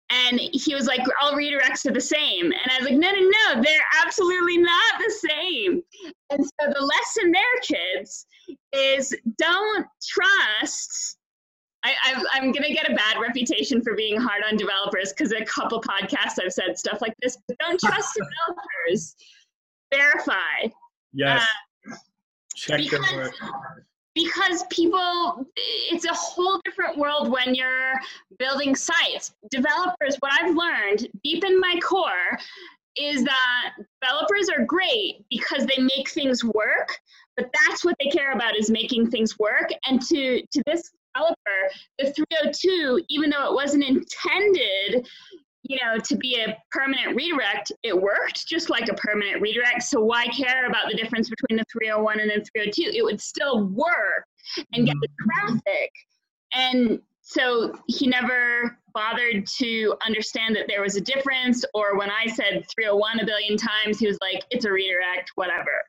and 0.09 0.39
he 0.39 0.73
was 0.73 0.85
like 0.85 1.01
all 1.21 1.33
redirects 1.33 1.85
are 1.85 1.91
the 1.91 1.99
same. 2.01 2.45
And 2.45 2.71
i 2.71 2.77
was 2.79 2.89
like 2.89 2.99
no 2.99 3.11
no 3.11 3.19
no 3.55 3.61
they're 3.61 3.79
absolutely 4.05 4.57
not 4.57 4.99
the 4.99 5.13
same. 5.29 5.81
And 6.29 6.45
so 6.45 6.73
the 6.73 6.85
lesson 6.85 7.31
there 7.31 7.43
kids 7.63 8.25
is 8.73 9.15
don't 9.37 9.87
trust 10.07 11.16
I, 11.83 12.23
I'm 12.33 12.51
going 12.51 12.63
to 12.63 12.73
get 12.73 12.89
a 12.89 12.95
bad 12.95 13.17
reputation 13.21 13.81
for 13.81 13.93
being 13.95 14.19
hard 14.19 14.43
on 14.49 14.57
developers 14.57 15.13
because 15.13 15.31
a 15.31 15.45
couple 15.45 15.81
podcasts 15.81 16.37
I've 16.43 16.51
said 16.51 16.77
stuff 16.77 17.01
like 17.01 17.13
this, 17.21 17.37
but 17.47 17.57
don't 17.59 17.79
trust 17.79 18.13
developers. 18.47 19.15
Verify. 19.93 20.69
Yes. 21.13 21.47
Uh, 21.89 21.95
Check 22.55 22.79
because- 22.79 23.13
work. 23.13 23.33
because 24.15 24.63
people 24.71 25.45
it's 25.55 26.05
a 26.05 26.13
whole 26.13 26.59
different 26.65 26.97
world 26.97 27.29
when 27.31 27.53
you're 27.53 27.93
building 28.39 28.75
sites 28.75 29.31
developers 29.51 30.15
what 30.21 30.31
i've 30.41 30.55
learned 30.55 31.07
deep 31.23 31.43
in 31.45 31.59
my 31.59 31.79
core 31.83 32.37
is 32.95 33.23
that 33.23 33.73
developers 34.01 34.49
are 34.49 34.65
great 34.65 35.23
because 35.29 35.67
they 35.67 35.81
make 35.83 36.09
things 36.09 36.43
work 36.43 36.97
but 37.35 37.51
that's 37.67 37.85
what 37.85 37.95
they 37.99 38.09
care 38.09 38.31
about 38.31 38.55
is 38.57 38.71
making 38.71 39.07
things 39.07 39.37
work 39.37 39.69
and 39.85 40.01
to 40.01 40.41
to 40.51 40.63
this 40.65 40.91
developer 41.17 41.35
the 41.99 42.11
302 42.13 43.03
even 43.09 43.29
though 43.29 43.47
it 43.49 43.53
wasn't 43.53 43.83
intended 43.83 45.07
you 45.63 45.77
know 45.83 45.97
to 45.99 46.15
be 46.15 46.39
a 46.39 46.57
permanent 46.71 47.15
redirect 47.15 47.71
it 47.83 47.95
worked 47.99 48.47
just 48.47 48.69
like 48.69 48.87
a 48.89 48.93
permanent 48.93 49.41
redirect. 49.41 49.83
So 49.83 50.01
why 50.01 50.27
care 50.27 50.67
about 50.67 50.89
the 50.89 50.95
difference 50.95 51.29
between 51.29 51.57
the 51.57 51.65
301 51.71 52.19
and 52.19 52.29
the 52.29 52.45
302 52.53 52.97
it 52.97 53.03
would 53.03 53.19
still 53.19 53.65
work 53.67 54.25
and 54.73 54.85
get 54.85 54.95
the 55.01 55.07
mm-hmm. 55.07 55.47
traffic. 55.47 55.91
And 56.53 57.01
so 57.21 57.73
he 57.87 58.07
never 58.07 58.77
bothered 58.93 59.45
to 59.57 59.95
understand 60.05 60.55
that 60.55 60.65
there 60.67 60.81
was 60.81 60.95
a 60.95 61.01
difference 61.01 61.63
or 61.75 61.97
when 61.97 62.09
i 62.09 62.25
said 62.25 62.65
301 62.73 63.19
a 63.19 63.25
billion 63.25 63.55
times 63.55 63.99
he 63.99 64.07
was 64.07 64.17
like 64.21 64.43
it's 64.49 64.65
a 64.65 64.71
redirect 64.71 65.31
whatever 65.35 65.83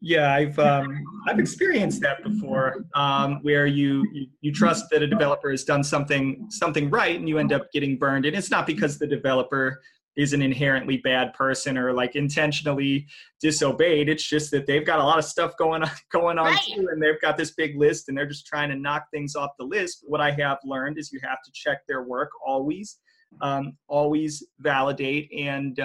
Yeah, 0.00 0.32
I've 0.32 0.56
um, 0.60 1.02
I've 1.26 1.40
experienced 1.40 2.00
that 2.02 2.22
before, 2.22 2.84
um, 2.94 3.40
where 3.42 3.66
you, 3.66 4.06
you 4.12 4.26
you 4.40 4.52
trust 4.52 4.84
that 4.90 5.02
a 5.02 5.08
developer 5.08 5.50
has 5.50 5.64
done 5.64 5.82
something 5.82 6.46
something 6.50 6.88
right, 6.88 7.18
and 7.18 7.28
you 7.28 7.38
end 7.38 7.52
up 7.52 7.70
getting 7.72 7.98
burned. 7.98 8.24
And 8.24 8.36
it's 8.36 8.50
not 8.50 8.64
because 8.64 8.98
the 8.98 9.08
developer 9.08 9.80
is 10.16 10.32
an 10.32 10.42
inherently 10.42 10.98
bad 10.98 11.32
person 11.34 11.76
or 11.76 11.92
like 11.92 12.14
intentionally 12.16 13.06
disobeyed. 13.40 14.08
It's 14.08 14.22
just 14.22 14.50
that 14.52 14.66
they've 14.66 14.86
got 14.86 15.00
a 15.00 15.04
lot 15.04 15.18
of 15.18 15.24
stuff 15.24 15.56
going 15.56 15.82
on 15.82 15.90
going 16.12 16.38
on 16.38 16.46
Right. 16.46 16.60
too, 16.76 16.88
and 16.92 17.02
they've 17.02 17.20
got 17.20 17.36
this 17.36 17.50
big 17.52 17.76
list, 17.76 18.08
and 18.08 18.16
they're 18.16 18.26
just 18.26 18.46
trying 18.46 18.68
to 18.68 18.76
knock 18.76 19.06
things 19.12 19.34
off 19.34 19.50
the 19.58 19.64
list. 19.64 20.04
What 20.06 20.20
I 20.20 20.30
have 20.30 20.58
learned 20.64 20.98
is 20.98 21.12
you 21.12 21.18
have 21.24 21.42
to 21.44 21.50
check 21.52 21.78
their 21.88 22.04
work 22.04 22.30
always, 22.46 22.98
um, 23.40 23.76
always 23.88 24.46
validate 24.60 25.28
and. 25.36 25.80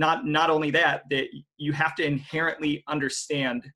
Not 0.00 0.26
not 0.26 0.48
only 0.50 0.70
that 0.72 1.02
that 1.10 1.26
you 1.58 1.72
have 1.72 1.94
to 1.96 2.04
inherently 2.04 2.82
understand 2.88 3.70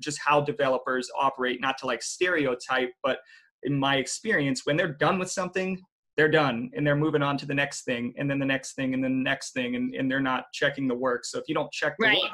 just 0.00 0.18
how 0.24 0.40
developers 0.40 1.10
operate 1.18 1.60
not 1.60 1.76
to 1.78 1.86
like 1.86 2.02
stereotype 2.02 2.90
but 3.02 3.18
in 3.64 3.78
my 3.78 3.96
experience 3.96 4.64
when 4.64 4.76
they're 4.76 4.94
done 4.94 5.18
with 5.18 5.30
something 5.30 5.78
they're 6.16 6.30
done 6.30 6.70
and 6.74 6.86
they're 6.86 6.96
moving 6.96 7.22
on 7.22 7.36
to 7.38 7.46
the 7.46 7.54
next 7.54 7.84
thing 7.84 8.12
and 8.18 8.30
then 8.30 8.38
the 8.38 8.46
next 8.46 8.74
thing 8.74 8.92
and 8.92 9.02
then 9.02 9.18
the 9.18 9.24
next 9.30 9.52
thing 9.52 9.76
and, 9.76 9.94
and 9.94 10.10
they're 10.10 10.20
not 10.20 10.46
checking 10.52 10.88
the 10.88 10.94
work. 10.94 11.24
So 11.24 11.38
if 11.38 11.44
you 11.48 11.54
don't 11.54 11.70
check 11.70 11.94
the 11.98 12.06
right. 12.06 12.22
work 12.22 12.32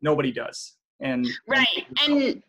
nobody 0.00 0.32
does. 0.32 0.76
And 1.00 1.26
right. 1.46 1.86
and 2.06 2.42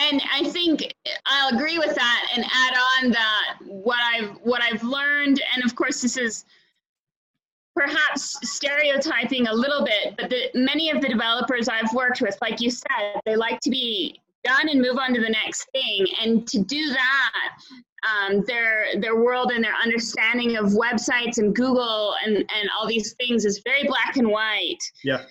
and 0.00 0.22
i 0.32 0.44
think 0.50 0.94
i'll 1.26 1.52
agree 1.52 1.78
with 1.78 1.94
that 1.94 2.28
and 2.36 2.44
add 2.44 2.74
on 2.94 3.10
that 3.10 3.58
what 3.66 3.98
i've 4.12 4.36
what 4.42 4.62
i've 4.62 4.84
learned 4.84 5.42
and 5.52 5.64
of 5.64 5.74
course 5.74 6.00
this 6.00 6.16
is 6.16 6.44
perhaps 7.78 8.38
stereotyping 8.42 9.46
a 9.46 9.52
little 9.52 9.84
bit 9.84 10.14
but 10.16 10.28
the, 10.30 10.50
many 10.54 10.90
of 10.90 11.00
the 11.00 11.08
developers 11.08 11.68
i've 11.68 11.92
worked 11.92 12.20
with 12.20 12.36
like 12.40 12.60
you 12.60 12.70
said 12.70 13.20
they 13.24 13.36
like 13.36 13.60
to 13.60 13.70
be 13.70 14.20
done 14.44 14.68
and 14.68 14.80
move 14.80 14.96
on 14.98 15.14
to 15.14 15.20
the 15.20 15.30
next 15.30 15.68
thing. 15.72 16.06
And 16.22 16.46
to 16.48 16.60
do 16.60 16.90
that 16.90 17.58
um, 18.06 18.42
their 18.42 18.98
their 19.00 19.16
world 19.16 19.50
and 19.52 19.62
their 19.62 19.74
understanding 19.74 20.56
of 20.56 20.66
websites 20.66 21.38
and 21.38 21.54
google 21.54 22.14
and 22.24 22.36
and 22.36 22.70
all 22.78 22.86
these 22.86 23.14
things 23.14 23.44
is 23.44 23.60
very 23.64 23.86
black 23.86 24.16
and 24.16 24.28
white. 24.28 24.78
Yeah. 25.02 25.24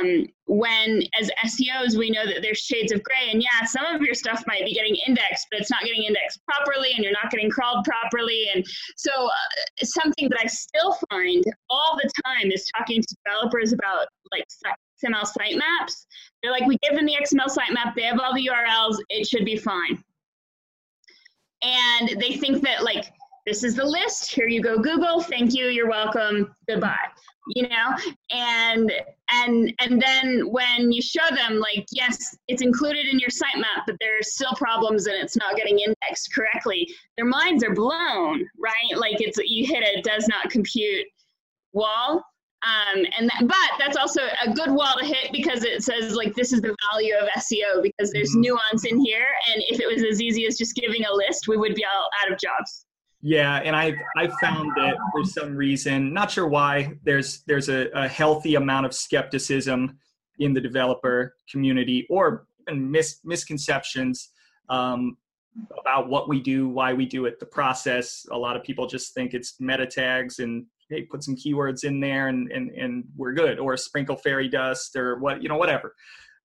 Um, 0.00 0.26
when 0.46 1.02
as 1.20 1.30
SEOs 1.44 1.96
we 1.96 2.10
know 2.10 2.24
that 2.26 2.40
there's 2.42 2.58
shades 2.58 2.92
of 2.92 3.02
gray. 3.02 3.30
And 3.30 3.42
yeah 3.42 3.66
some 3.66 3.84
of 3.86 4.02
your 4.02 4.14
stuff 4.14 4.42
might 4.46 4.64
be 4.64 4.72
getting 4.72 4.96
indexed 5.06 5.46
but 5.50 5.60
it's 5.60 5.70
not 5.70 5.82
getting 5.82 6.04
indexed 6.04 6.40
properly 6.46 6.90
and 6.94 7.04
you're 7.04 7.12
not 7.12 7.30
getting 7.30 7.50
crawled 7.50 7.84
properly. 7.84 8.48
And 8.54 8.64
so 8.96 9.10
uh, 9.10 9.84
something 9.84 10.28
that 10.30 10.38
I 10.42 10.46
still 10.46 10.96
find 11.10 11.44
all 11.68 11.98
the 12.02 12.10
time 12.24 12.50
is 12.50 12.66
talking 12.76 13.02
to 13.02 13.16
developers 13.24 13.72
about 13.72 14.06
like 14.32 14.44
XML 15.04 15.26
sitemaps 15.38 16.06
they're 16.42 16.52
like 16.52 16.66
we 16.66 16.78
give 16.82 16.94
them 16.94 17.06
the 17.06 17.14
XML 17.14 17.48
sitemap 17.48 17.94
they 17.94 18.02
have 18.02 18.18
all 18.18 18.34
the 18.34 18.48
URLs 18.48 18.96
it 19.10 19.26
should 19.26 19.44
be 19.44 19.56
fine 19.56 20.02
and 21.62 22.20
they 22.20 22.34
think 22.34 22.62
that 22.62 22.84
like 22.84 23.12
this 23.46 23.62
is 23.62 23.76
the 23.76 23.84
list. 23.84 24.30
Here 24.30 24.48
you 24.48 24.62
go 24.62 24.78
google. 24.78 25.20
Thank 25.20 25.54
you. 25.54 25.66
You're 25.66 25.88
welcome. 25.88 26.54
Goodbye. 26.68 26.96
You 27.54 27.68
know? 27.68 27.96
And 28.32 28.92
and 29.30 29.72
and 29.80 30.02
then 30.02 30.50
when 30.50 30.92
you 30.92 31.00
show 31.00 31.28
them 31.30 31.58
like 31.58 31.86
yes 31.90 32.36
it's 32.48 32.62
included 32.62 33.06
in 33.06 33.18
your 33.18 33.30
sitemap 33.30 33.82
but 33.86 33.96
there's 34.00 34.34
still 34.34 34.52
problems 34.54 35.06
and 35.06 35.16
it's 35.16 35.36
not 35.36 35.56
getting 35.56 35.80
indexed 35.80 36.32
correctly 36.32 36.88
their 37.16 37.26
minds 37.26 37.64
are 37.64 37.74
blown 37.74 38.48
right? 38.58 38.96
Like 38.96 39.20
it's 39.20 39.38
you 39.44 39.66
hit 39.66 39.82
a 39.82 40.00
does 40.02 40.28
not 40.28 40.50
compute 40.50 41.06
wall 41.72 42.24
um, 42.66 43.04
and 43.18 43.28
that, 43.30 43.46
but 43.46 43.78
that's 43.78 43.96
also 43.96 44.20
a 44.44 44.52
good 44.52 44.70
wall 44.70 44.94
to 44.98 45.04
hit 45.06 45.30
because 45.32 45.62
it 45.64 45.82
says 45.82 46.14
like 46.14 46.34
this 46.34 46.52
is 46.52 46.60
the 46.60 46.74
value 46.92 47.14
of 47.14 47.28
SEO 47.38 47.82
because 47.82 48.10
there's 48.12 48.34
Mhm. 48.34 48.40
nuance 48.40 48.84
in 48.84 48.98
here 48.98 49.26
and 49.52 49.62
if 49.68 49.78
it 49.80 49.86
was 49.86 50.02
as 50.04 50.20
easy 50.20 50.46
as 50.46 50.58
just 50.58 50.74
giving 50.74 51.04
a 51.04 51.12
list 51.12 51.46
we 51.48 51.56
would 51.56 51.74
be 51.74 51.84
all 51.84 52.08
out 52.22 52.32
of 52.32 52.38
jobs 52.38 52.86
Yeah, 53.22 53.56
and 53.64 53.74
I 53.74 53.94
I 54.16 54.28
found 54.40 54.72
that 54.76 54.96
for 55.12 55.24
some 55.24 55.56
reason, 55.56 56.12
not 56.12 56.30
sure 56.30 56.48
why, 56.48 56.92
there's 57.04 57.42
there's 57.46 57.68
a, 57.68 57.88
a 57.94 58.06
healthy 58.08 58.54
amount 58.56 58.86
of 58.86 58.92
skepticism 58.94 59.98
in 60.38 60.52
the 60.52 60.60
developer 60.60 61.34
community 61.50 62.06
or 62.10 62.46
mis- 62.72 63.20
misconceptions 63.24 64.30
um, 64.68 65.16
about 65.80 66.08
what 66.08 66.28
we 66.28 66.40
do, 66.40 66.68
why 66.68 66.92
we 66.92 67.06
do 67.06 67.24
it, 67.26 67.40
the 67.40 67.46
process. 67.46 68.26
A 68.30 68.36
lot 68.36 68.54
of 68.56 68.62
people 68.62 68.86
just 68.86 69.14
think 69.14 69.32
it's 69.32 69.54
meta 69.60 69.86
tags 69.86 70.38
and 70.40 70.66
hey, 70.88 71.02
put 71.02 71.24
some 71.24 71.36
keywords 71.36 71.84
in 71.84 72.00
there 72.00 72.28
and 72.28 72.50
and 72.50 72.70
and 72.70 73.04
we're 73.16 73.32
good, 73.32 73.58
or 73.58 73.76
sprinkle 73.76 74.16
fairy 74.16 74.48
dust 74.48 74.96
or 74.96 75.18
what 75.18 75.42
you 75.42 75.48
know 75.48 75.56
whatever. 75.56 75.94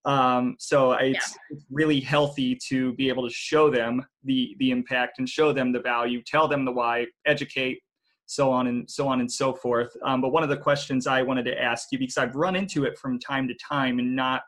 Um, 0.03 0.55
so 0.57 0.93
it's, 0.93 1.13
yeah. 1.13 1.55
it's 1.55 1.65
really 1.69 1.99
healthy 1.99 2.57
to 2.69 2.93
be 2.93 3.07
able 3.07 3.27
to 3.27 3.33
show 3.33 3.69
them 3.69 4.05
the 4.23 4.55
the 4.59 4.71
impact 4.71 5.19
and 5.19 5.29
show 5.29 5.53
them 5.53 5.71
the 5.71 5.79
value, 5.79 6.21
tell 6.25 6.47
them 6.47 6.65
the 6.65 6.71
why, 6.71 7.05
educate, 7.25 7.79
so 8.25 8.51
on 8.51 8.67
and 8.67 8.89
so 8.89 9.07
on 9.07 9.19
and 9.19 9.31
so 9.31 9.53
forth. 9.53 9.95
Um, 10.03 10.21
but 10.21 10.29
one 10.29 10.43
of 10.43 10.49
the 10.49 10.57
questions 10.57 11.05
I 11.05 11.21
wanted 11.21 11.45
to 11.45 11.61
ask 11.61 11.89
you 11.91 11.99
because 11.99 12.17
I've 12.17 12.35
run 12.35 12.55
into 12.55 12.85
it 12.85 12.97
from 12.97 13.19
time 13.19 13.47
to 13.47 13.53
time 13.55 13.99
and 13.99 14.15
not 14.15 14.41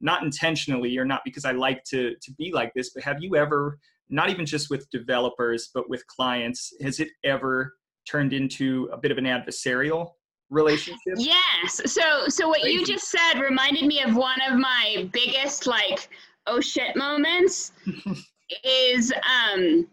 not 0.00 0.22
intentionally 0.22 0.98
or 0.98 1.04
not 1.04 1.22
because 1.24 1.44
I 1.44 1.52
like 1.52 1.84
to 1.84 2.14
to 2.20 2.32
be 2.32 2.52
like 2.52 2.72
this, 2.74 2.90
but 2.92 3.02
have 3.04 3.18
you 3.20 3.36
ever 3.36 3.78
not 4.08 4.30
even 4.30 4.46
just 4.46 4.70
with 4.70 4.88
developers 4.90 5.70
but 5.74 5.88
with 5.88 6.06
clients 6.06 6.72
has 6.80 7.00
it 7.00 7.08
ever 7.24 7.74
turned 8.06 8.32
into 8.32 8.88
a 8.92 8.96
bit 8.96 9.10
of 9.10 9.18
an 9.18 9.24
adversarial 9.24 10.12
relationship 10.50 11.14
yes 11.16 11.80
so 11.86 12.28
so 12.28 12.48
what 12.48 12.60
Crazy. 12.60 12.78
you 12.78 12.86
just 12.86 13.10
said 13.10 13.40
reminded 13.40 13.84
me 13.84 14.00
of 14.02 14.14
one 14.14 14.38
of 14.48 14.56
my 14.56 15.08
biggest 15.12 15.66
like 15.66 16.08
oh 16.46 16.60
shit 16.60 16.94
moments 16.94 17.72
is 18.64 19.12
um 19.12 19.88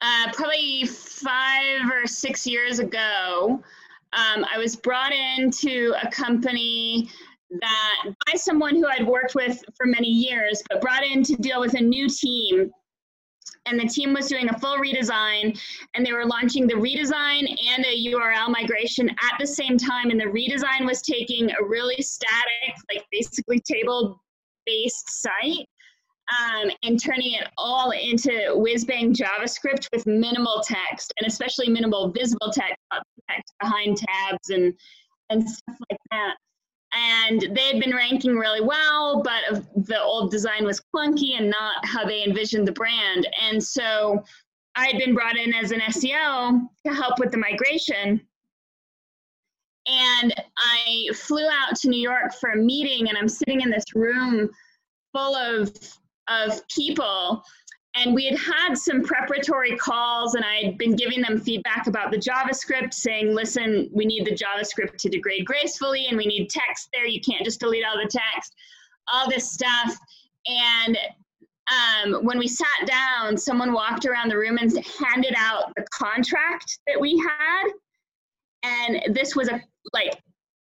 uh 0.00 0.32
probably 0.32 0.86
five 0.86 1.90
or 1.92 2.06
six 2.06 2.46
years 2.46 2.78
ago 2.78 3.62
um, 4.14 4.46
i 4.50 4.56
was 4.56 4.74
brought 4.74 5.12
into 5.12 5.94
a 6.02 6.10
company 6.10 7.10
that 7.60 8.04
by 8.26 8.32
someone 8.36 8.74
who 8.74 8.86
i'd 8.86 9.06
worked 9.06 9.34
with 9.34 9.62
for 9.76 9.84
many 9.84 10.08
years 10.08 10.62
but 10.70 10.80
brought 10.80 11.04
in 11.04 11.22
to 11.22 11.36
deal 11.36 11.60
with 11.60 11.74
a 11.74 11.80
new 11.80 12.08
team 12.08 12.70
and 13.68 13.78
the 13.78 13.86
team 13.86 14.12
was 14.12 14.28
doing 14.28 14.48
a 14.48 14.58
full 14.58 14.76
redesign 14.78 15.58
and 15.94 16.04
they 16.04 16.12
were 16.12 16.26
launching 16.26 16.66
the 16.66 16.74
redesign 16.74 17.48
and 17.68 17.84
a 17.84 18.06
url 18.12 18.48
migration 18.48 19.08
at 19.08 19.38
the 19.38 19.46
same 19.46 19.76
time. 19.76 20.10
And 20.10 20.20
the 20.20 20.24
redesign 20.24 20.86
was 20.86 21.02
taking 21.02 21.50
a 21.50 21.64
really 21.64 22.00
static 22.00 22.74
like 22.92 23.04
basically 23.12 23.60
table 23.60 24.22
based 24.66 25.22
site 25.22 25.66
um, 26.28 26.70
and 26.82 27.02
turning 27.02 27.32
it 27.32 27.48
all 27.56 27.90
into 27.90 28.52
whiz-bang 28.54 29.14
javascript 29.14 29.88
with 29.92 30.06
minimal 30.06 30.62
text 30.62 31.12
and 31.18 31.26
especially 31.26 31.68
minimal 31.68 32.10
visible 32.10 32.50
text, 32.52 32.76
text 33.30 33.54
behind 33.60 33.96
tabs 33.96 34.50
and 34.50 34.74
and 35.30 35.48
stuff 35.48 35.76
like 35.90 36.00
that 36.10 36.36
and 36.94 37.40
they 37.54 37.72
had 37.72 37.80
been 37.80 37.94
ranking 37.94 38.36
really 38.36 38.60
well, 38.60 39.22
but 39.22 39.64
the 39.86 40.00
old 40.00 40.30
design 40.30 40.64
was 40.64 40.80
clunky 40.94 41.38
and 41.38 41.50
not 41.50 41.84
how 41.84 42.04
they 42.04 42.24
envisioned 42.24 42.66
the 42.66 42.72
brand. 42.72 43.28
And 43.42 43.62
so 43.62 44.22
I 44.74 44.86
had 44.86 44.98
been 44.98 45.14
brought 45.14 45.36
in 45.36 45.52
as 45.54 45.70
an 45.70 45.80
SEO 45.80 46.60
to 46.86 46.94
help 46.94 47.18
with 47.18 47.30
the 47.30 47.38
migration. 47.38 48.20
And 49.86 50.34
I 50.58 51.08
flew 51.14 51.46
out 51.46 51.76
to 51.76 51.88
New 51.88 52.00
York 52.00 52.34
for 52.34 52.50
a 52.50 52.56
meeting, 52.56 53.08
and 53.08 53.16
I'm 53.16 53.28
sitting 53.28 53.62
in 53.62 53.70
this 53.70 53.94
room 53.94 54.50
full 55.12 55.34
of 55.34 55.74
of 56.28 56.66
people 56.68 57.42
and 57.94 58.14
we 58.14 58.26
had 58.26 58.38
had 58.38 58.74
some 58.76 59.02
preparatory 59.02 59.76
calls 59.76 60.34
and 60.34 60.44
i 60.44 60.56
had 60.56 60.78
been 60.78 60.94
giving 60.94 61.20
them 61.20 61.40
feedback 61.40 61.86
about 61.86 62.10
the 62.10 62.18
javascript 62.18 62.92
saying 62.92 63.34
listen 63.34 63.88
we 63.92 64.04
need 64.04 64.26
the 64.26 64.30
javascript 64.30 64.96
to 64.96 65.08
degrade 65.08 65.46
gracefully 65.46 66.06
and 66.08 66.16
we 66.16 66.26
need 66.26 66.48
text 66.50 66.88
there. 66.92 67.06
You 67.06 67.20
can't 67.20 67.44
just 67.44 67.60
delete 67.60 67.84
all 67.84 67.96
the 67.96 68.08
text 68.08 68.54
all 69.12 69.28
this 69.28 69.50
stuff. 69.50 69.96
And 70.46 70.98
um, 71.70 72.24
when 72.24 72.38
we 72.38 72.48
sat 72.48 72.66
down 72.86 73.36
someone 73.36 73.72
walked 73.72 74.06
around 74.06 74.30
the 74.30 74.38
room 74.38 74.58
and 74.58 74.72
handed 75.00 75.34
out 75.36 75.72
the 75.76 75.84
contract 75.92 76.78
that 76.86 77.00
we 77.00 77.18
had. 77.18 77.70
And 78.62 79.14
this 79.14 79.36
was 79.36 79.48
a 79.48 79.60
like 79.92 80.20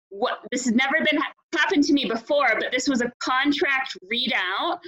what 0.10 0.40
this 0.52 0.66
has 0.66 0.74
never 0.74 1.06
been 1.10 1.20
happened 1.56 1.84
to 1.84 1.94
me 1.94 2.06
before 2.06 2.50
but 2.60 2.72
this 2.72 2.88
was 2.88 3.02
a 3.02 3.12
contract 3.22 3.98
readout 4.12 4.80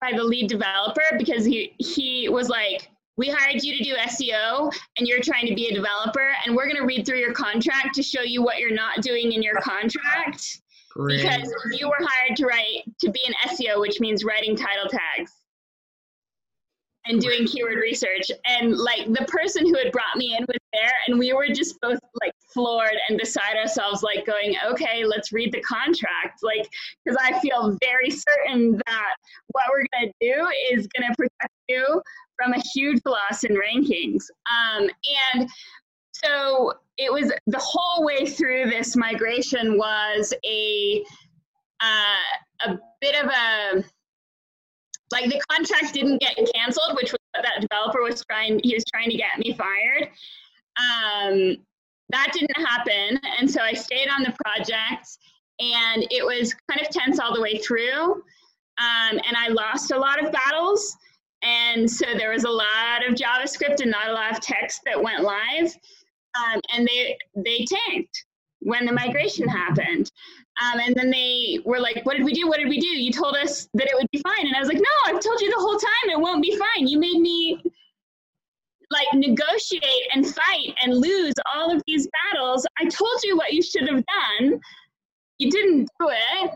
by 0.00 0.12
the 0.14 0.22
lead 0.22 0.48
developer 0.48 1.02
because 1.18 1.44
he 1.44 1.74
he 1.78 2.28
was 2.28 2.48
like 2.48 2.90
we 3.16 3.28
hired 3.30 3.62
you 3.62 3.76
to 3.76 3.82
do 3.82 3.94
SEO 3.94 4.70
and 4.98 5.08
you're 5.08 5.22
trying 5.22 5.46
to 5.46 5.54
be 5.54 5.68
a 5.68 5.74
developer 5.74 6.32
and 6.44 6.54
we're 6.54 6.66
going 6.66 6.76
to 6.76 6.84
read 6.84 7.06
through 7.06 7.18
your 7.18 7.32
contract 7.32 7.94
to 7.94 8.02
show 8.02 8.20
you 8.20 8.42
what 8.42 8.58
you're 8.58 8.74
not 8.74 9.00
doing 9.00 9.32
in 9.32 9.42
your 9.42 9.58
contract 9.60 10.60
Great. 10.90 11.22
because 11.22 11.52
you 11.72 11.88
were 11.88 11.98
hired 11.98 12.36
to 12.36 12.46
write 12.46 12.82
to 13.00 13.10
be 13.10 13.20
an 13.26 13.34
SEO 13.50 13.80
which 13.80 14.00
means 14.00 14.24
writing 14.24 14.54
title 14.54 14.88
tags 14.88 15.32
and 17.06 17.20
doing 17.20 17.46
keyword 17.46 17.76
research. 17.76 18.30
And 18.46 18.76
like 18.76 19.06
the 19.06 19.24
person 19.28 19.66
who 19.66 19.76
had 19.78 19.92
brought 19.92 20.16
me 20.16 20.36
in 20.36 20.44
was 20.44 20.58
there 20.72 20.92
and 21.06 21.18
we 21.18 21.32
were 21.32 21.48
just 21.48 21.80
both 21.80 21.98
like 22.20 22.32
floored 22.52 22.96
and 23.08 23.18
beside 23.18 23.56
ourselves 23.56 24.02
like 24.02 24.26
going 24.26 24.54
okay 24.66 25.04
let's 25.04 25.32
read 25.32 25.52
the 25.52 25.60
contract. 25.60 26.40
Like 26.42 26.68
because 27.04 27.18
i 27.20 27.38
feel 27.40 27.76
very 27.82 28.10
certain 28.10 28.80
that 28.86 29.14
what 29.48 29.64
we're 29.70 29.86
going 29.92 30.12
to 30.12 30.34
do 30.34 30.48
is 30.72 30.86
going 30.88 31.08
to 31.08 31.16
protect 31.16 31.54
you 31.68 32.02
from 32.36 32.52
a 32.52 32.62
huge 32.74 33.00
loss 33.06 33.44
in 33.44 33.56
rankings. 33.56 34.24
Um, 34.50 34.88
and 35.34 35.48
so 36.12 36.74
it 36.98 37.12
was 37.12 37.32
the 37.46 37.58
whole 37.62 38.04
way 38.04 38.26
through 38.26 38.70
this 38.70 38.96
migration 38.96 39.78
was 39.78 40.32
a 40.44 41.04
uh, 41.80 42.70
a 42.70 42.78
bit 43.00 43.22
of 43.22 43.30
a 43.30 43.84
like 45.12 45.30
the 45.30 45.40
contract 45.50 45.94
didn't 45.94 46.18
get 46.18 46.36
canceled, 46.54 46.96
which 47.00 47.12
was 47.12 47.20
that 47.34 47.60
developer 47.60 48.02
was 48.02 48.24
trying. 48.24 48.60
He 48.62 48.74
was 48.74 48.84
trying 48.92 49.10
to 49.10 49.16
get 49.16 49.38
me 49.38 49.54
fired. 49.54 50.08
Um, 50.78 51.56
that 52.10 52.30
didn't 52.32 52.56
happen, 52.56 53.20
and 53.38 53.50
so 53.50 53.60
I 53.60 53.72
stayed 53.72 54.08
on 54.08 54.22
the 54.22 54.34
project, 54.44 55.18
and 55.58 56.06
it 56.10 56.24
was 56.24 56.54
kind 56.70 56.80
of 56.80 56.88
tense 56.90 57.18
all 57.18 57.34
the 57.34 57.40
way 57.40 57.58
through. 57.58 58.22
Um, 58.78 59.18
and 59.26 59.36
I 59.36 59.48
lost 59.48 59.90
a 59.90 59.98
lot 59.98 60.24
of 60.24 60.32
battles, 60.32 60.96
and 61.42 61.90
so 61.90 62.06
there 62.16 62.30
was 62.30 62.44
a 62.44 62.50
lot 62.50 63.06
of 63.06 63.14
JavaScript 63.14 63.80
and 63.80 63.90
not 63.90 64.08
a 64.08 64.12
lot 64.12 64.32
of 64.32 64.40
text 64.40 64.82
that 64.84 65.02
went 65.02 65.22
live, 65.22 65.74
um, 66.36 66.60
and 66.72 66.86
they 66.86 67.16
they 67.36 67.64
tanked 67.64 68.24
when 68.60 68.84
the 68.84 68.92
migration 68.92 69.48
happened. 69.48 70.10
Um, 70.62 70.80
and 70.80 70.94
then 70.94 71.10
they 71.10 71.58
were 71.64 71.80
like, 71.80 72.04
What 72.04 72.16
did 72.16 72.24
we 72.24 72.32
do? 72.32 72.48
What 72.48 72.58
did 72.58 72.68
we 72.68 72.80
do? 72.80 72.86
You 72.86 73.12
told 73.12 73.36
us 73.36 73.68
that 73.74 73.88
it 73.88 73.94
would 73.94 74.10
be 74.10 74.20
fine. 74.20 74.46
And 74.46 74.56
I 74.56 74.60
was 74.60 74.68
like, 74.68 74.78
No, 74.78 74.94
I've 75.06 75.20
told 75.20 75.40
you 75.40 75.50
the 75.50 75.60
whole 75.60 75.78
time 75.78 76.10
it 76.10 76.20
won't 76.20 76.42
be 76.42 76.56
fine. 76.56 76.86
You 76.86 76.98
made 76.98 77.20
me 77.20 77.62
like 78.90 79.06
negotiate 79.14 80.06
and 80.14 80.26
fight 80.26 80.74
and 80.82 80.94
lose 80.94 81.34
all 81.54 81.74
of 81.74 81.82
these 81.86 82.08
battles. 82.32 82.66
I 82.80 82.84
told 82.84 83.20
you 83.24 83.36
what 83.36 83.52
you 83.52 83.62
should 83.62 83.88
have 83.88 84.04
done. 84.06 84.60
You 85.38 85.50
didn't 85.50 85.88
do 86.00 86.10
it. 86.10 86.50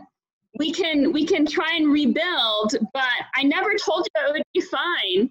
We 0.57 0.71
can 0.71 1.11
we 1.11 1.25
can 1.25 1.45
try 1.45 1.75
and 1.75 1.91
rebuild, 1.91 2.75
but 2.93 3.03
I 3.35 3.43
never 3.43 3.73
told 3.75 4.07
you 4.15 4.27
it 4.27 4.33
would 4.33 4.43
be 4.53 4.61
fine. 4.61 5.29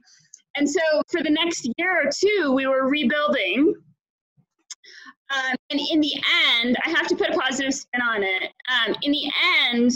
And 0.57 0.69
so 0.69 0.81
for 1.11 1.23
the 1.23 1.31
next 1.31 1.69
year 1.77 2.07
or 2.07 2.11
two, 2.13 2.53
we 2.53 2.67
were 2.67 2.89
rebuilding 2.89 3.75
um, 5.31 5.57
and 5.71 5.81
in 5.91 6.01
the 6.01 6.15
end, 6.55 6.77
I 6.85 6.91
have 6.91 7.07
to 7.09 7.17
put 7.17 7.31
a 7.31 7.39
positive 7.39 7.75
spin 7.75 8.03
on 8.03 8.23
it. 8.23 8.53
Um, 8.69 8.97
in 9.03 9.13
the 9.13 9.31
end, 9.69 9.93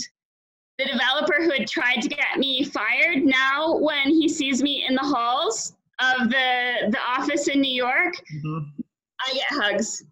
the 0.79 0.85
developer 0.85 1.43
who 1.43 1.51
had 1.51 1.69
tried 1.69 2.01
to 2.03 2.09
get 2.09 2.39
me 2.39 2.65
fired, 2.65 3.25
now 3.25 3.77
when 3.77 4.11
he 4.11 4.29
sees 4.29 4.63
me 4.63 4.85
in 4.89 4.95
the 4.95 5.03
halls 5.03 5.75
of 6.01 6.29
the 6.29 6.91
the 6.91 6.99
office 7.07 7.49
in 7.49 7.61
New 7.61 7.73
York, 7.73 8.15
mm-hmm. 8.35 8.59
I 9.21 9.35
get 9.35 9.47
hugs. 9.51 10.05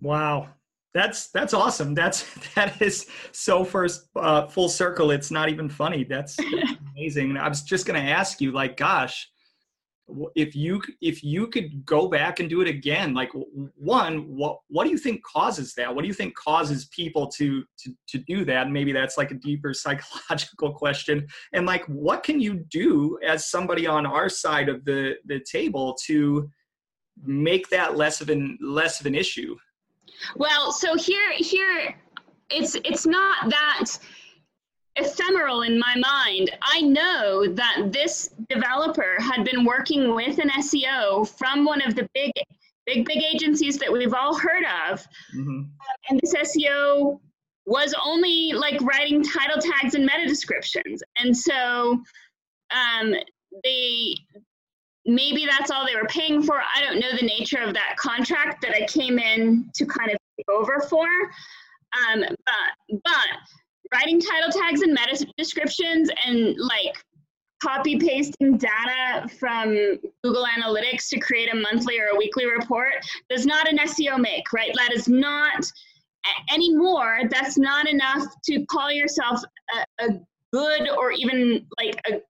Wow. 0.00 0.48
That's 0.92 1.28
that's 1.28 1.54
awesome. 1.54 1.94
That's 1.94 2.24
that 2.54 2.80
is 2.82 3.06
so 3.32 3.64
first 3.64 4.08
uh, 4.16 4.46
full 4.46 4.68
circle. 4.68 5.10
It's 5.10 5.30
not 5.30 5.48
even 5.48 5.68
funny. 5.68 6.04
That's, 6.04 6.36
that's 6.36 6.72
amazing. 6.96 7.36
I 7.36 7.48
was 7.48 7.62
just 7.62 7.86
gonna 7.86 8.00
ask 8.00 8.40
you, 8.40 8.50
like, 8.52 8.76
gosh, 8.76 9.30
if 10.34 10.54
you 10.54 10.82
if 11.00 11.22
you 11.22 11.46
could 11.46 11.84
go 11.84 12.08
back 12.08 12.40
and 12.40 12.48
do 12.48 12.60
it 12.60 12.68
again 12.68 13.14
like 13.14 13.30
one 13.76 14.18
what 14.36 14.58
what 14.68 14.84
do 14.84 14.90
you 14.90 14.98
think 14.98 15.22
causes 15.22 15.74
that? 15.74 15.94
What 15.94 16.02
do 16.02 16.08
you 16.08 16.14
think 16.14 16.34
causes 16.34 16.86
people 16.86 17.28
to 17.28 17.64
to 17.78 17.94
to 18.08 18.18
do 18.18 18.44
that? 18.44 18.70
Maybe 18.70 18.92
that's 18.92 19.16
like 19.16 19.30
a 19.30 19.34
deeper 19.34 19.74
psychological 19.84 20.72
question. 20.72 21.26
And 21.52 21.66
like 21.66 21.84
what 21.86 22.22
can 22.22 22.40
you 22.40 22.54
do 22.70 23.18
as 23.24 23.50
somebody 23.50 23.86
on 23.86 24.06
our 24.06 24.28
side 24.28 24.68
of 24.68 24.84
the 24.84 25.16
the 25.26 25.40
table 25.40 25.96
to 26.06 26.50
make 27.22 27.68
that 27.68 27.96
less 27.96 28.20
of 28.20 28.30
an 28.30 28.58
less 28.60 29.00
of 29.00 29.06
an 29.06 29.14
issue? 29.14 29.56
Well 30.36 30.72
so 30.72 30.96
here 30.96 31.32
here 31.36 31.96
it's 32.50 32.76
it's 32.84 33.06
not 33.06 33.48
that 33.48 33.98
ephemeral 34.96 35.62
in 35.62 35.78
my 35.78 35.94
mind. 35.96 36.50
I 36.62 36.80
know 36.82 37.46
that 37.46 37.92
this 37.92 38.30
developer 38.48 39.16
had 39.20 39.44
been 39.44 39.64
working 39.64 40.14
with 40.14 40.38
an 40.38 40.50
SEO 40.50 41.28
from 41.28 41.64
one 41.64 41.82
of 41.82 41.94
the 41.94 42.08
big, 42.14 42.32
big, 42.86 43.06
big 43.06 43.22
agencies 43.22 43.78
that 43.78 43.92
we've 43.92 44.14
all 44.14 44.36
heard 44.36 44.64
of. 44.90 45.06
Mm-hmm. 45.34 45.62
And 46.08 46.20
this 46.20 46.34
SEO 46.34 47.20
was 47.66 47.94
only 48.04 48.52
like 48.52 48.80
writing 48.82 49.22
title 49.22 49.60
tags 49.60 49.94
and 49.94 50.04
meta 50.04 50.26
descriptions. 50.26 51.02
And 51.18 51.36
so 51.36 52.02
um, 52.70 53.14
they 53.64 54.16
maybe 55.06 55.46
that's 55.46 55.70
all 55.70 55.86
they 55.86 55.96
were 55.96 56.06
paying 56.08 56.42
for. 56.42 56.60
I 56.60 56.80
don't 56.80 57.00
know 57.00 57.16
the 57.18 57.26
nature 57.26 57.60
of 57.60 57.74
that 57.74 57.96
contract 57.96 58.62
that 58.62 58.74
I 58.74 58.86
came 58.86 59.18
in 59.18 59.70
to 59.74 59.86
kind 59.86 60.10
of 60.10 60.18
take 60.36 60.48
over 60.48 60.80
for. 60.80 61.06
Um, 62.08 62.20
but 62.20 63.00
but 63.04 63.28
writing 63.92 64.20
title 64.20 64.50
tags 64.50 64.82
and 64.82 64.92
meta 64.92 65.26
descriptions 65.36 66.10
and 66.26 66.56
like 66.58 67.04
copy 67.62 67.98
pasting 67.98 68.56
data 68.56 69.28
from 69.38 69.98
Google 70.24 70.46
Analytics 70.58 71.08
to 71.10 71.20
create 71.20 71.52
a 71.52 71.56
monthly 71.56 72.00
or 72.00 72.06
a 72.14 72.16
weekly 72.16 72.46
report 72.46 72.94
does 73.28 73.46
not 73.46 73.68
an 73.68 73.78
SEO 73.78 74.18
make, 74.18 74.52
right? 74.52 74.72
That 74.74 74.92
is 74.92 75.08
not 75.08 75.64
anymore. 76.52 77.20
That's 77.30 77.58
not 77.58 77.88
enough 77.88 78.24
to 78.44 78.64
call 78.66 78.90
yourself 78.90 79.40
a, 79.74 80.06
a 80.06 80.20
good 80.52 80.88
or 80.90 81.12
even 81.12 81.66
like 81.78 82.00
a 82.10 82.20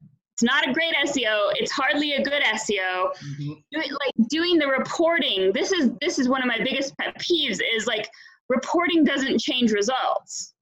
it's 0.40 0.50
not 0.50 0.66
a 0.66 0.72
great 0.72 0.94
SEO. 1.04 1.52
It's 1.56 1.70
hardly 1.70 2.12
a 2.12 2.22
good 2.22 2.42
SEO. 2.42 3.12
Mm-hmm. 3.12 3.52
like 3.74 4.28
doing 4.30 4.58
the 4.58 4.68
reporting. 4.68 5.52
This 5.52 5.70
is 5.70 5.90
this 6.00 6.18
is 6.18 6.30
one 6.30 6.40
of 6.40 6.48
my 6.48 6.58
biggest 6.64 6.96
pet 6.96 7.18
peeves. 7.18 7.58
Is 7.74 7.86
like 7.86 8.08
reporting 8.48 9.04
doesn't 9.04 9.38
change 9.38 9.70
results. 9.70 10.54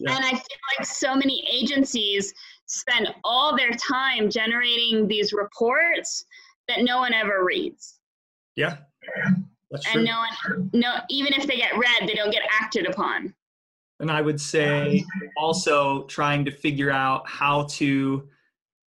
Yeah. 0.00 0.16
And 0.16 0.24
I 0.24 0.30
feel 0.30 0.58
like 0.78 0.86
so 0.86 1.14
many 1.14 1.46
agencies 1.50 2.32
spend 2.66 3.08
all 3.22 3.56
their 3.56 3.70
time 3.72 4.30
generating 4.30 5.06
these 5.06 5.32
reports 5.32 6.24
that 6.68 6.82
no 6.82 6.98
one 6.98 7.12
ever 7.12 7.44
reads. 7.44 8.00
Yeah. 8.56 8.78
That's 9.70 9.86
and 9.86 9.94
true. 9.94 10.04
no 10.04 10.18
one 10.18 10.70
no 10.72 10.96
even 11.10 11.32
if 11.34 11.46
they 11.46 11.56
get 11.56 11.76
read, 11.76 12.08
they 12.08 12.14
don't 12.14 12.32
get 12.32 12.42
acted 12.50 12.86
upon. 12.86 13.34
And 14.00 14.10
I 14.10 14.22
would 14.22 14.40
say 14.40 15.04
also 15.36 16.04
trying 16.04 16.44
to 16.46 16.50
figure 16.50 16.90
out 16.90 17.28
how 17.28 17.64
to 17.64 18.26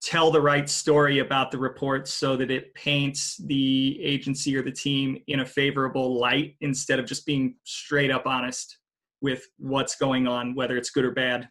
tell 0.02 0.32
the 0.32 0.42
right 0.42 0.68
story 0.68 1.20
about 1.20 1.52
the 1.52 1.58
report 1.58 2.08
so 2.08 2.36
that 2.36 2.52
it 2.52 2.74
paints 2.74 3.38
the 3.38 4.02
agency 4.04 4.58
or 4.58 4.64
the 4.64 4.72
team 4.72 5.22
in 5.28 5.42
a 5.42 5.46
favorable 5.46 6.20
light 6.20 6.56
instead 6.62 7.00
of 7.00 7.06
just 7.06 7.26
being 7.26 7.56
straight 7.64 8.12
up 8.12 8.26
honest 8.26 8.80
with 9.24 9.48
what's 9.58 9.96
going 9.96 10.28
on 10.28 10.54
whether 10.54 10.78
it's 10.78 10.92
good 10.92 11.06
or 11.06 11.12
bad 11.12 11.50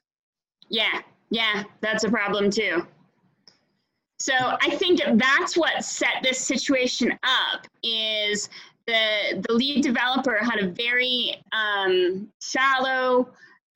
yeah 0.69 1.01
yeah 1.31 1.65
that's 1.81 2.05
a 2.05 2.09
problem 2.09 2.51
too 2.51 2.87
so 4.21 4.33
i 4.63 4.71
think 4.71 5.01
that's 5.15 5.57
what 5.57 5.85
set 5.85 6.23
this 6.23 6.39
situation 6.39 7.13
up 7.25 7.67
is 7.83 8.49
the 8.87 9.43
the 9.49 9.53
lead 9.53 9.83
developer 9.83 10.37
had 10.37 10.59
a 10.59 10.69
very 10.69 11.43
um, 11.53 12.29
shallow 12.41 13.29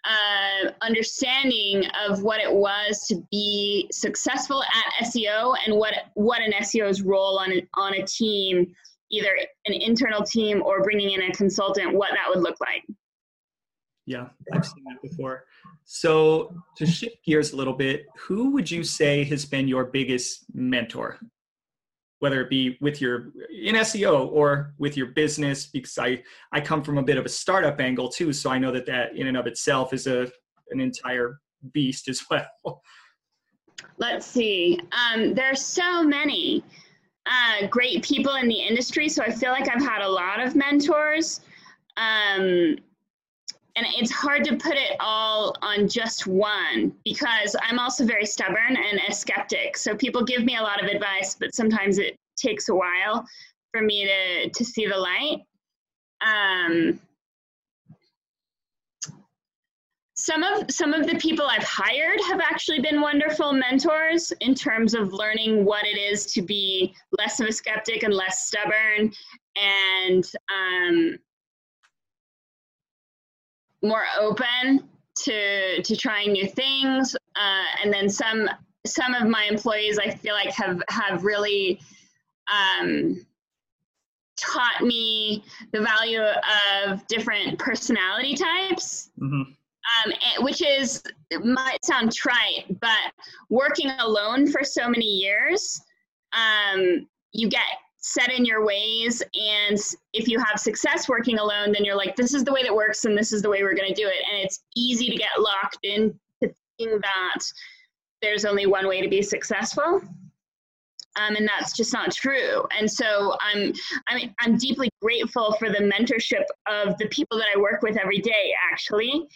uh, 0.06 0.70
understanding 0.82 1.84
of 2.08 2.22
what 2.22 2.40
it 2.40 2.52
was 2.52 3.06
to 3.08 3.26
be 3.30 3.88
successful 3.90 4.62
at 4.62 5.06
SEO 5.06 5.56
and 5.66 5.76
what 5.76 5.94
what 6.14 6.40
an 6.40 6.52
SEO's 6.52 7.02
role 7.02 7.38
on 7.38 7.52
on 7.74 7.94
a 7.94 8.06
team, 8.06 8.72
either 9.10 9.36
an 9.66 9.74
internal 9.74 10.22
team 10.22 10.62
or 10.62 10.82
bringing 10.82 11.10
in 11.10 11.22
a 11.22 11.32
consultant, 11.32 11.92
what 11.92 12.10
that 12.12 12.26
would 12.28 12.42
look 12.42 12.56
like. 12.60 12.84
Yeah, 14.06 14.28
I've 14.52 14.64
seen 14.64 14.84
that 14.84 15.02
before. 15.02 15.44
So 15.84 16.54
to 16.76 16.86
shift 16.86 17.24
gears 17.24 17.52
a 17.52 17.56
little 17.56 17.74
bit, 17.74 18.06
who 18.16 18.52
would 18.52 18.70
you 18.70 18.84
say 18.84 19.24
has 19.24 19.44
been 19.44 19.66
your 19.66 19.84
biggest 19.84 20.44
mentor? 20.54 21.18
whether 22.20 22.40
it 22.40 22.48
be 22.48 22.78
with 22.80 23.00
your 23.00 23.32
in 23.50 23.74
SEO 23.74 24.30
or 24.32 24.74
with 24.78 24.96
your 24.96 25.08
business 25.08 25.66
because 25.66 25.98
I 25.98 26.22
I 26.52 26.60
come 26.60 26.82
from 26.82 26.98
a 26.98 27.02
bit 27.02 27.18
of 27.18 27.26
a 27.26 27.28
startup 27.28 27.80
angle 27.80 28.08
too 28.08 28.32
so 28.32 28.50
I 28.50 28.58
know 28.58 28.72
that 28.72 28.86
that 28.86 29.14
in 29.16 29.26
and 29.26 29.36
of 29.36 29.46
itself 29.46 29.92
is 29.92 30.06
a 30.06 30.26
an 30.70 30.80
entire 30.80 31.38
beast 31.72 32.08
as 32.08 32.22
well. 32.30 32.82
Let's 33.98 34.26
see. 34.26 34.80
Um, 34.92 35.34
there 35.34 35.50
are 35.50 35.54
so 35.56 36.02
many 36.02 36.64
uh, 37.26 37.66
great 37.68 38.02
people 38.02 38.34
in 38.36 38.48
the 38.48 38.60
industry, 38.60 39.08
so 39.08 39.22
I 39.22 39.30
feel 39.30 39.50
like 39.50 39.68
I've 39.68 39.82
had 39.82 40.02
a 40.02 40.08
lot 40.08 40.40
of 40.40 40.54
mentors. 40.54 41.40
Um, 41.96 42.76
and 43.76 43.86
it's 43.96 44.10
hard 44.10 44.42
to 44.44 44.56
put 44.56 44.74
it 44.74 44.96
all 45.00 45.54
on 45.60 45.86
just 45.86 46.26
one 46.26 46.92
because 47.04 47.54
I'm 47.62 47.78
also 47.78 48.06
very 48.06 48.24
stubborn 48.24 48.76
and 48.76 49.00
a 49.06 49.12
skeptic. 49.12 49.76
So 49.76 49.94
people 49.94 50.24
give 50.24 50.44
me 50.44 50.56
a 50.56 50.62
lot 50.62 50.82
of 50.82 50.88
advice, 50.88 51.36
but 51.38 51.54
sometimes 51.54 51.98
it 51.98 52.16
takes 52.36 52.70
a 52.70 52.74
while 52.74 53.26
for 53.72 53.82
me 53.82 54.06
to 54.06 54.50
to 54.50 54.64
see 54.64 54.86
the 54.86 54.96
light. 54.96 55.40
Um, 56.26 56.98
some 60.16 60.42
of 60.42 60.70
some 60.70 60.94
of 60.94 61.06
the 61.06 61.16
people 61.16 61.46
I've 61.46 61.62
hired 61.62 62.18
have 62.28 62.40
actually 62.40 62.80
been 62.80 63.02
wonderful 63.02 63.52
mentors 63.52 64.32
in 64.40 64.54
terms 64.54 64.94
of 64.94 65.12
learning 65.12 65.66
what 65.66 65.84
it 65.86 65.98
is 65.98 66.26
to 66.32 66.40
be 66.40 66.94
less 67.18 67.38
of 67.40 67.46
a 67.46 67.52
skeptic 67.52 68.02
and 68.02 68.14
less 68.14 68.46
stubborn 68.46 69.12
and 69.56 70.24
um, 70.50 71.18
more 73.86 74.04
open 74.20 74.88
to 75.16 75.82
to 75.82 75.96
trying 75.96 76.32
new 76.32 76.46
things 76.46 77.14
uh, 77.36 77.64
and 77.82 77.92
then 77.92 78.08
some 78.08 78.48
some 78.86 79.14
of 79.14 79.28
my 79.28 79.44
employees 79.44 79.98
i 79.98 80.10
feel 80.10 80.34
like 80.34 80.52
have 80.52 80.82
have 80.88 81.24
really 81.24 81.80
um, 82.52 83.26
taught 84.36 84.82
me 84.82 85.42
the 85.72 85.80
value 85.80 86.22
of 86.22 87.04
different 87.08 87.58
personality 87.58 88.34
types 88.34 89.10
mm-hmm. 89.20 89.42
um, 89.42 90.44
which 90.44 90.62
is 90.62 91.02
might 91.42 91.84
sound 91.84 92.12
trite 92.12 92.66
but 92.80 93.12
working 93.48 93.90
alone 94.00 94.46
for 94.46 94.62
so 94.62 94.88
many 94.88 95.06
years 95.06 95.80
um, 96.32 97.06
you 97.32 97.48
get 97.48 97.62
set 98.06 98.30
in 98.30 98.44
your 98.44 98.64
ways. 98.64 99.20
And 99.34 99.78
if 100.12 100.28
you 100.28 100.38
have 100.38 100.60
success 100.60 101.08
working 101.08 101.40
alone 101.40 101.72
then 101.72 101.84
you're 101.84 101.96
like 101.96 102.14
this 102.14 102.34
is 102.34 102.44
the 102.44 102.52
way 102.52 102.62
that 102.62 102.74
works 102.74 103.04
and 103.04 103.18
this 103.18 103.32
is 103.32 103.42
the 103.42 103.50
way 103.50 103.62
we're 103.62 103.74
going 103.74 103.92
to 103.92 104.00
do 104.00 104.06
it. 104.06 104.22
And 104.30 104.44
it's 104.44 104.60
easy 104.76 105.10
to 105.10 105.16
get 105.16 105.30
locked 105.38 105.78
into 105.82 106.14
thinking 106.40 107.00
that 107.00 107.44
there's 108.22 108.44
only 108.44 108.66
one 108.66 108.86
way 108.86 109.00
to 109.00 109.08
be 109.08 109.22
successful. 109.22 110.00
Um, 111.18 111.34
and 111.34 111.48
that's 111.48 111.74
just 111.74 111.92
not 111.92 112.12
true. 112.12 112.64
And 112.78 112.88
so 112.88 113.36
i'm 113.40 113.72
i'm 114.08 114.34
i'm 114.40 114.56
deeply 114.56 114.88
grateful 115.02 115.56
for 115.58 115.68
the 115.68 115.78
mentorship 115.78 116.44
of 116.68 116.96
the 116.98 117.08
people 117.08 117.38
that 117.38 117.48
i 117.54 117.58
work 117.58 117.82
with 117.82 117.96
every 117.96 118.20
day 118.20 118.54
actually. 118.70 119.26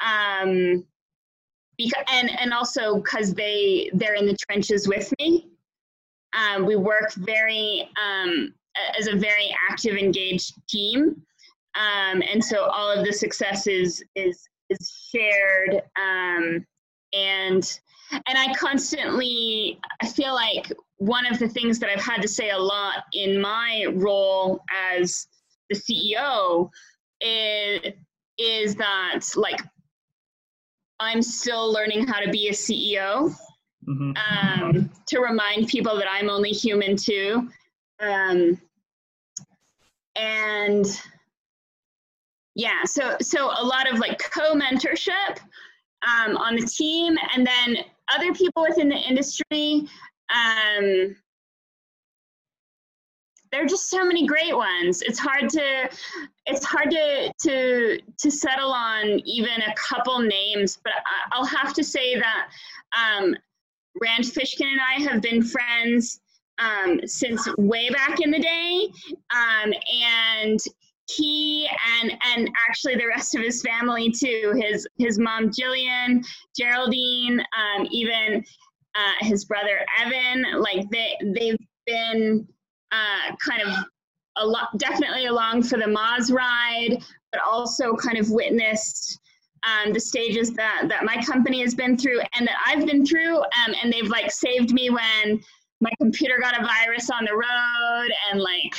Um 0.00 0.84
because 1.76 2.04
and 2.10 2.30
and 2.40 2.54
also 2.54 2.96
because 2.96 3.34
they 3.34 3.90
they're 3.92 4.14
in 4.14 4.26
the 4.26 4.36
trenches 4.48 4.88
with 4.88 5.12
me 5.18 5.50
um, 6.34 6.66
we 6.66 6.76
work 6.76 7.12
very 7.14 7.88
um, 8.02 8.54
as 8.98 9.06
a 9.06 9.16
very 9.16 9.54
active, 9.70 9.96
engaged 9.96 10.54
team, 10.68 11.22
um, 11.74 12.22
and 12.30 12.42
so 12.42 12.64
all 12.64 12.90
of 12.90 13.04
the 13.04 13.12
success 13.12 13.66
is 13.66 14.02
is, 14.14 14.48
is 14.70 15.10
shared. 15.12 15.82
Um, 15.96 16.66
and 17.12 17.80
and 18.12 18.38
I 18.38 18.52
constantly 18.54 19.78
I 20.00 20.06
feel 20.06 20.34
like 20.34 20.72
one 20.96 21.26
of 21.26 21.38
the 21.38 21.48
things 21.48 21.78
that 21.78 21.90
I've 21.90 22.02
had 22.02 22.22
to 22.22 22.28
say 22.28 22.50
a 22.50 22.58
lot 22.58 23.04
in 23.12 23.40
my 23.40 23.86
role 23.94 24.60
as 24.72 25.26
the 25.70 25.76
CEO 25.76 26.70
is 27.20 27.92
is 28.38 28.74
that 28.76 29.20
like 29.36 29.60
I'm 31.00 31.22
still 31.22 31.72
learning 31.72 32.06
how 32.06 32.20
to 32.20 32.30
be 32.30 32.48
a 32.48 32.52
CEO 32.52 33.34
mm-hmm. 33.86 34.62
um, 34.62 34.90
to 35.06 35.20
remind 35.20 35.68
people 35.68 35.96
that 35.96 36.06
I'm 36.10 36.30
only 36.30 36.50
human 36.50 36.96
too. 36.96 37.48
Um, 38.00 38.60
and 40.16 40.86
yeah, 42.54 42.84
so 42.84 43.16
so 43.20 43.46
a 43.46 43.64
lot 43.64 43.90
of 43.90 43.98
like 43.98 44.18
co-mentorship 44.18 45.38
um, 46.06 46.36
on 46.36 46.56
the 46.56 46.66
team, 46.66 47.16
and 47.34 47.46
then 47.46 47.76
other 48.14 48.32
people 48.32 48.62
within 48.68 48.88
the 48.88 48.96
industry. 48.96 49.88
Um, 50.32 51.16
there 53.50 53.62
are 53.62 53.68
just 53.68 53.88
so 53.88 54.04
many 54.04 54.26
great 54.26 54.56
ones. 54.56 55.00
It's 55.02 55.18
hard 55.18 55.48
to 55.50 55.88
it's 56.46 56.64
hard 56.64 56.90
to 56.90 57.32
to 57.42 58.00
to 58.18 58.30
settle 58.30 58.72
on 58.72 59.20
even 59.24 59.62
a 59.62 59.74
couple 59.76 60.18
names, 60.18 60.78
but 60.82 60.94
I'll 61.30 61.44
have 61.44 61.72
to 61.74 61.84
say 61.84 62.18
that 62.18 62.48
um, 62.96 63.36
Rand 64.00 64.24
Fishkin 64.24 64.66
and 64.66 64.80
I 64.80 65.02
have 65.10 65.22
been 65.22 65.42
friends 65.42 66.20
um, 66.58 67.00
since 67.06 67.48
way 67.56 67.90
back 67.90 68.20
in 68.20 68.30
the 68.30 68.38
day, 68.38 68.88
um, 69.34 69.72
and 70.02 70.60
he 71.10 71.68
and 72.00 72.12
and 72.34 72.50
actually 72.68 72.94
the 72.94 73.06
rest 73.06 73.34
of 73.34 73.42
his 73.42 73.62
family 73.62 74.10
too. 74.10 74.54
His 74.56 74.86
his 74.98 75.18
mom 75.18 75.50
Gillian, 75.52 76.22
Geraldine, 76.58 77.40
um, 77.40 77.86
even 77.90 78.44
uh, 78.94 79.12
his 79.20 79.44
brother 79.44 79.80
Evan. 80.00 80.60
Like 80.60 80.88
they 80.90 81.16
they've 81.34 81.58
been 81.86 82.46
uh, 82.92 83.34
kind 83.36 83.62
of 83.62 83.84
a 84.36 84.46
lot, 84.46 84.76
definitely 84.78 85.26
along 85.26 85.62
for 85.62 85.78
the 85.78 85.84
Moz 85.84 86.32
ride, 86.32 87.02
but 87.32 87.40
also 87.46 87.94
kind 87.94 88.18
of 88.18 88.30
witnessed 88.30 89.20
um, 89.66 89.92
the 89.92 90.00
stages 90.00 90.52
that 90.54 90.86
that 90.88 91.04
my 91.04 91.22
company 91.22 91.60
has 91.62 91.74
been 91.74 91.96
through 91.96 92.20
and 92.36 92.46
that 92.46 92.56
I've 92.66 92.86
been 92.86 93.04
through, 93.04 93.38
um, 93.38 93.74
and 93.82 93.92
they've 93.92 94.08
like 94.08 94.30
saved 94.30 94.72
me 94.72 94.90
when 94.90 95.40
my 95.80 95.90
computer 96.00 96.38
got 96.40 96.58
a 96.58 96.64
virus 96.64 97.10
on 97.10 97.24
the 97.24 97.34
road 97.34 98.10
and 98.30 98.40
like 98.40 98.74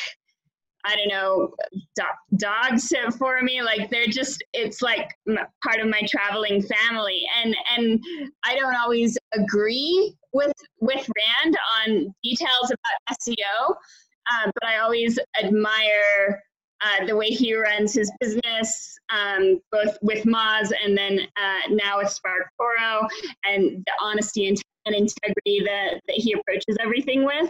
I 0.85 0.95
don't 0.95 1.07
know, 1.07 1.53
do- 1.95 2.37
dogs 2.37 2.83
sit 2.83 3.13
for 3.15 3.41
me. 3.41 3.61
Like 3.61 3.89
they're 3.89 4.05
just, 4.05 4.43
it's 4.53 4.81
like 4.81 5.09
part 5.27 5.79
of 5.79 5.87
my 5.87 6.01
traveling 6.07 6.61
family. 6.61 7.23
And, 7.43 7.55
and 7.75 8.03
I 8.43 8.55
don't 8.55 8.75
always 8.75 9.17
agree 9.33 10.15
with, 10.31 10.53
with 10.81 11.09
Rand 11.43 11.57
on 11.81 12.13
details 12.23 12.71
about 12.71 13.17
SEO, 13.19 13.71
uh, 13.71 14.51
but 14.53 14.69
I 14.69 14.77
always 14.77 15.17
admire 15.43 16.43
uh, 16.83 17.05
the 17.05 17.15
way 17.15 17.27
he 17.27 17.55
runs 17.55 17.93
his 17.93 18.11
business, 18.19 18.97
um, 19.09 19.59
both 19.71 19.97
with 20.01 20.23
Moz 20.25 20.71
and 20.83 20.97
then 20.97 21.19
uh, 21.19 21.69
now 21.69 21.99
with 21.99 22.07
SparkToro, 22.07 23.07
and 23.45 23.83
the 23.85 23.93
honesty 24.01 24.47
and, 24.47 24.61
integrity 24.87 25.61
that, 25.65 25.99
that 26.07 26.15
he 26.15 26.33
approaches 26.33 26.77
everything 26.79 27.25
with. 27.25 27.49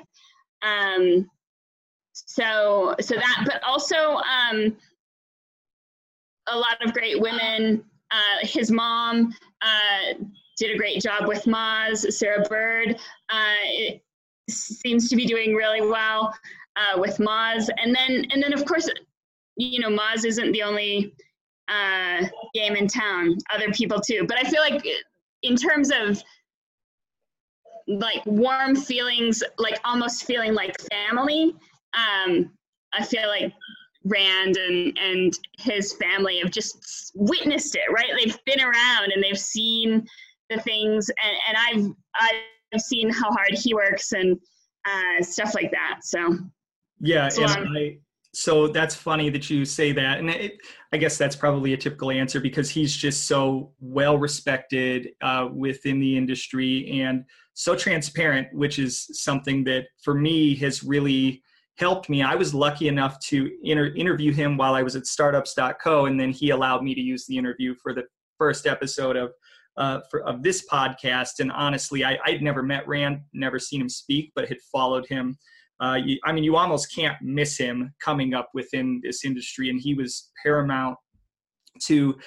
Um, 0.61 1.29
so 2.13 2.95
so 3.01 3.15
that 3.15 3.43
but 3.45 3.61
also 3.61 4.19
um, 4.19 4.77
a 6.47 6.57
lot 6.57 6.77
of 6.81 6.93
great 6.93 7.19
women 7.19 7.83
uh, 8.11 8.45
his 8.45 8.71
mom 8.71 9.33
uh, 9.61 10.13
did 10.57 10.73
a 10.73 10.77
great 10.77 11.01
job 11.01 11.27
with 11.27 11.43
Moz. 11.43 12.11
Sarah 12.13 12.43
Bird 12.47 12.97
uh, 13.29 13.95
seems 14.49 15.09
to 15.09 15.15
be 15.15 15.25
doing 15.25 15.53
really 15.53 15.81
well 15.81 16.33
uh, 16.75 16.99
with 16.99 17.17
Moz. 17.17 17.69
And 17.77 17.93
then, 17.95 18.25
and 18.31 18.41
then 18.41 18.53
of 18.53 18.65
course, 18.65 18.89
you 19.57 19.79
know, 19.79 19.89
Moz 19.89 20.25
isn't 20.25 20.51
the 20.51 20.63
only 20.63 21.13
uh, 21.67 22.25
game 22.53 22.75
in 22.75 22.87
town. 22.87 23.37
Other 23.53 23.71
people 23.71 23.99
too. 23.99 24.25
But 24.27 24.37
I 24.37 24.49
feel 24.49 24.61
like, 24.61 24.85
in 25.43 25.55
terms 25.55 25.91
of 25.91 26.21
like 27.87 28.25
warm 28.25 28.75
feelings, 28.75 29.43
like 29.57 29.79
almost 29.85 30.25
feeling 30.25 30.53
like 30.53 30.75
family, 30.91 31.55
um, 31.93 32.51
I 32.93 33.03
feel 33.05 33.27
like 33.27 33.53
Rand 34.05 34.57
and 34.57 34.97
and 34.99 35.33
his 35.57 35.93
family 35.93 36.39
have 36.39 36.51
just 36.51 37.11
witnessed 37.15 37.75
it, 37.75 37.91
right? 37.91 38.11
They've 38.17 38.37
been 38.45 38.61
around 38.61 39.11
and 39.11 39.23
they've 39.23 39.39
seen 39.39 40.07
the 40.49 40.59
things, 40.61 41.09
and, 41.09 41.35
and 41.47 41.57
I've 41.57 42.31
I've 42.73 42.81
seen 42.81 43.09
how 43.09 43.31
hard 43.31 43.51
he 43.53 43.73
works 43.73 44.11
and 44.11 44.39
uh, 44.87 45.23
stuff 45.23 45.55
like 45.55 45.71
that. 45.71 45.99
So 46.03 46.37
yeah, 46.99 47.29
and 47.37 47.77
I, 47.77 47.97
so 48.35 48.67
that's 48.67 48.95
funny 48.95 49.29
that 49.29 49.49
you 49.49 49.65
say 49.65 49.91
that, 49.93 50.19
and 50.19 50.29
it, 50.29 50.57
I 50.91 50.97
guess 50.97 51.17
that's 51.17 51.35
probably 51.35 51.73
a 51.73 51.77
typical 51.77 52.11
answer 52.11 52.39
because 52.39 52.69
he's 52.69 52.95
just 52.95 53.27
so 53.27 53.71
well 53.79 54.17
respected 54.17 55.09
uh, 55.21 55.47
within 55.53 55.99
the 55.99 56.17
industry 56.17 57.01
and 57.01 57.25
so 57.53 57.75
transparent, 57.75 58.47
which 58.53 58.79
is 58.79 59.07
something 59.13 59.63
that 59.65 59.85
for 60.03 60.13
me 60.13 60.55
has 60.55 60.83
really 60.83 61.41
helped 61.77 62.09
me. 62.09 62.21
I 62.23 62.35
was 62.35 62.53
lucky 62.53 62.87
enough 62.87 63.19
to 63.27 63.49
inter- 63.63 63.93
interview 63.95 64.33
him 64.33 64.57
while 64.57 64.75
I 64.75 64.83
was 64.83 64.95
at 64.95 65.05
startups.co, 65.05 66.05
and 66.05 66.19
then 66.19 66.31
he 66.31 66.49
allowed 66.49 66.83
me 66.83 66.95
to 66.95 67.01
use 67.01 67.25
the 67.25 67.37
interview 67.37 67.75
for 67.81 67.93
the 67.93 68.03
first 68.37 68.67
episode 68.67 69.15
of 69.15 69.31
uh, 69.77 69.99
for, 70.09 70.21
of 70.23 70.41
this 70.41 70.65
podcast. 70.71 71.39
And 71.39 71.51
honestly, 71.51 72.03
I, 72.05 72.17
would 72.27 72.41
never 72.41 72.63
met 72.63 72.87
Rand, 72.87 73.21
never 73.33 73.59
seen 73.59 73.81
him 73.81 73.89
speak, 73.89 74.31
but 74.35 74.47
had 74.47 74.61
followed 74.71 75.05
him. 75.07 75.37
Uh, 75.81 75.99
you, 76.03 76.19
I 76.23 76.31
mean, 76.31 76.43
you 76.43 76.55
almost 76.55 76.93
can't 76.93 77.17
miss 77.21 77.57
him 77.57 77.93
coming 78.01 78.33
up 78.33 78.49
within 78.53 79.01
this 79.03 79.25
industry, 79.25 79.69
and 79.69 79.79
he 79.79 79.93
was 79.93 80.31
paramount 80.43 80.97
to 81.83 82.17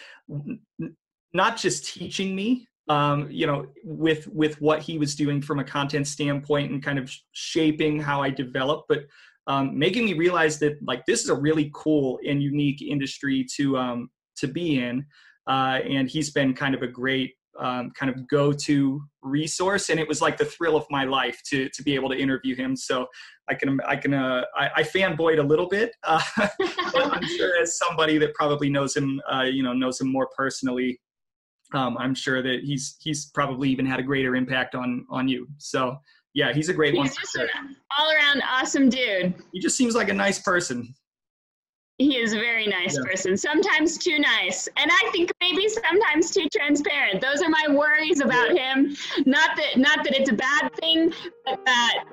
not 1.33 1.57
just 1.57 1.87
teaching 1.87 2.37
me 2.37 2.69
um, 2.89 3.29
you 3.31 3.47
know, 3.47 3.67
with 3.85 4.27
with 4.29 4.61
what 4.61 4.83
he 4.83 4.99
was 4.99 5.15
doing 5.15 5.43
from 5.43 5.59
a 5.59 5.65
content 5.65 6.07
standpoint 6.07 6.73
and 6.73 6.83
kind 6.83 6.99
of 6.99 7.13
shaping 7.33 8.01
how 8.01 8.23
I 8.23 8.31
develop, 8.31 8.87
but 8.89 9.01
um, 9.47 9.79
making 9.79 10.05
me 10.07 10.15
realize 10.15 10.59
that 10.61 10.79
like 10.83 11.05
this 11.07 11.23
is 11.23 11.29
a 11.29 11.35
really 11.35 11.71
cool 11.75 12.19
and 12.27 12.43
unique 12.43 12.83
industry 12.83 13.47
to 13.57 13.77
um, 13.77 14.11
to 14.37 14.49
be 14.49 14.81
in. 14.81 15.05
Uh, 15.47 15.81
and 15.89 16.11
he's 16.11 16.31
been 16.31 16.53
kind 16.53 16.75
of 16.75 16.83
a 16.83 16.87
great 16.87 17.35
um, 17.59 17.91
kind 17.99 18.11
of 18.11 18.29
go-to 18.29 19.03
resource, 19.23 19.89
and 19.89 19.99
it 19.99 20.09
was 20.09 20.21
like 20.21 20.37
the 20.37 20.45
thrill 20.45 20.77
of 20.77 20.87
my 20.91 21.05
life 21.05 21.41
to 21.51 21.69
to 21.71 21.83
be 21.83 21.95
able 21.95 22.09
to 22.09 22.17
interview 22.17 22.55
him. 22.55 22.77
So 22.77 23.07
I 23.49 23.55
can 23.55 23.81
I 23.87 23.97
can 23.97 24.15
uh, 24.15 24.45
I, 24.57 24.71
I 24.77 24.83
fanboyed 24.83 25.39
a 25.39 25.43
little 25.43 25.69
bit, 25.69 25.93
uh, 26.05 26.23
but 26.37 27.17
I'm 27.17 27.27
sure 27.27 27.61
as 27.61 27.79
somebody 27.79 28.19
that 28.19 28.35
probably 28.35 28.71
knows 28.71 28.97
him, 28.97 29.21
uh, 29.33 29.43
you 29.43 29.63
know, 29.63 29.73
knows 29.73 30.01
him 30.01 30.11
more 30.11 30.29
personally, 30.37 31.01
um, 31.75 31.97
I'm 31.99 32.15
sure 32.15 32.43
that 32.43 32.61
he's 32.63 32.97
he's 33.01 33.27
probably 33.27 33.71
even 33.71 33.87
had 33.87 34.01
a 34.01 34.03
greater 34.03 34.37
impact 34.37 34.75
on 34.75 35.07
on 35.11 35.29
you. 35.29 35.47
So 35.59 35.99
yeah, 36.35 36.53
he's 36.53 36.69
a 36.69 36.75
great 36.75 36.95
he's 36.95 36.99
one. 36.99 37.07
He's 37.09 37.17
just 37.17 37.37
an 37.37 37.49
all 37.99 38.11
around 38.11 38.43
awesome 38.49 38.89
dude. 38.89 39.35
He 39.53 39.61
just 39.61 39.77
seems 39.77 39.95
like 39.95 40.09
a 40.09 40.15
nice 40.15 40.39
person. 40.39 40.95
He 41.99 42.17
is 42.17 42.33
a 42.33 42.39
very 42.39 42.69
nice 42.69 42.97
yeah. 42.97 43.11
person. 43.11 43.37
Sometimes 43.37 43.99
too 43.99 44.21
nice, 44.21 44.69
and 44.77 44.89
I 44.91 45.11
think 45.11 45.33
maybe 45.41 45.69
sometimes 45.69 46.31
too 46.31 46.49
transparent. 46.55 47.21
Those 47.21 47.43
are 47.43 47.49
my 47.49 47.67
worries 47.69 48.21
about 48.21 48.55
yeah. 48.55 48.75
him. 48.75 48.97
Not 49.27 49.57
that 49.57 49.77
not 49.77 50.05
that 50.05 50.15
it's 50.15 50.31
a 50.31 50.35
bad 50.35 50.73
thing, 50.77 51.13
but 51.45 51.61
that 51.67 52.05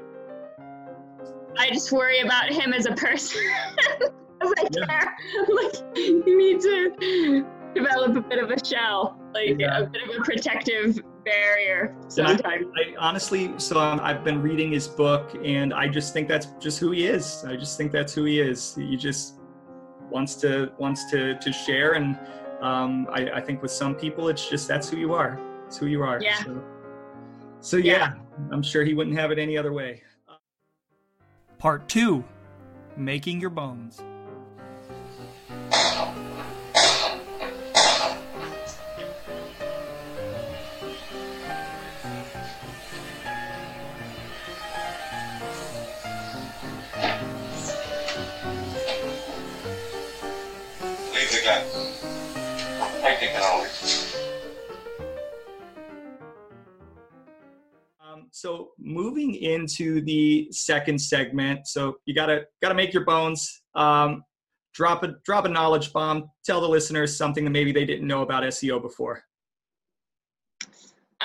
I 1.57 1.69
just 1.69 1.91
worry 1.91 2.21
about 2.21 2.49
him 2.49 2.73
as 2.73 2.87
a 2.87 2.93
person. 2.93 3.41
I 4.41 4.67
yeah. 4.71 4.85
care. 4.85 5.17
like 5.55 5.75
you 5.95 6.37
need 6.37 6.61
to 6.61 7.45
develop 7.75 8.15
a 8.15 8.21
bit 8.21 8.43
of 8.43 8.49
a 8.49 8.65
shell, 8.65 9.19
like 9.35 9.59
yeah. 9.59 9.79
a 9.79 9.85
bit 9.85 10.01
of 10.01 10.15
a 10.19 10.23
protective 10.23 10.99
barrier 11.25 11.95
sometimes. 12.07 12.65
I, 12.75 12.91
I, 12.91 12.95
honestly, 12.97 13.53
so 13.57 13.79
I've 13.79 14.23
been 14.23 14.41
reading 14.41 14.71
his 14.71 14.87
book, 14.87 15.35
and 15.43 15.73
I 15.73 15.87
just 15.87 16.11
think 16.11 16.27
that's 16.27 16.47
just 16.59 16.79
who 16.79 16.91
he 16.91 17.05
is. 17.05 17.45
I 17.47 17.55
just 17.55 17.77
think 17.77 17.91
that's 17.91 18.13
who 18.13 18.23
he 18.23 18.39
is. 18.39 18.75
He 18.75 18.97
just 18.97 19.39
wants 20.15 20.33
to 20.35 20.71
wants 20.79 21.11
to 21.11 21.37
to 21.39 21.51
share, 21.51 21.91
and 21.93 22.17
um, 22.61 23.07
I, 23.11 23.29
I 23.35 23.41
think 23.41 23.61
with 23.61 23.71
some 23.71 23.93
people, 23.93 24.29
it's 24.29 24.49
just 24.49 24.65
that's 24.67 24.89
who 24.89 24.97
you 24.97 25.13
are. 25.13 25.37
It's 25.67 25.77
who 25.77 25.87
you 25.87 26.01
are. 26.01 26.19
Yeah. 26.21 26.41
So, 26.43 26.63
so 27.59 27.77
yeah, 27.77 27.93
yeah, 27.93 28.13
I'm 28.51 28.63
sure 28.63 28.83
he 28.85 28.93
wouldn't 28.93 29.17
have 29.17 29.31
it 29.31 29.37
any 29.37 29.57
other 29.57 29.73
way. 29.73 30.01
Part 31.59 31.87
two, 31.89 32.23
making 32.95 33.41
your 33.41 33.49
bones. 33.49 34.01
Um, 58.01 58.29
so 58.31 58.71
moving 58.79 59.35
into 59.35 60.01
the 60.01 60.47
second 60.51 60.99
segment, 60.99 61.67
so 61.67 61.97
you 62.05 62.15
gotta 62.15 62.45
gotta 62.63 62.73
make 62.73 62.93
your 62.93 63.05
bones. 63.05 63.61
Um, 63.75 64.23
drop 64.73 65.03
a 65.03 65.13
drop 65.23 65.45
a 65.45 65.49
knowledge 65.49 65.93
bomb. 65.93 66.31
Tell 66.43 66.59
the 66.59 66.67
listeners 66.67 67.15
something 67.15 67.43
that 67.43 67.51
maybe 67.51 67.71
they 67.71 67.85
didn't 67.85 68.07
know 68.07 68.23
about 68.23 68.43
SEO 68.43 68.81
before. 68.81 69.23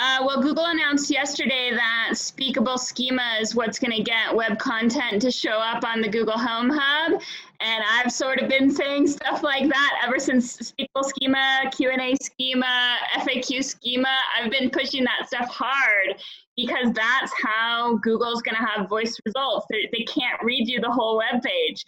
Uh, 0.02 0.24
well, 0.24 0.40
Google 0.40 0.64
announced 0.64 1.10
yesterday 1.10 1.72
that 1.74 2.16
Speakable 2.16 2.78
Schema 2.78 3.36
is 3.38 3.54
what's 3.54 3.78
going 3.78 3.94
to 3.94 4.02
get 4.02 4.34
web 4.34 4.58
content 4.58 5.20
to 5.20 5.30
show 5.30 5.58
up 5.58 5.84
on 5.84 6.00
the 6.00 6.08
Google 6.08 6.38
Home 6.38 6.70
Hub, 6.72 7.20
and 7.60 7.84
I've 7.86 8.10
sort 8.10 8.40
of 8.40 8.48
been 8.48 8.70
saying 8.70 9.08
stuff 9.08 9.42
like 9.42 9.68
that 9.68 10.00
ever 10.02 10.18
since 10.18 10.52
Speakable 10.54 11.04
Schema, 11.04 11.70
Q&A 11.76 12.16
schema, 12.16 12.96
FAQ 13.16 13.62
schema. 13.62 14.16
I've 14.34 14.50
been 14.50 14.70
pushing 14.70 15.04
that 15.04 15.26
stuff 15.26 15.50
hard 15.50 16.14
because 16.56 16.94
that's 16.94 17.32
how 17.44 17.98
Google's 17.98 18.40
going 18.40 18.56
to 18.56 18.64
have 18.64 18.88
voice 18.88 19.20
results. 19.26 19.66
They, 19.68 19.90
they 19.92 20.04
can't 20.04 20.42
read 20.42 20.66
you 20.66 20.80
the 20.80 20.90
whole 20.90 21.18
web 21.18 21.42
page. 21.42 21.84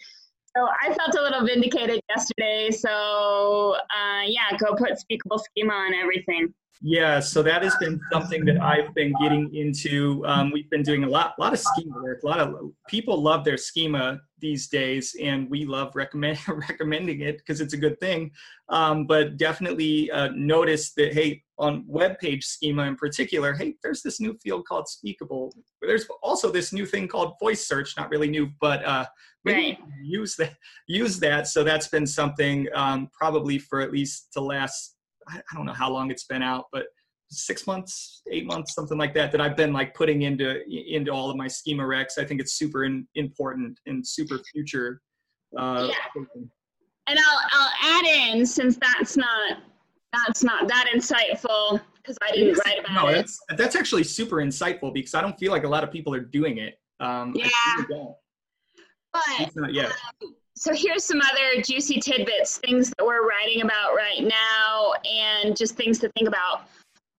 So 0.55 0.67
I 0.83 0.93
felt 0.93 1.15
a 1.15 1.21
little 1.23 1.47
vindicated 1.47 1.99
yesterday. 2.07 2.69
So 2.69 3.75
uh, 3.75 4.21
yeah, 4.27 4.55
go 4.59 4.75
put 4.75 4.99
Speakable 4.99 5.39
Schema 5.39 5.73
on 5.73 5.95
everything. 5.95 6.53
Yeah, 6.85 7.21
so 7.21 7.41
that 7.43 7.63
has 7.63 7.73
been 7.77 8.01
something 8.11 8.43
that 8.43 8.59
I've 8.59 8.93
been 8.93 9.13
getting 9.21 9.55
into. 9.55 10.21
Um, 10.25 10.51
we've 10.51 10.69
been 10.69 10.83
doing 10.83 11.05
a 11.05 11.09
lot, 11.09 11.33
lot 11.39 11.53
of 11.53 11.59
schema 11.59 12.03
work. 12.03 12.23
A 12.23 12.27
lot 12.27 12.41
of 12.41 12.73
people 12.89 13.21
love 13.21 13.45
their 13.45 13.55
schema 13.55 14.19
these 14.39 14.67
days, 14.67 15.15
and 15.21 15.49
we 15.49 15.63
love 15.63 15.95
recommend 15.95 16.39
recommending 16.47 17.21
it 17.21 17.37
because 17.37 17.61
it's 17.61 17.73
a 17.73 17.77
good 17.77 17.97
thing. 18.01 18.31
Um, 18.67 19.07
but 19.07 19.37
definitely 19.37 20.11
uh, 20.11 20.31
notice 20.35 20.91
that 20.95 21.13
hey, 21.13 21.41
on 21.57 21.85
web 21.87 22.19
page 22.19 22.43
schema 22.43 22.83
in 22.83 22.97
particular, 22.97 23.53
hey, 23.53 23.75
there's 23.81 24.01
this 24.01 24.19
new 24.19 24.37
field 24.43 24.67
called 24.67 24.89
Speakable. 24.89 25.55
There's 25.81 26.05
also 26.21 26.51
this 26.51 26.73
new 26.73 26.85
thing 26.85 27.07
called 27.07 27.35
voice 27.39 27.65
search. 27.65 27.95
Not 27.95 28.09
really 28.09 28.29
new, 28.29 28.49
but 28.59 28.83
uh, 28.83 29.05
right. 29.45 29.77
use 30.03 30.35
that. 30.35 30.57
Use 30.87 31.17
that. 31.21 31.47
So 31.47 31.63
that's 31.63 31.87
been 31.87 32.05
something 32.05 32.67
um, 32.75 33.07
probably 33.17 33.57
for 33.57 33.79
at 33.79 33.93
least 33.93 34.33
the 34.33 34.41
last 34.41 34.92
I 35.29 35.55
don't 35.55 35.65
know 35.65 35.73
how 35.73 35.91
long 35.91 36.11
it's 36.11 36.25
been 36.25 36.43
out, 36.43 36.65
but 36.71 36.85
six 37.29 37.65
months, 37.67 38.21
eight 38.31 38.45
months, 38.45 38.73
something 38.73 38.97
like 38.97 39.13
that, 39.15 39.31
that 39.31 39.41
I've 39.41 39.57
been 39.57 39.73
like 39.73 39.93
putting 39.95 40.23
into 40.23 40.61
into 40.69 41.11
all 41.11 41.29
of 41.29 41.37
my 41.37 41.47
schema 41.47 41.83
recs. 41.83 42.17
I 42.17 42.25
think 42.25 42.41
it's 42.41 42.53
super 42.53 42.85
in, 42.85 43.07
important 43.15 43.79
and 43.85 44.05
super 44.05 44.39
future. 44.51 45.01
Uh, 45.57 45.89
yeah. 45.89 46.23
And 47.07 47.19
I'll 47.19 47.39
I'll 47.51 47.71
add 47.81 48.05
in 48.05 48.45
since 48.45 48.77
that's 48.77 49.17
not 49.17 49.57
that's 50.13 50.43
not 50.43 50.67
that 50.67 50.89
insightful 50.93 51.81
because 51.97 52.17
I 52.21 52.31
didn't 52.31 52.59
write 52.65 52.79
about 52.79 52.93
no, 52.93 53.07
it. 53.07 53.13
that's 53.15 53.39
that's 53.57 53.75
actually 53.75 54.03
super 54.03 54.37
insightful 54.37 54.93
because 54.93 55.13
I 55.13 55.21
don't 55.21 55.37
feel 55.39 55.51
like 55.51 55.63
a 55.63 55.69
lot 55.69 55.83
of 55.83 55.91
people 55.91 56.13
are 56.13 56.19
doing 56.19 56.59
it. 56.59 56.79
Um, 56.99 57.33
Yeah. 57.35 57.49
But 59.11 59.55
not 59.55 59.73
yet. 59.73 59.91
um, 60.23 60.35
so 60.55 60.73
here's 60.73 61.03
some 61.03 61.19
other 61.19 61.61
juicy 61.61 61.99
tidbits, 61.99 62.57
things 62.57 62.93
that 62.97 63.05
we're 63.05 63.27
writing 63.27 63.63
about 63.63 63.95
right 63.95 64.21
now, 64.21 64.93
and 65.03 65.57
just 65.57 65.75
things 65.75 65.99
to 65.99 66.09
think 66.09 66.27
about. 66.27 66.67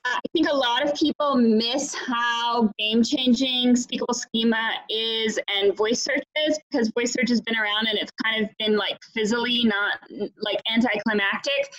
Uh, 0.07 0.17
I 0.17 0.21
think 0.33 0.49
a 0.51 0.55
lot 0.55 0.87
of 0.87 0.95
people 0.95 1.35
miss 1.35 1.95
how 1.95 2.71
game 2.79 3.03
changing 3.03 3.75
Speakable 3.75 4.15
Schema 4.15 4.73
is 4.91 5.39
and 5.49 5.75
voice 5.77 6.03
search 6.03 6.23
is 6.47 6.61
because 6.71 6.93
voice 6.97 7.13
search 7.13 7.31
has 7.31 7.41
been 7.41 7.57
around 7.57 7.89
and 7.89 7.99
it's 7.99 8.13
kind 8.23 8.45
of 8.45 8.51
been 8.59 8.77
like 8.77 8.99
fizzly, 9.17 9.65
not 9.65 9.99
like 10.43 10.61
anticlimactic. 10.73 11.73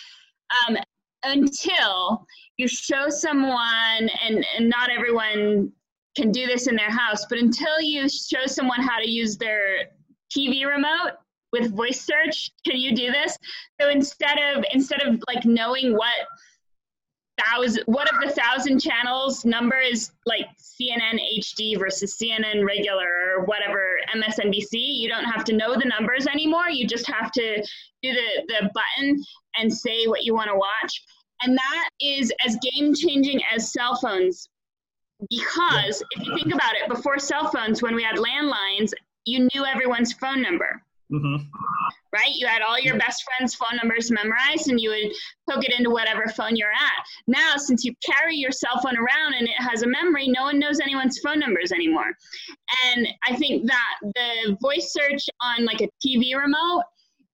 Um, 0.67 0.77
until 1.23 2.25
you 2.57 2.67
show 2.67 3.09
someone, 3.09 4.09
and, 4.23 4.45
and 4.57 4.69
not 4.69 4.89
everyone 4.89 5.71
can 6.15 6.31
do 6.31 6.45
this 6.45 6.67
in 6.67 6.75
their 6.75 6.91
house, 6.91 7.25
but 7.29 7.39
until 7.39 7.79
you 7.81 8.07
show 8.09 8.45
someone 8.45 8.81
how 8.81 8.99
to 8.99 9.09
use 9.09 9.37
their 9.37 9.85
TV 10.35 10.65
remote 10.65 11.13
with 11.55 11.75
voice 11.75 12.01
search, 12.01 12.51
can 12.65 12.77
you 12.77 12.95
do 12.95 13.11
this? 13.11 13.37
So 13.79 13.89
instead 13.89 14.37
of 14.37 14.63
instead 14.73 15.01
of 15.01 15.21
like 15.27 15.45
knowing 15.45 15.93
what 15.93 16.13
thousand 17.43 17.83
what 17.85 18.11
of 18.13 18.21
the 18.21 18.29
thousand 18.29 18.79
channels 18.79 19.45
number 19.45 19.77
is 19.77 20.11
like 20.25 20.45
CNN 20.57 21.19
HD 21.39 21.77
versus 21.77 22.17
CNN 22.17 22.65
regular 22.65 23.07
or 23.37 23.45
whatever 23.45 23.97
MSNBC, 24.15 24.73
you 24.73 25.09
don't 25.09 25.25
have 25.25 25.43
to 25.45 25.53
know 25.53 25.73
the 25.73 25.85
numbers 25.85 26.27
anymore. 26.27 26.69
You 26.69 26.87
just 26.87 27.07
have 27.07 27.31
to 27.33 27.61
do 28.03 28.13
the, 28.13 28.43
the 28.47 28.69
button 28.73 29.23
and 29.57 29.73
say 29.73 30.05
what 30.05 30.23
you 30.23 30.33
want 30.33 30.49
to 30.49 30.55
watch. 30.55 31.03
And 31.41 31.57
that 31.57 31.89
is 31.99 32.31
as 32.45 32.57
game 32.73 32.93
changing 32.93 33.41
as 33.53 33.71
cell 33.71 33.97
phones 34.01 34.47
because 35.29 36.03
if 36.11 36.25
you 36.25 36.35
think 36.35 36.53
about 36.53 36.75
it, 36.75 36.89
before 36.89 37.19
cell 37.19 37.49
phones, 37.49 37.81
when 37.81 37.95
we 37.95 38.03
had 38.03 38.15
landlines, 38.15 38.91
you 39.25 39.47
knew 39.53 39.65
everyone's 39.65 40.13
phone 40.13 40.41
number, 40.41 40.81
hmm 41.09 41.35
right? 42.15 42.33
You 42.33 42.47
had 42.47 42.61
all 42.61 42.79
your 42.79 42.97
best 42.97 43.23
friends' 43.23 43.55
phone 43.55 43.77
numbers 43.77 44.09
memorized 44.09 44.69
and 44.69 44.79
you 44.79 44.89
would 44.89 45.11
hook 45.49 45.65
it 45.65 45.77
into 45.77 45.89
whatever 45.89 46.27
phone 46.27 46.55
you're 46.55 46.71
at. 46.71 47.05
Now, 47.27 47.57
since 47.57 47.83
you 47.83 47.93
carry 48.03 48.35
your 48.35 48.51
cell 48.51 48.79
phone 48.81 48.97
around 48.97 49.33
and 49.37 49.47
it 49.47 49.55
has 49.57 49.83
a 49.83 49.87
memory, 49.87 50.27
no 50.27 50.43
one 50.43 50.59
knows 50.59 50.79
anyone's 50.79 51.19
phone 51.19 51.39
numbers 51.39 51.71
anymore. 51.71 52.11
And 52.85 53.07
I 53.27 53.35
think 53.35 53.67
that 53.67 54.11
the 54.15 54.57
voice 54.61 54.93
search 54.93 55.23
on 55.41 55.65
like 55.65 55.81
a 55.81 55.89
TV 56.05 56.35
remote 56.35 56.83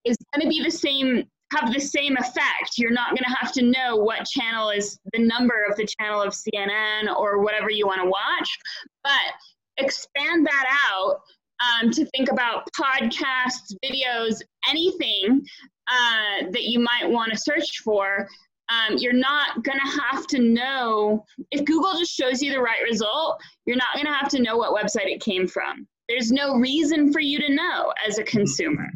is 0.04 0.18
going 0.34 0.44
to 0.44 0.50
be 0.50 0.64
the 0.64 0.72
same 0.72 1.26
have 1.54 1.74
the 1.74 1.82
same 1.82 2.16
effect. 2.16 2.78
You're 2.78 2.94
not 2.94 3.10
going 3.10 3.26
to 3.28 3.36
have 3.42 3.52
to 3.54 3.64
know 3.64 3.98
what 3.98 4.26
channel 4.26 4.70
is 4.70 4.98
the 5.12 5.20
number 5.20 5.66
of 5.70 5.76
the 5.76 5.86
channel 6.00 6.22
of 6.22 6.34
CNN 6.34 7.14
or 7.14 7.44
whatever 7.44 7.70
you 7.70 7.86
want 7.86 8.02
to 8.02 8.10
watch, 8.10 8.58
but 9.04 9.12
expand 9.76 10.48
that 10.48 10.80
out 10.90 11.20
um, 11.62 11.92
to 11.92 12.06
think 12.08 12.32
about 12.32 12.68
podcasts, 12.80 13.74
videos, 13.84 14.42
anything 14.70 15.44
uh, 15.92 16.50
that 16.52 16.64
you 16.64 16.80
might 16.80 17.10
want 17.10 17.32
to 17.32 17.38
search 17.38 17.80
for. 17.84 18.28
Um, 18.70 18.98
you're 18.98 19.12
not 19.12 19.64
going 19.64 19.80
to 19.80 20.02
have 20.02 20.28
to 20.28 20.40
know 20.40 21.26
if 21.52 21.66
Google 21.66 21.98
just 22.00 22.14
shows 22.14 22.42
you 22.42 22.52
the 22.54 22.62
right 22.62 22.82
result, 22.84 23.42
you're 23.66 23.76
not 23.76 23.94
going 23.96 24.06
to 24.06 24.14
have 24.14 24.30
to 24.30 24.42
know 24.42 24.56
what 24.56 24.74
website 24.74 25.08
it 25.08 25.20
came 25.20 25.48
from. 25.48 25.88
There's 26.08 26.32
no 26.32 26.56
reason 26.56 27.12
for 27.12 27.20
you 27.20 27.40
to 27.40 27.54
know 27.54 27.94
as 28.08 28.18
a 28.18 28.24
consumer 28.24 28.90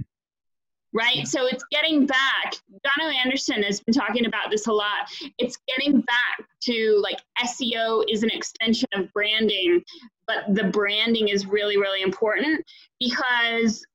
right? 0.95 1.27
So 1.27 1.45
it's 1.45 1.63
getting 1.71 2.07
back. 2.07 2.55
Jono 2.87 3.13
Alderson 3.23 3.61
has 3.63 3.81
been 3.81 3.93
talking 3.93 4.25
about 4.25 4.49
this 4.49 4.67
a 4.67 4.71
lot. 4.71 5.09
It's 5.37 5.57
getting 5.67 5.99
back 6.01 6.47
to 6.61 7.03
like 7.03 7.19
SEO 7.45 8.05
is 8.09 8.23
an 8.23 8.31
extension 8.31 8.87
of 8.93 9.11
branding, 9.13 9.83
but 10.27 10.43
the 10.55 10.65
branding 10.65 11.29
is 11.29 11.45
really, 11.45 11.77
really 11.77 12.01
important 12.01 12.63
because 12.99 13.85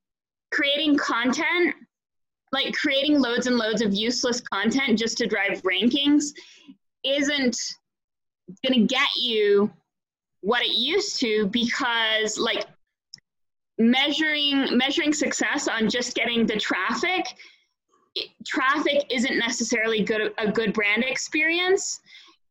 creating 0.50 0.96
content, 0.96 1.74
like 2.52 2.74
creating 2.74 3.20
loads 3.20 3.46
and 3.46 3.56
loads 3.56 3.82
of 3.82 3.94
useless 3.94 4.40
content 4.40 4.98
just 4.98 5.18
to 5.18 5.26
drive 5.26 5.62
rankings, 5.62 6.32
isn't 7.04 7.56
going 8.64 8.80
to 8.80 8.86
get 8.86 9.08
you 9.16 9.70
what 10.40 10.62
it 10.62 10.74
used 10.74 11.20
to 11.20 11.46
because 11.48 12.38
like 12.38 12.66
measuring 13.78 14.76
measuring 14.76 15.12
success 15.12 15.68
on 15.68 15.88
just 15.88 16.14
getting 16.14 16.46
the 16.46 16.56
traffic 16.56 17.26
traffic 18.46 19.06
isn't 19.10 19.38
necessarily 19.38 20.02
good 20.02 20.32
a 20.38 20.50
good 20.50 20.72
brand 20.72 21.04
experience. 21.04 22.00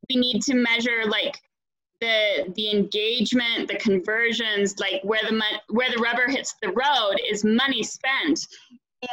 We 0.09 0.15
need 0.15 0.41
to 0.43 0.55
measure 0.55 1.03
like 1.07 1.39
the 2.01 2.51
the 2.55 2.71
engagement 2.71 3.67
the 3.67 3.77
conversions 3.77 4.79
like 4.79 5.01
where 5.03 5.21
the 5.23 5.41
where 5.69 5.91
the 5.91 5.97
rubber 5.97 6.27
hits 6.27 6.55
the 6.61 6.69
road 6.69 7.15
is 7.29 7.43
money 7.43 7.83
spent. 7.83 8.47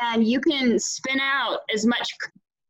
And 0.03 0.26
you 0.26 0.41
can 0.41 0.78
spin 0.78 1.20
out 1.20 1.61
as 1.72 1.87
much 1.87 2.12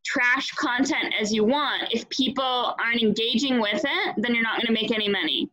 trash 0.04 0.50
content 0.52 1.14
as 1.18 1.32
you 1.32 1.44
want. 1.44 1.84
If 1.90 2.08
people 2.10 2.76
aren't 2.78 3.02
engaging 3.02 3.60
with 3.60 3.82
it 3.84 4.14
then 4.18 4.34
you're 4.34 4.42
not 4.42 4.56
going 4.56 4.66
to 4.66 4.72
make 4.72 4.92
any 4.92 5.08
money. 5.08 5.50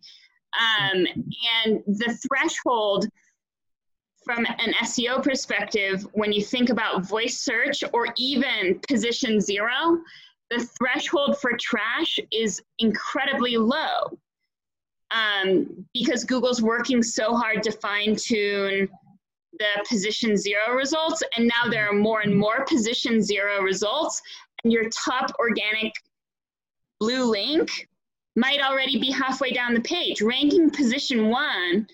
Um, 0.59 1.07
and 1.65 1.81
the 1.87 2.17
threshold 2.27 3.07
from 4.23 4.45
an 4.45 4.73
SEO 4.83 5.21
perspective, 5.21 6.07
when 6.13 6.31
you 6.31 6.41
think 6.41 6.69
about 6.69 7.05
voice 7.05 7.41
search 7.41 7.83
or 7.91 8.07
even 8.17 8.79
position 8.87 9.41
zero, 9.41 9.97
the 10.49 10.65
threshold 10.79 11.37
for 11.39 11.51
trash 11.59 12.19
is 12.31 12.61
incredibly 12.79 13.57
low 13.57 14.17
um, 15.13 15.85
because 15.93 16.23
Google's 16.23 16.61
working 16.61 17.03
so 17.03 17.35
hard 17.35 17.63
to 17.63 17.71
fine 17.71 18.15
tune 18.15 18.89
the 19.59 19.85
position 19.87 20.35
zero 20.35 20.73
results. 20.75 21.21
And 21.37 21.47
now 21.47 21.69
there 21.69 21.87
are 21.87 21.93
more 21.93 22.21
and 22.21 22.35
more 22.35 22.65
position 22.65 23.21
zero 23.21 23.61
results, 23.61 24.21
and 24.63 24.73
your 24.73 24.89
top 24.89 25.31
organic 25.39 25.93
blue 26.99 27.25
link 27.25 27.87
might 28.35 28.61
already 28.61 28.99
be 28.99 29.11
halfway 29.11 29.51
down 29.51 29.73
the 29.73 29.81
page. 29.81 30.21
Ranking 30.21 30.69
position 30.71 31.29
one 31.29 31.87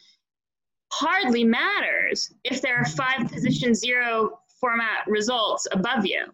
hardly 0.92 1.44
matters 1.44 2.32
if 2.44 2.62
there 2.62 2.78
are 2.78 2.86
five 2.86 3.30
position 3.30 3.76
zero 3.76 4.40
format 4.60 5.06
results 5.08 5.68
above 5.72 6.06
you. 6.06 6.26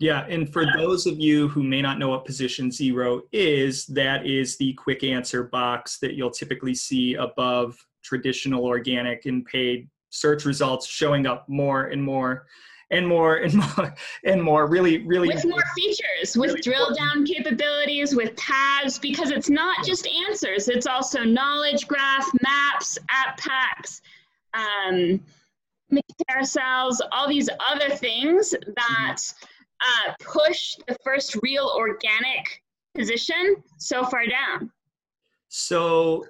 Yeah, 0.00 0.24
and 0.30 0.50
for 0.50 0.64
those 0.74 1.06
of 1.06 1.20
you 1.20 1.48
who 1.48 1.62
may 1.62 1.82
not 1.82 1.98
know 1.98 2.08
what 2.08 2.24
position 2.24 2.70
zero 2.70 3.20
is, 3.32 3.84
that 3.88 4.26
is 4.26 4.56
the 4.56 4.72
quick 4.72 5.04
answer 5.04 5.44
box 5.44 5.98
that 5.98 6.14
you'll 6.14 6.30
typically 6.30 6.74
see 6.74 7.14
above 7.14 7.76
traditional 8.02 8.64
organic 8.64 9.26
and 9.26 9.44
paid 9.44 9.90
search 10.08 10.46
results 10.46 10.86
showing 10.86 11.26
up 11.26 11.46
more 11.50 11.88
and 11.88 12.02
more 12.02 12.46
and 12.90 13.06
more 13.06 13.36
and 13.36 13.54
more 13.76 13.94
and 14.24 14.42
more. 14.42 14.66
Really 14.66 15.04
really 15.06 15.28
with 15.28 15.44
more 15.44 15.62
features 15.76 16.34
with 16.34 16.52
Really 16.52 16.62
drill 16.62 16.94
down 16.94 17.26
capabilities 17.26 18.16
with 18.16 18.34
tabs 18.36 18.98
because 18.98 19.30
it's 19.30 19.50
not 19.50 19.84
just 19.84 20.08
answers 20.28 20.68
it's 20.68 20.86
also 20.86 21.24
knowledge 21.24 21.86
graph 21.86 22.28
maps 22.42 22.98
app 23.10 23.38
packs 23.38 24.00
um, 24.54 25.20
carousels 26.28 26.98
all 27.12 27.28
these 27.28 27.48
other 27.68 27.90
things 27.90 28.54
that 28.76 29.18
uh, 29.82 30.12
push 30.20 30.76
the 30.88 30.96
first 31.04 31.36
real 31.42 31.72
organic 31.76 32.62
position 32.94 33.56
so 33.78 34.04
far 34.04 34.26
down 34.26 34.70
So, 35.48 36.24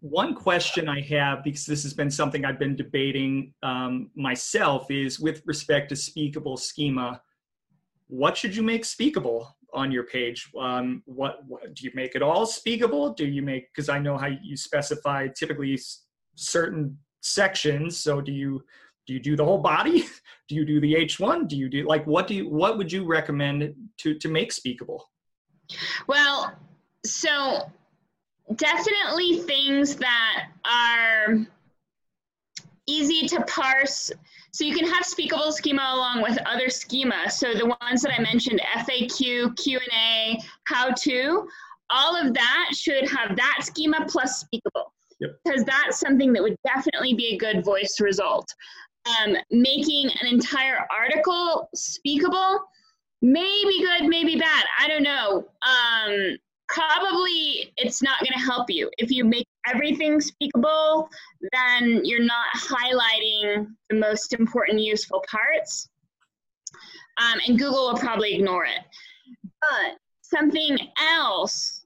one 0.00 0.34
question 0.34 0.88
I 0.88 1.00
have, 1.02 1.44
because 1.44 1.64
this 1.64 1.82
has 1.84 1.94
been 1.94 2.10
something 2.10 2.44
I've 2.44 2.58
been 2.58 2.76
debating 2.76 3.54
um, 3.62 4.10
myself, 4.16 4.90
is 4.90 5.20
with 5.20 5.42
respect 5.46 5.88
to 5.90 5.96
speakable 5.96 6.56
schema, 6.56 7.20
what 8.08 8.36
should 8.36 8.54
you 8.54 8.62
make 8.64 8.84
speakable 8.84 9.56
on 9.72 9.92
your 9.92 10.04
page? 10.04 10.50
Um, 10.58 11.02
what, 11.06 11.44
what 11.46 11.74
do 11.74 11.84
you 11.84 11.92
make 11.94 12.16
it 12.16 12.22
all 12.22 12.46
speakable? 12.46 13.12
Do 13.12 13.26
you 13.26 13.42
make 13.42 13.72
because 13.72 13.88
I 13.88 14.00
know 14.00 14.16
how 14.16 14.26
you 14.26 14.56
specify 14.56 15.28
typically 15.28 15.74
s- 15.74 16.02
certain 16.34 16.98
sections. 17.20 17.98
So 17.98 18.20
do 18.20 18.32
you 18.32 18.62
do 19.06 19.14
you 19.14 19.20
do 19.20 19.36
the 19.36 19.44
whole 19.44 19.58
body? 19.58 20.06
Do 20.48 20.56
you 20.56 20.66
do 20.66 20.80
the 20.80 20.96
H 20.96 21.20
one? 21.20 21.46
Do 21.46 21.56
you 21.56 21.68
do 21.68 21.86
like 21.86 22.04
what 22.08 22.26
do 22.26 22.34
you 22.34 22.48
what 22.48 22.76
would 22.76 22.90
you 22.90 23.04
recommend 23.04 23.72
to 23.98 24.14
to 24.18 24.28
make 24.28 24.50
speakable? 24.50 25.08
Well, 26.08 26.52
so 27.06 27.70
definitely 28.56 29.38
things 29.42 29.94
that 29.94 30.48
are 30.64 31.46
easy 32.86 33.28
to 33.28 33.40
parse 33.42 34.10
So 34.52 34.64
you 34.64 34.74
can 34.74 34.86
have 34.86 35.04
speakable 35.04 35.52
schema 35.52 35.82
along 35.94 36.22
with 36.22 36.36
other 36.44 36.68
schema. 36.68 37.30
So 37.30 37.54
the 37.54 37.66
ones 37.80 38.02
that 38.02 38.12
I 38.12 38.20
mentioned, 38.20 38.60
FAQ, 38.74 39.56
Q&A, 39.56 40.40
how 40.64 40.90
to, 40.90 41.48
all 41.90 42.16
of 42.16 42.34
that 42.34 42.70
should 42.74 43.08
have 43.08 43.36
that 43.36 43.58
schema 43.60 44.04
plus 44.08 44.40
speakable. 44.40 44.92
Yep. 45.20 45.30
Because 45.44 45.64
that's 45.64 46.00
something 46.00 46.32
that 46.32 46.42
would 46.42 46.56
definitely 46.66 47.14
be 47.14 47.34
a 47.34 47.36
good 47.36 47.64
voice 47.64 48.00
result. 48.00 48.52
Um, 49.06 49.36
making 49.50 50.10
an 50.20 50.28
entire 50.28 50.86
article 50.90 51.68
speakable 51.74 52.60
may 53.22 53.62
be 53.64 53.84
good, 53.84 54.08
maybe 54.08 54.36
bad. 54.36 54.64
I 54.78 54.88
don't 54.88 55.02
know. 55.02 55.46
Um, 55.62 56.36
probably 56.68 57.72
it's 57.76 58.02
not 58.02 58.20
going 58.20 58.32
to 58.32 58.38
help 58.38 58.70
you. 58.70 58.90
If 58.98 59.10
you 59.10 59.24
make 59.24 59.46
everything 59.66 60.20
speakable, 60.20 61.08
then 61.52 62.00
you're 62.04 62.24
not 62.24 62.46
highlighting 62.56 63.66
the 63.88 63.96
most 63.96 64.32
important 64.32 64.80
useful 64.80 65.24
parts. 65.28 65.88
Um, 67.18 67.40
and 67.46 67.58
Google 67.58 67.88
will 67.88 67.98
probably 67.98 68.34
ignore 68.34 68.64
it. 68.64 68.80
But 69.60 69.98
something 70.22 70.78
else 70.98 71.79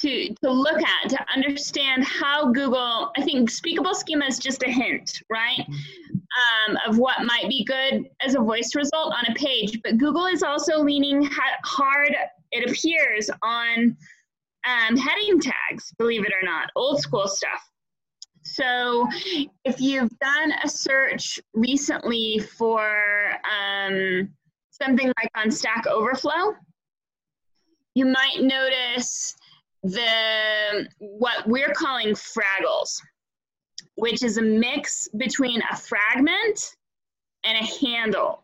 to, 0.00 0.34
to 0.34 0.50
look 0.50 0.80
at 0.82 1.08
to 1.08 1.26
understand 1.34 2.04
how 2.04 2.50
Google, 2.50 3.12
I 3.16 3.22
think 3.22 3.50
speakable 3.50 3.94
schema 3.94 4.26
is 4.26 4.38
just 4.38 4.62
a 4.62 4.70
hint, 4.70 5.22
right? 5.30 5.60
Um, 5.60 6.76
of 6.86 6.98
what 6.98 7.24
might 7.24 7.48
be 7.48 7.64
good 7.64 8.10
as 8.20 8.34
a 8.34 8.40
voice 8.40 8.74
result 8.74 9.14
on 9.14 9.24
a 9.30 9.34
page. 9.34 9.80
But 9.82 9.98
Google 9.98 10.26
is 10.26 10.42
also 10.42 10.80
leaning 10.80 11.28
hard, 11.64 12.14
it 12.52 12.70
appears, 12.70 13.30
on 13.42 13.96
um, 14.66 14.96
heading 14.96 15.40
tags, 15.40 15.92
believe 15.98 16.24
it 16.26 16.32
or 16.32 16.44
not, 16.44 16.70
old 16.76 17.00
school 17.00 17.26
stuff. 17.26 17.70
So 18.42 19.08
if 19.64 19.80
you've 19.80 20.16
done 20.18 20.52
a 20.62 20.68
search 20.68 21.40
recently 21.54 22.38
for 22.38 23.32
um, 23.44 24.28
something 24.70 25.06
like 25.06 25.30
on 25.34 25.50
Stack 25.50 25.86
Overflow, 25.86 26.54
you 27.94 28.04
might 28.04 28.40
notice 28.40 29.34
the 29.86 30.88
what 30.98 31.46
we're 31.46 31.72
calling 31.72 32.08
fraggles, 32.08 33.00
which 33.94 34.22
is 34.22 34.38
a 34.38 34.42
mix 34.42 35.08
between 35.16 35.62
a 35.70 35.76
fragment 35.76 36.76
and 37.44 37.56
a 37.58 37.86
handle. 37.86 38.42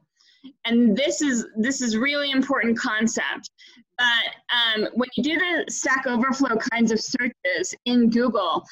And 0.65 0.97
this 0.97 1.23
is 1.23 1.47
this 1.57 1.81
is 1.81 1.97
really 1.97 2.31
important 2.31 2.79
concept. 2.79 3.51
But 3.99 4.83
um, 4.83 4.89
when 4.95 5.09
you 5.17 5.23
do 5.23 5.39
the 5.39 5.71
Stack 5.71 6.07
Overflow 6.07 6.57
kinds 6.73 6.91
of 6.91 7.01
searches 7.01 7.75
in 7.85 8.11
Google, 8.11 8.65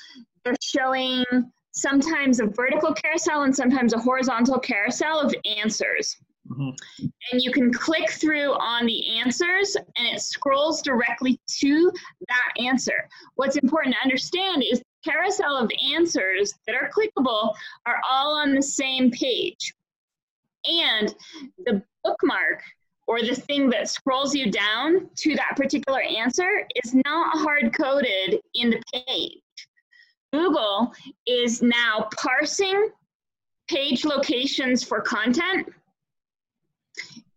they're 0.45 0.55
showing 0.61 1.25
sometimes 1.73 2.41
a 2.41 2.47
vertical 2.47 2.93
carousel 2.93 3.43
and 3.43 3.55
sometimes 3.55 3.93
a 3.93 3.99
horizontal 3.99 4.59
carousel 4.59 5.21
of 5.21 5.35
answers. 5.45 6.16
Mm-hmm. 6.51 7.07
And 7.30 7.42
you 7.42 7.53
can 7.53 7.72
click 7.72 8.11
through 8.11 8.53
on 8.55 8.86
the 8.86 9.18
answers 9.18 9.76
and 9.76 10.07
it 10.09 10.20
scrolls 10.20 10.82
directly 10.82 11.40
to 11.61 11.92
that 12.28 12.53
answer. 12.62 13.09
What's 13.36 13.57
important 13.57 13.94
to 13.94 14.03
understand 14.03 14.64
is 14.68 14.80
the 14.80 15.11
carousel 15.11 15.57
of 15.57 15.70
answers 15.94 16.53
that 16.66 16.74
are 16.74 16.90
clickable 16.90 17.55
are 17.86 18.01
all 18.09 18.34
on 18.34 18.55
the 18.55 18.62
same 18.62 19.11
page. 19.11 19.74
And 20.66 21.14
the 21.64 21.82
bookmark 22.05 22.62
or 23.07 23.22
the 23.22 23.34
thing 23.34 23.70
that 23.70 23.88
scrolls 23.88 24.34
you 24.34 24.51
down 24.51 25.09
to 25.16 25.34
that 25.36 25.57
particular 25.57 26.01
answer 26.01 26.66
is 26.84 26.94
not 26.94 27.36
hard 27.38 27.72
coded 27.74 28.40
in 28.55 28.70
the 28.70 28.82
page. 28.92 29.40
Google 30.32 30.92
is 31.26 31.62
now 31.62 32.09
parsing 32.16 32.88
page 33.68 34.05
locations 34.05 34.84
for 34.84 35.01
content 35.01 35.68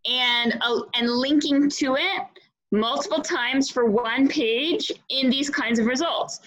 and, 0.06 0.58
uh, 0.62 0.82
and 0.96 1.10
linking 1.10 1.70
to 1.70 1.96
it 1.96 2.24
multiple 2.72 3.22
times 3.22 3.70
for 3.70 3.86
one 3.86 4.28
page 4.28 4.92
in 5.10 5.30
these 5.30 5.50
kinds 5.50 5.80
of 5.80 5.86
results. 5.86 6.40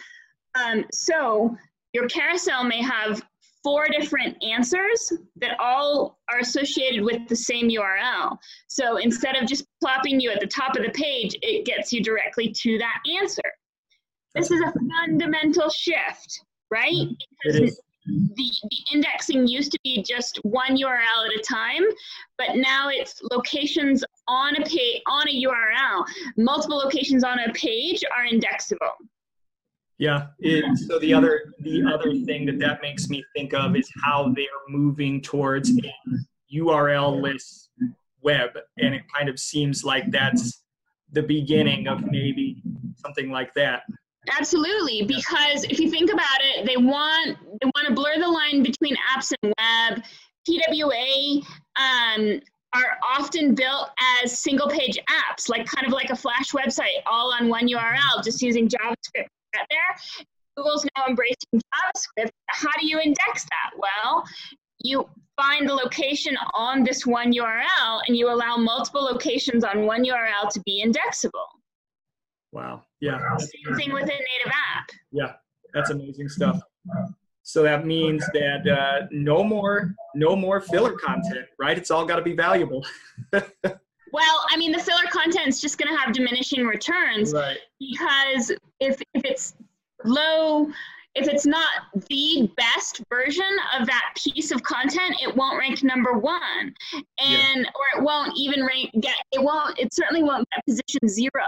Um, 0.54 0.84
so 0.92 1.56
your 1.92 2.08
carousel 2.08 2.64
may 2.64 2.82
have 2.82 3.22
four 3.62 3.88
different 3.88 4.36
answers 4.44 5.12
that 5.36 5.58
all 5.58 6.18
are 6.30 6.38
associated 6.38 7.02
with 7.02 7.26
the 7.28 7.34
same 7.34 7.68
URL. 7.68 8.36
So 8.68 8.98
instead 8.98 9.36
of 9.36 9.48
just 9.48 9.64
plopping 9.82 10.20
you 10.20 10.30
at 10.30 10.40
the 10.40 10.46
top 10.46 10.76
of 10.76 10.84
the 10.84 10.90
page, 10.90 11.36
it 11.42 11.64
gets 11.64 11.92
you 11.92 12.02
directly 12.02 12.52
to 12.52 12.78
that 12.78 12.98
answer. 13.20 13.42
This 14.34 14.50
is 14.50 14.60
a 14.60 14.72
fundamental 15.02 15.70
shift, 15.70 16.40
right? 16.70 17.08
Because 17.44 17.80
the, 18.07 18.50
the 18.70 18.76
indexing 18.92 19.46
used 19.46 19.72
to 19.72 19.78
be 19.82 20.02
just 20.02 20.38
one 20.44 20.76
URL 20.76 21.26
at 21.26 21.38
a 21.38 21.42
time, 21.42 21.82
but 22.38 22.57
now 22.57 22.88
it's 22.88 23.20
locations 23.30 24.04
on 24.28 24.57
a 24.57 24.64
page 24.64 25.02
on 25.07 25.28
a 25.28 25.42
URL. 25.44 26.04
Multiple 26.36 26.78
locations 26.78 27.24
on 27.24 27.38
a 27.40 27.52
page 27.52 28.02
are 28.16 28.24
indexable. 28.24 28.92
Yeah. 29.98 30.26
It, 30.38 30.64
so 30.78 30.98
the 30.98 31.14
other 31.14 31.54
the 31.61 31.82
other 31.84 32.12
thing 32.24 32.44
that 32.46 32.59
that 32.59 32.82
makes 32.82 33.09
me 33.09 33.24
think 33.34 33.54
of 33.54 33.76
is 33.76 33.90
how 34.04 34.32
they're 34.36 34.46
moving 34.68 35.22
towards 35.22 35.70
a 35.70 35.92
URL-less 36.54 37.70
web, 38.20 38.50
and 38.78 38.94
it 38.94 39.02
kind 39.14 39.28
of 39.28 39.38
seems 39.38 39.84
like 39.84 40.11
that's 40.11 40.62
the 41.12 41.22
beginning 41.22 41.88
of 41.88 42.04
maybe 42.04 42.62
something 42.96 43.30
like 43.30 43.54
that. 43.54 43.82
Absolutely, 44.39 45.03
because 45.03 45.64
if 45.64 45.79
you 45.79 45.91
think 45.91 46.12
about 46.12 46.39
it, 46.41 46.66
they 46.66 46.77
want 46.77 47.39
they 47.61 47.70
want 47.74 47.89
to 47.89 47.95
blur 47.95 48.18
the 48.18 48.29
line 48.29 48.62
between 48.62 48.97
apps 49.14 49.33
and 49.43 49.53
web. 49.59 50.03
PWA 50.49 51.45
um, 51.77 52.41
are 52.72 52.99
often 53.16 53.55
built 53.55 53.91
as 54.22 54.39
single 54.39 54.68
page 54.68 54.99
apps, 55.11 55.49
like 55.49 55.66
kind 55.66 55.87
of 55.87 55.93
like 55.93 56.11
a 56.11 56.16
Flash 56.16 56.53
website, 56.53 57.03
all 57.07 57.33
on 57.33 57.49
one 57.49 57.68
URL, 57.68 58.22
just 58.22 58.43
using 58.43 58.68
JavaScript 58.68 59.27
get 59.57 59.66
there. 59.70 60.24
Google's 60.57 60.87
now 60.97 61.07
embracing 61.07 61.37
JavaScript. 61.55 62.31
How 62.49 62.70
do 62.81 62.87
you 62.87 62.99
index 63.01 63.45
that? 63.45 63.70
Well, 63.77 64.24
you 64.81 65.09
find 65.37 65.68
the 65.68 65.74
location 65.74 66.37
on 66.55 66.83
this 66.83 67.07
one 67.07 67.33
URL 67.33 68.01
and 68.07 68.16
you 68.16 68.31
allow 68.31 68.57
multiple 68.57 69.03
locations 69.03 69.64
on 69.64 69.85
one 69.85 70.05
URL 70.05 70.49
to 70.51 70.61
be 70.61 70.81
indexable. 70.81 71.47
Wow. 72.57 72.84
Yeah. 73.02 73.18
Same 73.36 73.76
thing 73.76 73.92
with 73.92 74.04
a 74.04 74.07
native 74.07 74.50
app. 74.74 74.88
Yeah, 75.12 75.32
that's 75.74 75.90
amazing 75.90 76.30
stuff. 76.30 76.59
So 77.42 77.62
that 77.62 77.84
means 77.84 78.26
that 78.32 78.66
uh, 78.66 79.07
no 79.11 79.44
more, 79.44 79.94
no 80.14 80.34
more 80.34 80.62
filler 80.62 80.92
content, 80.92 81.44
right? 81.59 81.76
It's 81.76 81.90
all 81.90 82.07
got 82.07 82.16
to 82.16 82.22
be 82.22 82.32
valuable. 82.32 82.82
well, 83.32 84.44
I 84.50 84.57
mean, 84.57 84.72
the 84.72 84.78
filler 84.78 85.04
content 85.11 85.48
is 85.48 85.61
just 85.61 85.76
going 85.76 85.94
to 85.94 86.00
have 86.00 86.14
diminishing 86.14 86.64
returns, 86.64 87.34
right? 87.34 87.59
Because 87.78 88.52
if 88.80 89.02
if 89.12 89.22
it's 89.26 89.54
low, 90.04 90.70
if 91.14 91.28
it's 91.28 91.44
not 91.44 91.68
the 92.09 92.50
best 92.57 93.02
version 93.11 93.44
of 93.78 93.86
that 93.86 94.14
piece 94.16 94.50
of 94.50 94.62
content, 94.62 95.14
it 95.22 95.36
won't 95.36 95.59
rank 95.59 95.84
number 95.84 96.14
one, 96.14 96.74
and 96.94 97.04
yeah. 97.18 97.70
or 97.74 98.00
it 98.00 98.02
won't 98.02 98.32
even 98.34 98.64
rank 98.64 98.92
get. 99.00 99.16
It 99.32 99.42
won't. 99.42 99.78
It 99.78 99.92
certainly 99.92 100.22
won't 100.22 100.48
get 100.54 100.64
position 100.64 101.07
zero. 101.07 101.44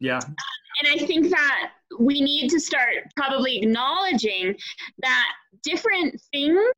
Yeah. 0.00 0.20
And 0.24 1.00
I 1.00 1.06
think 1.06 1.30
that 1.30 1.70
we 1.98 2.20
need 2.20 2.50
to 2.50 2.60
start 2.60 2.94
probably 3.16 3.58
acknowledging 3.58 4.56
that 4.98 5.26
different 5.62 6.20
things 6.32 6.72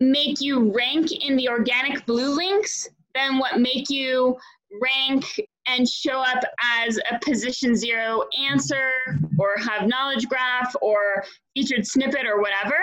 make 0.00 0.40
you 0.40 0.72
rank 0.72 1.12
in 1.12 1.36
the 1.36 1.48
organic 1.48 2.04
blue 2.06 2.34
links 2.34 2.88
than 3.14 3.38
what 3.38 3.60
make 3.60 3.88
you 3.88 4.36
rank 4.82 5.40
and 5.66 5.88
show 5.88 6.20
up 6.20 6.42
as 6.84 6.98
a 7.10 7.18
position 7.20 7.74
zero 7.74 8.24
answer 8.38 8.90
or 9.38 9.54
have 9.58 9.88
knowledge 9.88 10.26
graph 10.28 10.74
or 10.82 11.24
featured 11.54 11.86
snippet 11.86 12.26
or 12.26 12.40
whatever. 12.40 12.76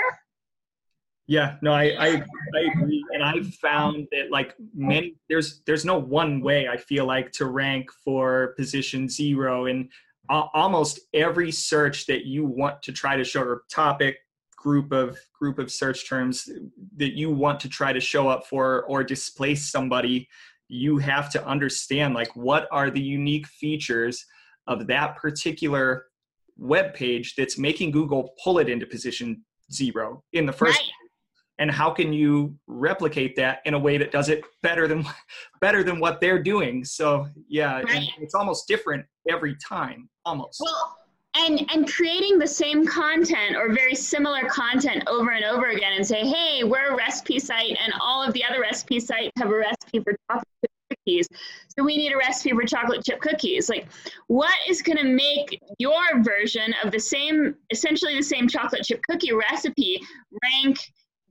Yeah, 1.31 1.55
no, 1.61 1.71
I, 1.71 1.83
I, 1.97 2.07
I 2.55 2.59
agree, 2.75 3.05
and 3.13 3.23
I 3.23 3.41
found 3.61 4.05
that 4.11 4.31
like 4.31 4.53
many 4.75 5.15
there's 5.29 5.61
there's 5.65 5.85
no 5.85 5.97
one 5.97 6.41
way 6.41 6.67
I 6.67 6.75
feel 6.75 7.05
like 7.05 7.31
to 7.33 7.45
rank 7.45 7.89
for 8.03 8.53
position 8.57 9.07
zero, 9.07 9.67
and 9.67 9.87
almost 10.29 10.99
every 11.13 11.49
search 11.49 12.05
that 12.07 12.25
you 12.25 12.43
want 12.43 12.83
to 12.83 12.91
try 12.91 13.15
to 13.15 13.23
show 13.23 13.43
or 13.43 13.61
topic 13.71 14.17
group 14.57 14.91
of 14.91 15.17
group 15.33 15.57
of 15.57 15.71
search 15.71 16.05
terms 16.05 16.49
that 16.97 17.13
you 17.13 17.31
want 17.31 17.61
to 17.61 17.69
try 17.69 17.93
to 17.93 18.01
show 18.01 18.27
up 18.27 18.45
for 18.45 18.83
or 18.89 19.01
displace 19.01 19.71
somebody, 19.71 20.27
you 20.67 20.97
have 20.97 21.31
to 21.31 21.47
understand 21.47 22.13
like 22.13 22.35
what 22.35 22.67
are 22.73 22.89
the 22.89 22.99
unique 22.99 23.47
features 23.47 24.25
of 24.67 24.85
that 24.85 25.15
particular 25.15 26.07
web 26.57 26.93
page 26.93 27.35
that's 27.37 27.57
making 27.57 27.91
Google 27.91 28.33
pull 28.43 28.59
it 28.59 28.67
into 28.67 28.85
position 28.85 29.45
zero 29.71 30.21
in 30.33 30.45
the 30.45 30.51
first 30.51 30.77
right 30.77 30.91
and 31.61 31.69
how 31.69 31.91
can 31.91 32.11
you 32.11 32.57
replicate 32.65 33.35
that 33.35 33.59
in 33.65 33.75
a 33.75 33.79
way 33.79 33.95
that 33.99 34.11
does 34.11 34.29
it 34.29 34.43
better 34.63 34.87
than 34.87 35.05
better 35.61 35.83
than 35.83 35.99
what 35.99 36.19
they're 36.19 36.41
doing? 36.41 36.83
So 36.83 37.27
yeah 37.47 37.81
right. 37.81 38.09
it's 38.19 38.33
almost 38.33 38.67
different 38.67 39.05
every 39.29 39.55
time 39.55 40.09
almost. 40.25 40.59
Well 40.59 40.97
and 41.35 41.65
and 41.71 41.87
creating 41.89 42.39
the 42.39 42.47
same 42.47 42.85
content 42.85 43.55
or 43.55 43.71
very 43.73 43.95
similar 43.95 44.49
content 44.49 45.03
over 45.07 45.29
and 45.29 45.45
over 45.45 45.67
again 45.67 45.93
and 45.93 46.05
say 46.05 46.27
hey 46.27 46.65
we're 46.65 46.89
a 46.89 46.95
recipe 46.97 47.39
site 47.39 47.77
and 47.81 47.93
all 48.01 48.21
of 48.21 48.33
the 48.33 48.43
other 48.43 48.59
recipe 48.59 48.99
sites 48.99 49.31
have 49.37 49.49
a 49.49 49.55
recipe 49.55 49.99
for 50.03 50.13
chocolate 50.29 50.47
chip 50.61 50.71
cookies. 50.89 51.27
So 51.77 51.85
we 51.85 51.95
need 51.95 52.11
a 52.11 52.17
recipe 52.17 52.49
for 52.51 52.65
chocolate 52.65 53.05
chip 53.05 53.21
cookies. 53.21 53.69
Like 53.69 53.87
what 54.27 54.53
is 54.67 54.81
going 54.81 54.97
to 54.97 55.05
make 55.05 55.61
your 55.77 56.21
version 56.21 56.73
of 56.83 56.91
the 56.91 56.99
same 56.99 57.55
essentially 57.69 58.15
the 58.17 58.23
same 58.23 58.47
chocolate 58.47 58.83
chip 58.83 59.01
cookie 59.07 59.31
recipe 59.31 60.01
rank 60.43 60.79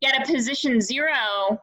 get 0.02 0.20
a 0.20 0.32
position 0.32 0.80
zero 0.80 1.58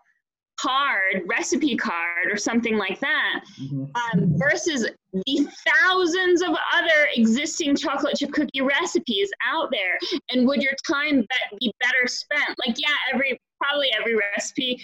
card, 0.59 1.21
recipe 1.27 1.75
card, 1.75 2.31
or 2.31 2.37
something 2.37 2.77
like 2.77 2.99
that, 2.99 3.41
mm-hmm. 3.61 3.85
um, 3.95 4.33
versus 4.37 4.89
the 5.13 5.47
thousands 5.67 6.41
of 6.41 6.49
other 6.73 7.07
existing 7.15 7.75
chocolate 7.75 8.15
chip 8.17 8.31
cookie 8.31 8.61
recipes 8.61 9.29
out 9.45 9.69
there. 9.71 10.19
And 10.29 10.47
would 10.47 10.61
your 10.61 10.73
time 10.89 11.25
be 11.59 11.71
better 11.79 12.07
spent? 12.07 12.57
Like, 12.65 12.75
yeah, 12.79 12.95
every 13.13 13.39
probably 13.61 13.91
every 13.97 14.15
recipe 14.15 14.81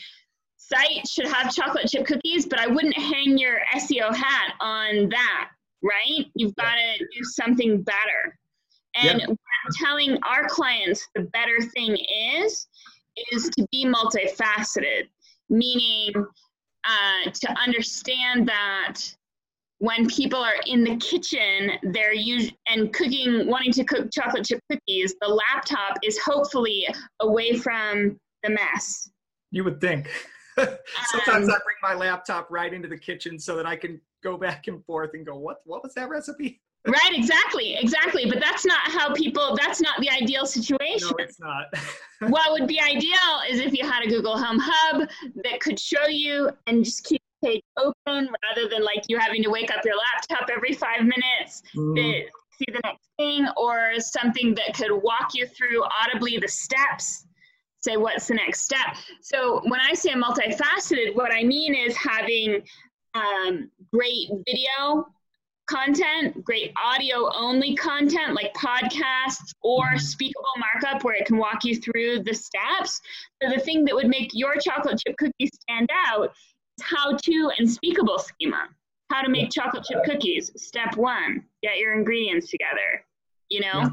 site 0.57 1.07
should 1.07 1.27
have 1.27 1.53
chocolate 1.53 1.87
chip 1.87 2.05
cookies, 2.05 2.45
but 2.45 2.59
I 2.59 2.67
wouldn't 2.67 2.97
hang 2.97 3.37
your 3.37 3.59
SEO 3.75 4.15
hat 4.15 4.53
on 4.61 5.09
that, 5.09 5.49
right? 5.83 6.25
You've 6.35 6.55
got 6.55 6.75
to 6.75 6.97
do 6.99 7.23
something 7.23 7.81
better. 7.81 8.37
And 8.95 9.21
yep. 9.21 9.29
telling 9.81 10.19
our 10.23 10.47
clients 10.47 11.07
the 11.15 11.21
better 11.21 11.59
thing 11.73 11.97
is, 12.35 12.67
is 13.31 13.49
to 13.57 13.65
be 13.71 13.85
multifaceted 13.85 15.07
meaning 15.49 16.11
uh, 16.85 17.29
to 17.31 17.49
understand 17.59 18.47
that 18.47 18.99
when 19.79 20.07
people 20.07 20.39
are 20.39 20.55
in 20.65 20.83
the 20.83 20.95
kitchen 20.97 21.71
they're 21.91 22.13
us- 22.13 22.51
and 22.67 22.93
cooking 22.93 23.47
wanting 23.47 23.71
to 23.71 23.83
cook 23.83 24.07
chocolate 24.11 24.45
chip 24.45 24.59
cookies 24.71 25.15
the 25.21 25.27
laptop 25.27 25.97
is 26.03 26.17
hopefully 26.19 26.87
away 27.19 27.53
from 27.53 28.17
the 28.43 28.49
mess. 28.49 29.09
You 29.51 29.63
would 29.63 29.79
think. 29.81 30.09
Sometimes 30.57 31.47
um, 31.47 31.55
i 31.55 31.57
bring 31.63 31.77
my 31.81 31.93
laptop 31.93 32.47
right 32.51 32.73
into 32.73 32.87
the 32.87 32.97
kitchen 32.97 33.39
so 33.39 33.55
that 33.55 33.65
i 33.65 33.75
can 33.75 33.99
go 34.23 34.37
back 34.37 34.67
and 34.67 34.85
forth 34.85 35.11
and 35.13 35.25
go 35.25 35.35
what 35.35 35.57
what 35.65 35.81
was 35.83 35.93
that 35.95 36.09
recipe 36.09 36.61
right 36.87 37.11
exactly 37.13 37.75
exactly 37.75 38.25
but 38.25 38.39
that's 38.41 38.65
not 38.65 38.79
how 38.91 39.13
people 39.13 39.57
that's 39.61 39.81
not 39.81 39.99
the 40.01 40.09
ideal 40.09 40.45
situation. 40.45 41.09
no 41.09 41.15
it's 41.23 41.39
not. 41.39 41.65
What 42.29 42.53
would 42.53 42.69
be 42.69 42.79
ideal 42.79 43.41
is 43.49 43.59
if 43.59 43.73
you 43.73 43.85
had 43.85 44.03
a 44.05 44.07
google 44.07 44.37
home 44.37 44.57
hub 44.61 45.09
that 45.43 45.59
could 45.59 45.77
show 45.77 46.07
you 46.07 46.49
and 46.67 46.85
just 46.85 47.03
keep 47.03 47.21
the 47.41 47.47
page 47.47 47.63
open 47.77 48.29
rather 48.43 48.69
than 48.69 48.83
like 48.83 49.03
you 49.09 49.17
having 49.17 49.43
to 49.43 49.49
wake 49.49 49.71
up 49.71 49.83
your 49.83 49.95
laptop 49.97 50.49
every 50.49 50.73
five 50.73 51.01
minutes 51.01 51.63
mm. 51.75 51.95
to 51.95 52.29
see 52.57 52.65
the 52.67 52.79
next 52.83 53.09
thing 53.17 53.45
or 53.57 53.99
something 53.99 54.55
that 54.55 54.73
could 54.73 54.91
walk 54.91 55.31
you 55.33 55.45
through 55.47 55.83
audibly 56.01 56.37
the 56.37 56.47
steps. 56.47 57.25
Say 57.81 57.97
what's 57.97 58.27
the 58.27 58.35
next 58.35 58.61
step? 58.61 58.95
So 59.21 59.61
when 59.65 59.81
i 59.81 59.93
say 59.93 60.11
multifaceted 60.11 61.15
what 61.15 61.33
i 61.33 61.43
mean 61.43 61.75
is 61.75 61.95
having 61.97 62.63
um, 63.15 63.69
great 63.91 64.29
video 64.45 65.07
content, 65.67 66.43
great 66.43 66.73
audio 66.83 67.29
only 67.33 67.75
content 67.75 68.35
like 68.35 68.53
podcasts 68.53 69.53
or 69.61 69.97
speakable 69.97 70.43
markup 70.57 71.03
where 71.03 71.15
it 71.15 71.25
can 71.25 71.37
walk 71.37 71.63
you 71.63 71.75
through 71.75 72.23
the 72.23 72.33
steps. 72.33 73.01
So 73.41 73.49
the 73.49 73.59
thing 73.59 73.85
that 73.85 73.95
would 73.95 74.07
make 74.07 74.31
your 74.33 74.55
chocolate 74.55 74.99
chip 75.05 75.15
cookies 75.17 75.51
stand 75.61 75.89
out 75.93 76.31
is 76.77 76.83
how 76.83 77.15
to 77.15 77.51
and 77.57 77.69
speakable 77.69 78.19
schema. 78.19 78.67
How 79.11 79.21
to 79.21 79.29
make 79.29 79.51
chocolate 79.51 79.83
chip 79.83 80.03
cookies. 80.05 80.51
Step 80.55 80.97
one, 80.97 81.43
get 81.61 81.77
your 81.77 81.93
ingredients 81.93 82.49
together. 82.49 83.05
You 83.49 83.61
know? 83.61 83.81
Yeah. 83.81 83.89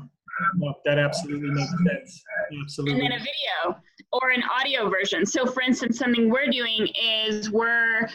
No, 0.57 0.75
that 0.87 0.99
absolutely 0.99 1.51
makes 1.51 1.71
sense. 1.71 2.23
Absolutely. 2.62 2.95
And 2.95 3.03
then 3.03 3.12
a 3.12 3.18
video 3.18 3.81
or 4.12 4.31
an 4.31 4.43
audio 4.43 4.89
version. 4.89 5.27
So 5.27 5.47
for 5.47 5.62
instance, 5.62 5.99
something 5.99 6.31
we're 6.31 6.51
doing 6.51 6.89
is 7.01 7.51
we're 7.51 8.09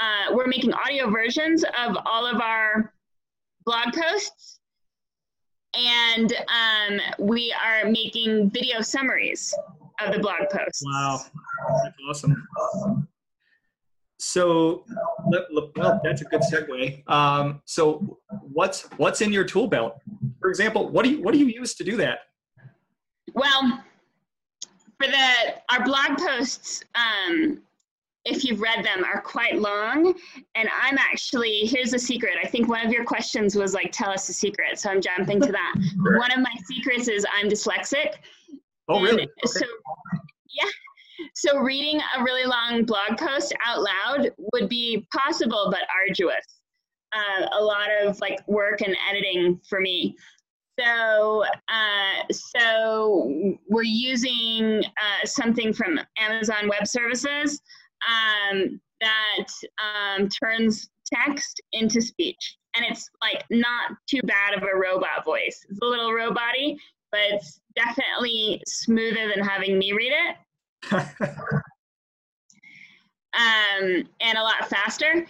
uh, 0.00 0.32
we're 0.32 0.46
making 0.46 0.72
audio 0.72 1.10
versions 1.10 1.64
of 1.64 1.96
all 2.06 2.26
of 2.26 2.40
our 2.40 2.92
blog 3.64 3.92
posts 3.92 4.58
and 5.74 6.32
um, 6.48 7.00
we 7.18 7.54
are 7.62 7.88
making 7.88 8.50
video 8.50 8.80
summaries 8.80 9.54
of 10.00 10.12
the 10.12 10.18
blog 10.18 10.48
posts. 10.50 10.82
Wow, 10.84 11.20
that's 11.82 11.96
awesome. 12.08 12.46
So, 14.18 14.84
well, 15.76 16.00
that's 16.04 16.22
a 16.22 16.24
good 16.26 16.42
segue. 16.42 17.08
Um, 17.10 17.60
so, 17.64 18.18
what's 18.52 18.82
what's 18.96 19.20
in 19.20 19.32
your 19.32 19.44
tool 19.44 19.66
belt? 19.66 19.96
For 20.40 20.48
example, 20.48 20.88
what 20.88 21.04
do 21.04 21.10
you 21.10 21.22
what 21.22 21.32
do 21.32 21.38
you 21.38 21.46
use 21.46 21.74
to 21.74 21.84
do 21.84 21.96
that? 21.96 22.20
Well, 23.34 23.82
for 25.00 25.06
the 25.06 25.34
our 25.70 25.84
blog 25.84 26.18
posts, 26.18 26.84
um, 26.94 27.62
if 28.24 28.44
you've 28.44 28.60
read 28.60 28.84
them, 28.84 29.04
are 29.04 29.20
quite 29.20 29.58
long. 29.58 30.14
And 30.54 30.68
I'm 30.80 30.96
actually, 30.98 31.60
here's 31.62 31.92
a 31.92 31.98
secret. 31.98 32.34
I 32.42 32.46
think 32.46 32.68
one 32.68 32.84
of 32.84 32.92
your 32.92 33.04
questions 33.04 33.56
was 33.56 33.74
like, 33.74 33.90
tell 33.92 34.10
us 34.10 34.28
a 34.28 34.32
secret. 34.32 34.78
So 34.78 34.90
I'm 34.90 35.00
jumping 35.00 35.40
to 35.40 35.52
that. 35.52 35.74
one 36.18 36.30
of 36.32 36.38
my 36.38 36.54
secrets 36.66 37.08
is 37.08 37.26
I'm 37.34 37.48
dyslexic. 37.48 38.14
Oh, 38.88 39.00
really? 39.00 39.22
Okay. 39.24 39.30
So, 39.46 39.66
yeah. 40.50 40.70
So 41.34 41.58
reading 41.58 42.00
a 42.16 42.22
really 42.22 42.44
long 42.44 42.84
blog 42.84 43.18
post 43.18 43.54
out 43.66 43.82
loud 43.82 44.30
would 44.52 44.68
be 44.68 45.06
possible, 45.12 45.68
but 45.70 45.80
arduous. 45.94 46.44
Uh, 47.14 47.46
a 47.52 47.62
lot 47.62 47.88
of 48.02 48.18
like 48.20 48.40
work 48.48 48.80
and 48.80 48.96
editing 49.10 49.60
for 49.68 49.80
me. 49.80 50.16
So, 50.80 51.44
uh, 51.68 52.24
so 52.32 53.58
we're 53.68 53.82
using 53.82 54.82
uh, 54.82 55.26
something 55.26 55.72
from 55.74 56.00
Amazon 56.18 56.68
Web 56.68 56.86
Services 56.86 57.60
um, 58.08 58.80
that 59.00 59.48
um, 59.82 60.28
turns 60.28 60.88
text 61.12 61.60
into 61.72 62.00
speech. 62.00 62.56
And 62.74 62.84
it's 62.88 63.08
like 63.22 63.44
not 63.50 63.92
too 64.08 64.20
bad 64.24 64.54
of 64.54 64.62
a 64.62 64.76
robot 64.76 65.24
voice. 65.24 65.64
It's 65.68 65.80
a 65.82 65.84
little 65.84 66.12
robot 66.12 66.54
but 67.10 67.20
it's 67.30 67.60
definitely 67.76 68.62
smoother 68.66 69.28
than 69.28 69.44
having 69.44 69.78
me 69.78 69.92
read 69.92 70.12
it. 70.12 70.36
um, 73.34 74.08
and 74.20 74.38
a 74.38 74.42
lot 74.42 74.68
faster. 74.68 75.26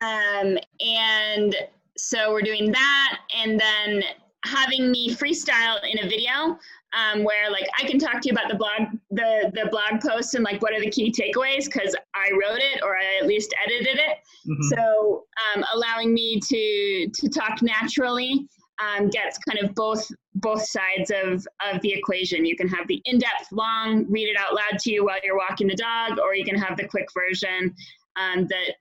Um, 0.00 0.58
and 0.80 1.54
so 1.96 2.32
we're 2.32 2.42
doing 2.42 2.72
that. 2.72 3.18
And 3.34 3.58
then 3.58 4.02
having 4.44 4.90
me 4.90 5.14
freestyle 5.14 5.78
in 5.90 6.04
a 6.04 6.08
video 6.08 6.58
um, 6.94 7.24
where 7.24 7.50
like 7.50 7.66
I 7.78 7.86
can 7.86 7.98
talk 7.98 8.20
to 8.20 8.28
you 8.28 8.32
about 8.32 8.48
the 8.48 8.56
blog 8.56 8.98
the 9.10 9.50
the 9.54 9.68
blog 9.70 10.00
post 10.00 10.34
and 10.34 10.44
like 10.44 10.62
what 10.62 10.72
are 10.72 10.80
the 10.80 10.90
key 10.90 11.12
takeaways 11.12 11.64
because 11.66 11.94
I 12.14 12.30
wrote 12.32 12.60
it 12.60 12.82
or 12.82 12.96
I 12.96 13.18
at 13.20 13.26
least 13.26 13.54
edited 13.64 13.98
it. 13.98 14.18
Mm-hmm. 14.48 14.62
So 14.68 15.24
um, 15.54 15.64
allowing 15.74 16.14
me 16.14 16.40
to 16.40 17.10
to 17.12 17.28
talk 17.28 17.62
naturally 17.62 18.46
um, 18.80 19.08
gets 19.08 19.38
kind 19.38 19.58
of 19.58 19.74
both 19.74 20.06
both 20.36 20.64
sides 20.66 21.10
of 21.10 21.46
of 21.72 21.80
the 21.82 21.92
equation. 21.92 22.44
You 22.44 22.56
can 22.56 22.68
have 22.68 22.86
the 22.86 23.00
in 23.04 23.18
depth 23.18 23.52
long 23.52 24.06
read 24.08 24.28
it 24.28 24.36
out 24.38 24.54
loud 24.54 24.78
to 24.80 24.92
you 24.92 25.04
while 25.04 25.18
you're 25.22 25.36
walking 25.36 25.66
the 25.66 25.76
dog, 25.76 26.18
or 26.18 26.34
you 26.34 26.44
can 26.44 26.56
have 26.56 26.76
the 26.76 26.86
quick 26.86 27.08
version 27.14 27.74
um, 28.16 28.46
that 28.46 28.74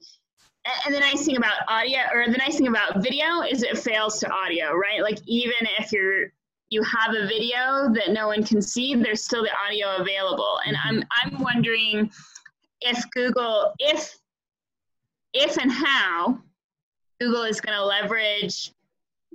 and 0.85 0.95
the 0.95 0.99
nice 0.99 1.25
thing 1.25 1.37
about 1.37 1.55
audio 1.67 1.99
or 2.13 2.25
the 2.27 2.37
nice 2.37 2.57
thing 2.57 2.67
about 2.67 3.03
video 3.03 3.41
is 3.41 3.63
it 3.63 3.77
fails 3.77 4.19
to 4.19 4.31
audio 4.31 4.73
right 4.73 5.01
like 5.01 5.17
even 5.25 5.67
if 5.77 5.91
you're 5.91 6.31
you 6.73 6.81
have 6.83 7.15
a 7.15 7.27
video 7.27 7.93
that 7.93 8.11
no 8.11 8.27
one 8.27 8.43
can 8.43 8.61
see, 8.61 8.95
there's 8.95 9.23
still 9.23 9.43
the 9.43 9.51
audio 9.65 9.97
available. 10.01 10.59
And 10.65 10.75
I'm 10.83 11.03
I'm 11.23 11.41
wondering 11.41 12.11
if 12.81 13.09
Google 13.11 13.73
if 13.79 14.17
if 15.33 15.57
and 15.57 15.71
how 15.71 16.39
Google 17.21 17.43
is 17.43 17.61
going 17.61 17.77
to 17.77 17.85
leverage 17.85 18.71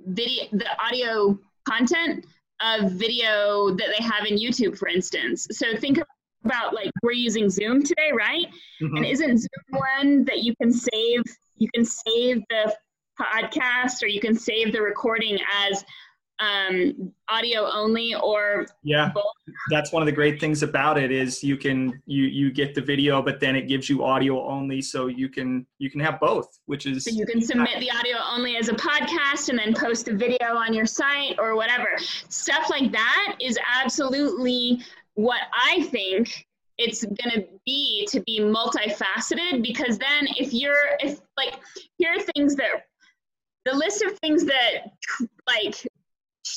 video 0.07 0.49
the 0.51 0.67
audio 0.79 1.39
content 1.67 2.25
of 2.61 2.91
video 2.91 3.69
that 3.71 3.87
they 3.97 4.03
have 4.03 4.25
in 4.25 4.37
YouTube, 4.37 4.77
for 4.77 4.89
instance. 4.89 5.47
So 5.51 5.77
think 5.77 5.99
about 6.43 6.73
like 6.73 6.91
we're 7.03 7.11
using 7.13 7.49
Zoom 7.49 7.83
today, 7.83 8.11
right? 8.15 8.47
Mm-hmm. 8.81 8.97
And 8.97 9.05
isn't 9.05 9.37
Zoom 9.37 9.65
one 9.69 10.25
that 10.25 10.43
you 10.43 10.53
can 10.61 10.71
save 10.71 11.23
you 11.57 11.69
can 11.73 11.85
save 11.85 12.41
the 12.49 12.75
podcast 13.19 14.01
or 14.01 14.07
you 14.07 14.21
can 14.21 14.35
save 14.35 14.71
the 14.71 14.81
recording 14.81 15.37
as 15.67 15.83
um, 16.39 17.11
audio 17.27 17.69
only 17.71 18.15
or 18.15 18.65
yeah 18.83 19.11
both? 19.13 19.23
that's 19.69 19.91
one 19.91 20.01
of 20.01 20.05
the 20.05 20.11
great 20.11 20.39
things 20.39 20.63
about 20.63 20.97
it 20.97 21.11
is 21.11 21.43
you 21.43 21.57
can 21.57 22.01
you 22.05 22.23
you 22.23 22.51
get 22.51 22.73
the 22.73 22.81
video 22.81 23.21
but 23.21 23.39
then 23.39 23.55
it 23.55 23.67
gives 23.67 23.89
you 23.89 24.03
audio 24.03 24.45
only 24.47 24.81
so 24.81 25.07
you 25.07 25.27
can 25.27 25.65
you 25.79 25.89
can 25.89 25.99
have 25.99 26.19
both 26.19 26.59
which 26.65 26.85
is 26.85 27.03
so 27.03 27.11
you 27.11 27.25
can 27.25 27.41
submit 27.41 27.79
the 27.79 27.91
audio 27.91 28.15
only 28.31 28.55
as 28.55 28.69
a 28.69 28.73
podcast 28.73 29.49
and 29.49 29.59
then 29.59 29.73
post 29.73 30.07
a 30.07 30.15
video 30.15 30.55
on 30.55 30.73
your 30.73 30.85
site 30.85 31.35
or 31.39 31.55
whatever 31.55 31.89
stuff 31.97 32.69
like 32.69 32.91
that 32.91 33.35
is 33.41 33.57
absolutely 33.81 34.81
what 35.15 35.41
i 35.53 35.83
think 35.83 36.47
it's 36.77 37.03
going 37.03 37.31
to 37.35 37.45
be 37.65 38.07
to 38.09 38.21
be 38.21 38.39
multifaceted 38.39 39.61
because 39.61 39.97
then 39.97 40.27
if 40.37 40.53
you're 40.53 40.97
if 41.01 41.19
like 41.37 41.59
here 41.97 42.15
are 42.17 42.21
things 42.33 42.55
that 42.55 42.85
the 43.65 43.75
list 43.75 44.01
of 44.01 44.17
things 44.19 44.45
that 44.45 44.93
like 45.47 45.85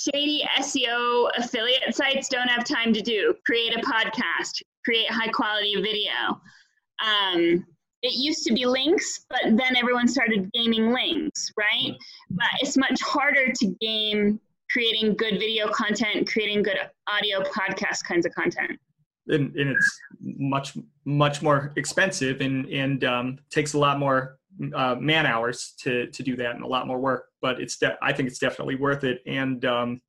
shady 0.02 0.42
SEO 0.58 1.30
affiliate 1.36 1.94
sites 1.94 2.28
don't 2.28 2.48
have 2.48 2.64
time 2.64 2.92
to 2.92 3.00
do. 3.00 3.34
Create 3.46 3.76
a 3.76 3.80
podcast, 3.80 4.62
create 4.84 5.10
high 5.10 5.28
quality 5.28 5.74
video. 5.76 6.40
Um, 7.04 7.66
it 8.02 8.14
used 8.14 8.44
to 8.46 8.54
be 8.54 8.66
links, 8.66 9.26
but 9.30 9.42
then 9.44 9.76
everyone 9.76 10.08
started 10.08 10.50
gaming 10.52 10.92
links, 10.92 11.52
right? 11.56 11.94
But 12.30 12.48
it's 12.60 12.76
much 12.76 13.00
harder 13.00 13.52
to 13.52 13.76
game 13.80 14.40
creating 14.70 15.14
good 15.14 15.34
video 15.38 15.68
content, 15.68 16.28
creating 16.28 16.62
good 16.62 16.78
audio 17.06 17.42
podcast 17.42 18.04
kinds 18.06 18.26
of 18.26 18.34
content. 18.34 18.78
And, 19.28 19.54
and 19.54 19.70
it's 19.70 20.00
much 20.20 20.76
much 21.04 21.42
more 21.42 21.72
expensive 21.76 22.40
and 22.40 22.66
and 22.66 23.04
um, 23.04 23.38
takes 23.50 23.74
a 23.74 23.78
lot 23.78 24.00
more 24.00 24.38
uh, 24.74 24.96
man 24.96 25.26
hours 25.26 25.74
to 25.80 26.06
to 26.08 26.22
do 26.22 26.36
that 26.36 26.54
and 26.54 26.64
a 26.64 26.66
lot 26.66 26.86
more 26.86 27.00
work. 27.00 27.26
But 27.40 27.60
it's 27.60 27.78
de- 27.78 27.98
I 28.02 28.12
think 28.12 28.28
it's 28.28 28.38
definitely 28.38 28.76
worth 28.76 29.04
it. 29.04 29.20
And 29.26 29.64
um, 29.64 30.00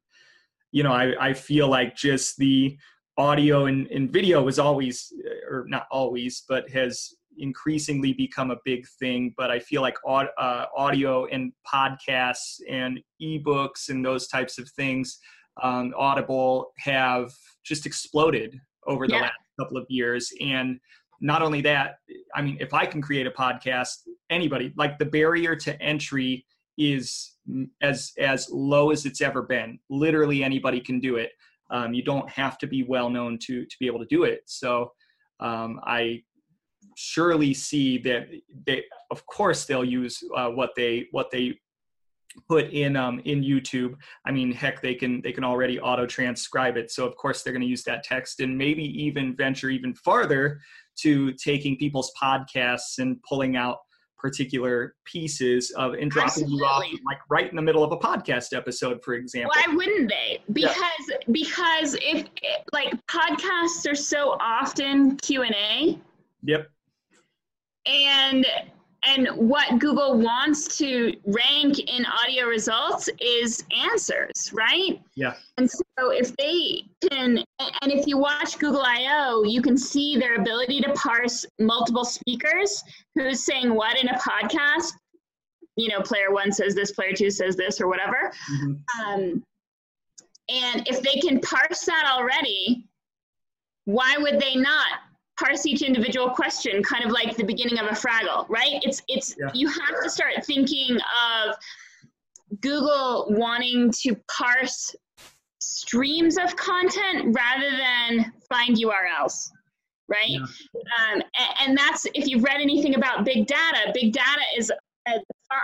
you 0.71 0.83
know, 0.83 0.91
I 0.91 1.29
I 1.29 1.33
feel 1.33 1.67
like 1.67 1.95
just 1.95 2.37
the 2.37 2.77
audio 3.17 3.65
and, 3.65 3.87
and 3.87 4.11
video 4.11 4.47
is 4.47 4.59
always 4.59 5.13
or 5.49 5.65
not 5.67 5.87
always, 5.91 6.43
but 6.47 6.69
has 6.71 7.13
increasingly 7.37 8.13
become 8.13 8.51
a 8.51 8.57
big 8.63 8.87
thing 8.99 9.33
but 9.37 9.49
i 9.49 9.59
feel 9.59 9.81
like 9.81 9.97
uh, 10.07 10.65
audio 10.77 11.25
and 11.27 11.51
podcasts 11.71 12.59
and 12.69 12.99
ebooks 13.21 13.89
and 13.89 14.05
those 14.05 14.27
types 14.27 14.59
of 14.59 14.69
things 14.71 15.19
um, 15.61 15.93
audible 15.97 16.71
have 16.77 17.31
just 17.63 17.85
exploded 17.85 18.59
over 18.87 19.07
the 19.07 19.13
yeah. 19.13 19.21
last 19.21 19.33
couple 19.59 19.77
of 19.77 19.85
years 19.89 20.31
and 20.41 20.79
not 21.23 21.41
only 21.41 21.61
that 21.61 21.95
i 22.35 22.41
mean 22.41 22.57
if 22.59 22.73
i 22.73 22.85
can 22.85 23.01
create 23.01 23.25
a 23.25 23.31
podcast 23.31 24.01
anybody 24.29 24.71
like 24.77 24.99
the 24.99 25.05
barrier 25.05 25.55
to 25.55 25.81
entry 25.81 26.45
is 26.77 27.37
as 27.81 28.11
as 28.19 28.49
low 28.51 28.91
as 28.91 29.05
it's 29.05 29.21
ever 29.21 29.41
been 29.41 29.79
literally 29.89 30.43
anybody 30.43 30.79
can 30.79 30.99
do 30.99 31.15
it 31.15 31.31
um, 31.71 31.93
you 31.93 32.03
don't 32.03 32.29
have 32.29 32.57
to 32.59 32.67
be 32.67 32.83
well 32.83 33.09
known 33.09 33.39
to 33.39 33.65
to 33.65 33.75
be 33.79 33.87
able 33.87 33.99
to 33.99 34.05
do 34.05 34.23
it 34.23 34.41
so 34.45 34.91
um, 35.39 35.79
i 35.85 36.21
surely 36.95 37.53
see 37.53 37.97
that 37.97 38.27
they 38.67 38.83
of 39.09 39.25
course 39.25 39.65
they'll 39.65 39.85
use 39.85 40.21
uh, 40.35 40.49
what 40.49 40.71
they 40.75 41.07
what 41.11 41.31
they 41.31 41.57
put 42.47 42.71
in 42.71 42.95
um, 42.95 43.21
in 43.25 43.43
YouTube. 43.43 43.95
I 44.25 44.31
mean, 44.31 44.51
heck, 44.51 44.81
they 44.81 44.95
can 44.95 45.21
they 45.21 45.31
can 45.31 45.43
already 45.43 45.79
auto 45.79 46.05
transcribe 46.05 46.77
it. 46.77 46.91
So 46.91 47.05
of 47.05 47.15
course 47.15 47.43
they're 47.43 47.53
going 47.53 47.61
to 47.61 47.67
use 47.67 47.83
that 47.83 48.03
text 48.03 48.39
and 48.39 48.57
maybe 48.57 48.83
even 49.03 49.35
venture 49.35 49.69
even 49.69 49.93
farther 49.93 50.59
to 51.01 51.33
taking 51.33 51.77
people's 51.77 52.11
podcasts 52.21 52.99
and 52.99 53.21
pulling 53.27 53.55
out 53.55 53.77
particular 54.23 54.95
pieces 55.03 55.71
of 55.71 55.95
and 55.95 56.09
dropping 56.09 56.43
Absolutely. 56.43 56.57
you 56.59 56.65
off 56.65 56.85
like 57.05 57.17
right 57.29 57.49
in 57.49 57.57
the 57.57 57.61
middle 57.61 57.83
of 57.83 57.91
a 57.91 57.97
podcast 57.97 58.55
episode 58.55 59.03
for 59.03 59.15
example 59.15 59.51
why 59.53 59.75
wouldn't 59.75 60.09
they 60.09 60.41
because 60.53 60.77
yeah. 61.09 61.17
because 61.29 61.97
if 62.01 62.25
like 62.71 62.93
podcasts 63.07 63.85
are 63.91 63.95
so 63.95 64.37
often 64.39 65.17
q&a 65.17 65.99
yep 66.41 66.69
and 67.85 68.45
and 69.05 69.27
what 69.35 69.79
Google 69.79 70.17
wants 70.17 70.77
to 70.77 71.13
rank 71.25 71.79
in 71.79 72.05
audio 72.05 72.45
results 72.45 73.09
is 73.19 73.63
answers, 73.91 74.51
right? 74.53 75.01
Yeah. 75.15 75.33
And 75.57 75.69
so 75.69 76.11
if 76.11 76.35
they 76.37 76.85
can, 77.09 77.43
and 77.59 77.91
if 77.91 78.07
you 78.07 78.17
watch 78.17 78.57
Google 78.59 78.81
I/O, 78.81 79.43
you 79.43 79.61
can 79.61 79.77
see 79.77 80.17
their 80.17 80.35
ability 80.35 80.81
to 80.81 80.93
parse 80.93 81.45
multiple 81.59 82.05
speakers 82.05 82.83
who's 83.15 83.43
saying 83.43 83.73
what 83.73 84.01
in 84.01 84.07
a 84.09 84.17
podcast. 84.17 84.93
You 85.75 85.89
know, 85.89 86.01
player 86.01 86.31
one 86.31 86.51
says 86.51 86.75
this, 86.75 86.91
player 86.91 87.13
two 87.13 87.31
says 87.31 87.55
this, 87.55 87.81
or 87.81 87.87
whatever. 87.87 88.31
Mm-hmm. 88.51 89.05
Um, 89.05 89.43
and 90.49 90.87
if 90.87 91.01
they 91.01 91.19
can 91.19 91.39
parse 91.41 91.81
that 91.85 92.05
already, 92.09 92.85
why 93.85 94.15
would 94.17 94.39
they 94.39 94.55
not 94.55 94.87
parse 95.39 95.65
each 95.65 95.81
individual 95.81 96.29
question 96.29 96.83
kind 96.83 97.03
of 97.03 97.11
like 97.11 97.35
the 97.35 97.43
beginning 97.43 97.79
of 97.79 97.85
a 97.87 97.95
fraggle 97.95 98.47
right 98.49 98.79
it's 98.83 99.01
it's 99.07 99.35
yeah. 99.39 99.49
you 99.53 99.67
have 99.67 100.01
to 100.03 100.09
start 100.09 100.33
thinking 100.45 100.97
of 100.97 101.55
google 102.61 103.27
wanting 103.29 103.91
to 103.91 104.15
parse 104.29 104.95
streams 105.59 106.37
of 106.37 106.55
content 106.55 107.35
rather 107.35 107.71
than 107.71 108.31
find 108.49 108.77
urls 108.77 109.49
right 110.07 110.29
yeah. 110.29 110.39
um, 110.39 111.21
and, 111.39 111.49
and, 111.61 111.77
that's 111.77 112.05
if 112.13 112.27
you've 112.27 112.43
read 112.43 112.59
anything 112.59 112.95
about 112.95 113.25
big 113.25 113.47
data 113.47 113.91
big 113.93 114.11
data 114.13 114.41
is 114.57 114.71
uh, 115.07 115.17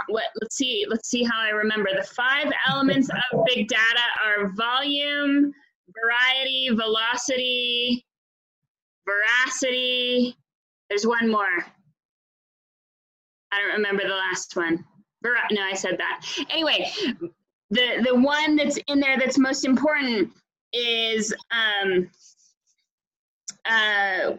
what 0.08 0.26
let's 0.42 0.56
see 0.56 0.86
let's 0.90 1.10
see 1.10 1.24
how 1.24 1.40
i 1.40 1.50
remember 1.50 1.90
the 1.96 2.04
five 2.04 2.52
elements 2.70 3.10
of 3.10 3.46
big 3.46 3.68
data 3.68 4.02
are 4.26 4.50
volume 4.54 5.52
variety 6.02 6.70
velocity 6.74 8.06
veracity. 9.10 10.36
There's 10.90 11.06
one 11.06 11.30
more. 11.30 11.66
I 13.52 13.62
don't 13.62 13.74
remember 13.74 14.04
the 14.04 14.16
last 14.16 14.56
one. 14.56 14.86
Ver- 15.24 15.36
no, 15.52 15.64
I 15.64 15.74
said 15.74 15.98
that. 15.98 16.26
Anyway, 16.50 16.92
the 17.72 18.06
the 18.06 18.16
one 18.16 18.56
that's 18.56 18.78
in 18.88 19.00
there 19.00 19.18
that's 19.18 19.38
most 19.38 19.66
important 19.66 20.32
is 20.74 21.34
um 21.52 22.10
uh 23.66 24.34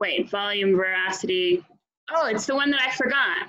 wait 0.00 0.30
volume 0.30 0.76
veracity. 0.76 1.64
Oh, 2.10 2.26
it's 2.26 2.46
the 2.46 2.54
one 2.54 2.70
that 2.70 2.80
I 2.82 2.90
forgot. 2.90 3.48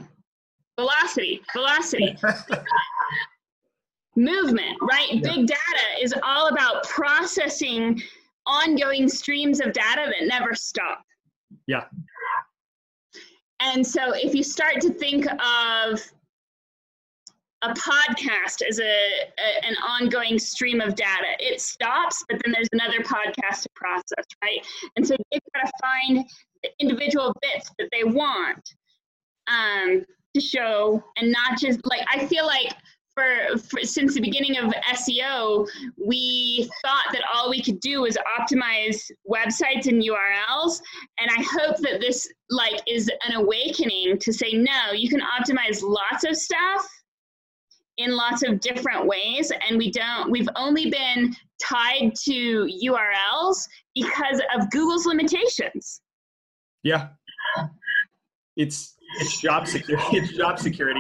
Velocity, 0.78 1.42
velocity. 1.54 2.16
Movement, 4.18 4.78
right? 4.82 5.08
Yeah. 5.12 5.20
Big 5.36 5.48
data 5.48 6.02
is 6.02 6.14
all 6.24 6.48
about 6.48 6.84
processing 6.88 8.02
ongoing 8.48 9.08
streams 9.10 9.60
of 9.60 9.74
data 9.74 10.12
that 10.20 10.28
never 10.28 10.54
stop. 10.56 11.04
Yeah. 11.68 11.86
And 13.62 13.86
so 13.86 14.14
if 14.14 14.36
you 14.36 14.44
start 14.44 14.82
to 14.82 14.90
think 14.92 15.26
of 15.26 16.02
a 17.62 17.74
podcast 17.74 18.62
as 18.68 18.80
a, 18.80 18.84
a, 18.84 19.66
an 19.66 19.76
ongoing 19.78 20.38
stream 20.38 20.82
of 20.82 20.96
data, 20.96 21.36
it 21.40 21.60
stops, 21.62 22.24
but 22.30 22.40
then 22.44 22.54
there's 22.54 22.70
another 22.74 23.00
podcast 23.00 23.64
to 23.64 23.70
process, 23.76 24.26
right? 24.44 24.60
And 24.96 25.08
so 25.08 25.16
they've 25.32 25.42
got 25.54 25.66
to 25.66 25.72
find 25.82 26.26
the 26.64 26.70
individual 26.80 27.34
bits 27.42 27.72
that 27.80 27.90
they 27.92 28.04
want 28.04 28.62
um, 29.48 30.04
to 30.36 30.42
show, 30.42 31.04
and 31.18 31.32
not 31.32 31.60
just 31.60 31.80
like 31.88 32.06
I 32.12 32.26
feel 32.26 32.46
like 32.46 32.74
for, 33.16 33.58
for, 33.58 33.80
since 33.84 34.14
the 34.14 34.22
beginning 34.22 34.58
of 34.58 34.74
SEO, 34.94 35.68
we 35.98 36.70
thought 36.84 37.06
that 37.14 37.22
all 37.34 37.50
we 37.50 37.62
could 37.62 37.80
do 37.80 38.02
was 38.02 38.18
optimize 38.40 39.10
websites 39.28 39.88
and 39.88 40.04
URLs. 40.04 40.82
And 41.20 41.32
I 41.32 41.42
hope 41.42 41.78
that 41.78 42.02
this 42.02 42.30
like 42.50 42.82
is 42.88 43.10
an 43.28 43.36
awakening 43.36 44.20
to 44.20 44.34
say 44.34 44.52
no, 44.54 44.92
you 44.94 45.10
can 45.10 45.22
optimize 45.22 45.82
lots 45.82 46.26
of 46.26 46.36
stuff 46.36 46.88
in 47.98 48.16
lots 48.16 48.44
of 48.44 48.60
different 48.60 49.08
ways 49.08 49.54
and 49.68 49.78
we 49.78 49.90
don't 49.90 50.30
we've 50.30 50.50
only 50.58 50.90
been 50.90 51.34
tied 51.64 52.14
to 52.14 52.70
URLs 52.84 53.66
because 53.96 54.42
of 54.54 54.70
Google's 54.70 55.06
limitations. 55.06 56.02
Yeah. 56.84 57.08
It's 58.58 58.96
it's 59.22 59.40
job 59.40 59.68
security. 59.68 60.06
It's 60.18 60.34
job 60.34 60.60
security. 60.60 61.00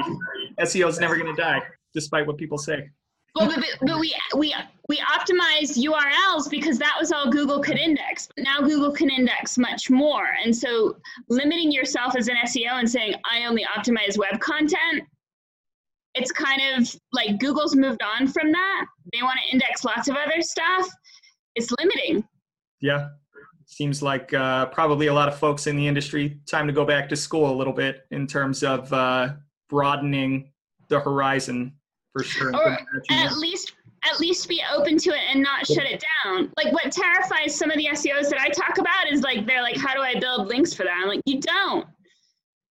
SEO 0.61 0.87
is 0.87 0.99
never 0.99 1.17
going 1.17 1.35
to 1.35 1.41
die 1.41 1.61
despite 1.95 2.27
what 2.27 2.37
people 2.37 2.59
say. 2.59 2.89
Well, 3.35 3.47
but, 3.47 3.65
but 3.81 3.99
we 3.99 4.15
we 4.35 4.55
we 4.87 4.97
optimized 4.99 5.77
URLs 5.83 6.49
because 6.49 6.77
that 6.77 6.95
was 6.97 7.11
all 7.11 7.29
Google 7.29 7.59
could 7.59 7.77
index. 7.77 8.29
But 8.35 8.43
now 8.43 8.61
Google 8.61 8.91
can 8.91 9.09
index 9.09 9.57
much 9.57 9.89
more, 9.89 10.27
and 10.43 10.55
so 10.55 10.97
limiting 11.27 11.71
yourself 11.71 12.15
as 12.15 12.27
an 12.27 12.35
SEO 12.45 12.79
and 12.79 12.89
saying 12.89 13.15
I 13.29 13.45
only 13.45 13.65
optimize 13.65 14.17
web 14.17 14.39
content, 14.39 15.03
it's 16.13 16.31
kind 16.31 16.61
of 16.77 16.95
like 17.11 17.39
Google's 17.39 17.75
moved 17.75 18.01
on 18.01 18.27
from 18.27 18.51
that. 18.53 18.85
They 19.11 19.21
want 19.21 19.37
to 19.45 19.51
index 19.51 19.83
lots 19.83 20.07
of 20.07 20.15
other 20.15 20.41
stuff. 20.41 20.87
It's 21.55 21.69
limiting. 21.77 22.23
Yeah, 22.79 23.09
seems 23.65 24.01
like 24.01 24.33
uh, 24.33 24.67
probably 24.67 25.07
a 25.07 25.13
lot 25.13 25.27
of 25.27 25.37
folks 25.37 25.67
in 25.67 25.75
the 25.75 25.87
industry 25.87 26.39
time 26.45 26.67
to 26.67 26.73
go 26.73 26.85
back 26.85 27.09
to 27.09 27.15
school 27.17 27.53
a 27.53 27.55
little 27.55 27.73
bit 27.73 28.05
in 28.11 28.27
terms 28.27 28.63
of 28.63 28.91
uh, 28.93 29.33
broadening 29.69 30.51
the 30.87 30.99
horizon 30.99 31.73
for 32.15 32.23
sure. 32.23 32.55
Or 32.55 32.77
at 33.11 33.37
least 33.37 33.73
at 34.09 34.19
least 34.19 34.47
be 34.47 34.61
open 34.73 34.97
to 34.99 35.09
it 35.09 35.21
and 35.31 35.41
not 35.41 35.65
shut 35.65 35.83
it 35.83 36.03
down. 36.23 36.51
Like 36.55 36.71
what 36.71 36.91
terrifies 36.91 37.55
some 37.55 37.71
of 37.71 37.77
the 37.77 37.87
SEOs 37.87 38.29
that 38.29 38.39
I 38.39 38.49
talk 38.49 38.77
about 38.77 39.11
is 39.11 39.21
like 39.21 39.47
they're 39.47 39.63
like, 39.63 39.77
how 39.77 39.95
do 39.95 40.01
I 40.01 40.19
build 40.19 40.47
links 40.47 40.73
for 40.73 40.83
that? 40.83 40.95
I'm 41.01 41.07
like, 41.07 41.21
you 41.25 41.41
don't. 41.41 41.87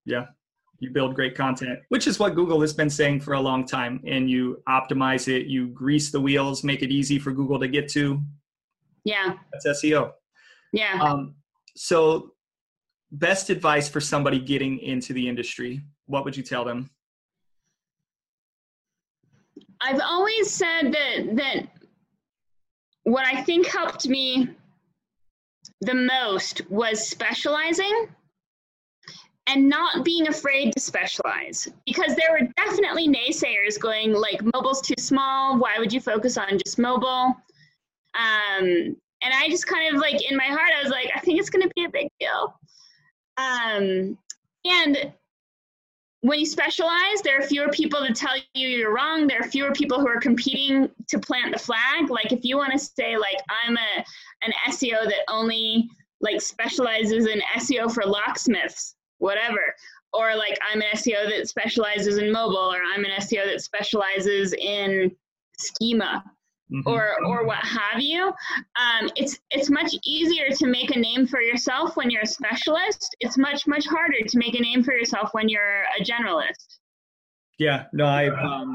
Yeah. 0.04 0.26
You 0.78 0.90
build 0.90 1.14
great 1.16 1.34
content, 1.34 1.80
which 1.88 2.06
is 2.06 2.20
what 2.20 2.36
Google 2.36 2.60
has 2.60 2.72
been 2.72 2.90
saying 2.90 3.20
for 3.20 3.34
a 3.34 3.40
long 3.40 3.66
time. 3.66 4.00
And 4.06 4.30
you 4.30 4.62
optimize 4.68 5.26
it, 5.26 5.46
you 5.46 5.68
grease 5.68 6.12
the 6.12 6.20
wheels, 6.20 6.62
make 6.62 6.82
it 6.82 6.90
easy 6.90 7.18
for 7.18 7.32
Google 7.32 7.58
to 7.58 7.68
get 7.68 7.88
to. 7.90 8.22
Yeah. 9.04 9.34
That's 9.52 9.82
SEO. 9.82 10.12
Yeah. 10.72 11.00
Um, 11.00 11.34
so 11.74 12.32
best 13.10 13.50
advice 13.50 13.88
for 13.88 14.00
somebody 14.00 14.38
getting 14.38 14.78
into 14.78 15.12
the 15.12 15.28
industry, 15.28 15.80
what 16.06 16.24
would 16.24 16.36
you 16.36 16.42
tell 16.44 16.64
them? 16.64 16.90
I've 19.80 20.00
always 20.00 20.50
said 20.50 20.92
that 20.92 21.36
that 21.36 21.66
what 23.04 23.26
I 23.26 23.42
think 23.42 23.66
helped 23.66 24.08
me 24.08 24.48
the 25.80 25.94
most 25.94 26.68
was 26.70 27.06
specializing 27.06 28.08
and 29.46 29.68
not 29.68 30.04
being 30.04 30.28
afraid 30.28 30.72
to 30.72 30.80
specialize. 30.80 31.68
Because 31.84 32.16
there 32.16 32.32
were 32.32 32.48
definitely 32.56 33.08
naysayers 33.08 33.78
going 33.78 34.14
like 34.14 34.42
mobile's 34.42 34.80
too 34.80 34.94
small. 34.98 35.58
Why 35.58 35.78
would 35.78 35.92
you 35.92 36.00
focus 36.00 36.38
on 36.38 36.58
just 36.64 36.78
mobile? 36.78 37.36
Um, 38.14 38.96
and 39.24 39.32
i 39.32 39.48
just 39.48 39.66
kind 39.66 39.94
of 39.94 40.00
like 40.00 40.30
in 40.30 40.36
my 40.36 40.44
heart 40.44 40.70
i 40.78 40.82
was 40.82 40.90
like 40.90 41.10
i 41.16 41.20
think 41.20 41.40
it's 41.40 41.50
going 41.50 41.62
to 41.62 41.72
be 41.74 41.84
a 41.84 41.88
big 41.88 42.08
deal. 42.20 42.54
Um, 43.36 44.16
and 44.64 45.12
when 46.24 46.38
you 46.38 46.46
specialize 46.46 47.20
there 47.22 47.38
are 47.38 47.42
fewer 47.42 47.68
people 47.68 48.00
to 48.00 48.12
tell 48.12 48.34
you 48.54 48.68
you're 48.68 48.94
wrong 48.94 49.26
there 49.26 49.40
are 49.40 49.48
fewer 49.48 49.72
people 49.72 50.00
who 50.00 50.08
are 50.08 50.20
competing 50.20 50.88
to 51.06 51.18
plant 51.18 51.52
the 51.52 51.58
flag 51.58 52.08
like 52.08 52.32
if 52.32 52.44
you 52.44 52.56
want 52.56 52.72
to 52.72 52.78
say 52.78 53.16
like 53.16 53.36
i'm 53.66 53.76
a 53.76 54.04
an 54.42 54.52
seo 54.68 55.04
that 55.04 55.24
only 55.28 55.88
like 56.20 56.40
specializes 56.40 57.26
in 57.26 57.40
seo 57.58 57.92
for 57.92 58.04
locksmiths 58.04 58.94
whatever. 59.24 59.74
Or 60.12 60.36
like 60.36 60.56
I'm 60.70 60.80
an 60.80 60.88
SEO 60.94 61.28
that 61.28 61.48
specializes 61.48 62.18
in 62.18 62.30
mobile, 62.30 62.72
or 62.72 62.80
I'm 62.94 63.04
an 63.04 63.10
SEO 63.18 63.46
that 63.46 63.62
specializes 63.62 64.52
in 64.52 65.10
schema, 65.58 66.22
mm-hmm. 66.74 66.88
or 66.88 67.16
or 67.24 67.46
what 67.46 67.58
have 67.58 68.00
you. 68.00 68.26
Um, 68.26 69.10
it's 69.16 69.38
it's 69.50 69.70
much 69.70 69.94
easier 70.04 70.48
to 70.50 70.66
make 70.66 70.94
a 70.94 70.98
name 70.98 71.26
for 71.26 71.40
yourself 71.40 71.96
when 71.96 72.10
you're 72.10 72.22
a 72.22 72.26
specialist. 72.26 73.14
It's 73.20 73.38
much 73.38 73.66
much 73.66 73.86
harder 73.86 74.18
to 74.26 74.38
make 74.38 74.54
a 74.54 74.60
name 74.60 74.82
for 74.82 74.94
yourself 74.94 75.30
when 75.32 75.48
you're 75.48 75.84
a 75.98 76.02
generalist. 76.02 76.78
Yeah, 77.58 77.84
no, 77.92 78.06
I've 78.06 78.32
um, 78.32 78.72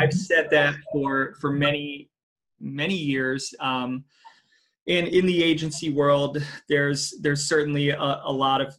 I've 0.00 0.12
said 0.12 0.48
that 0.50 0.74
for 0.92 1.34
for 1.40 1.52
many 1.52 2.08
many 2.60 2.94
years. 2.94 3.54
Um, 3.60 4.04
and 4.88 5.06
in 5.06 5.26
the 5.26 5.42
agency 5.42 5.90
world, 5.90 6.42
there's 6.68 7.14
there's 7.20 7.46
certainly 7.46 7.90
a, 7.90 8.20
a 8.24 8.32
lot 8.32 8.60
of 8.60 8.74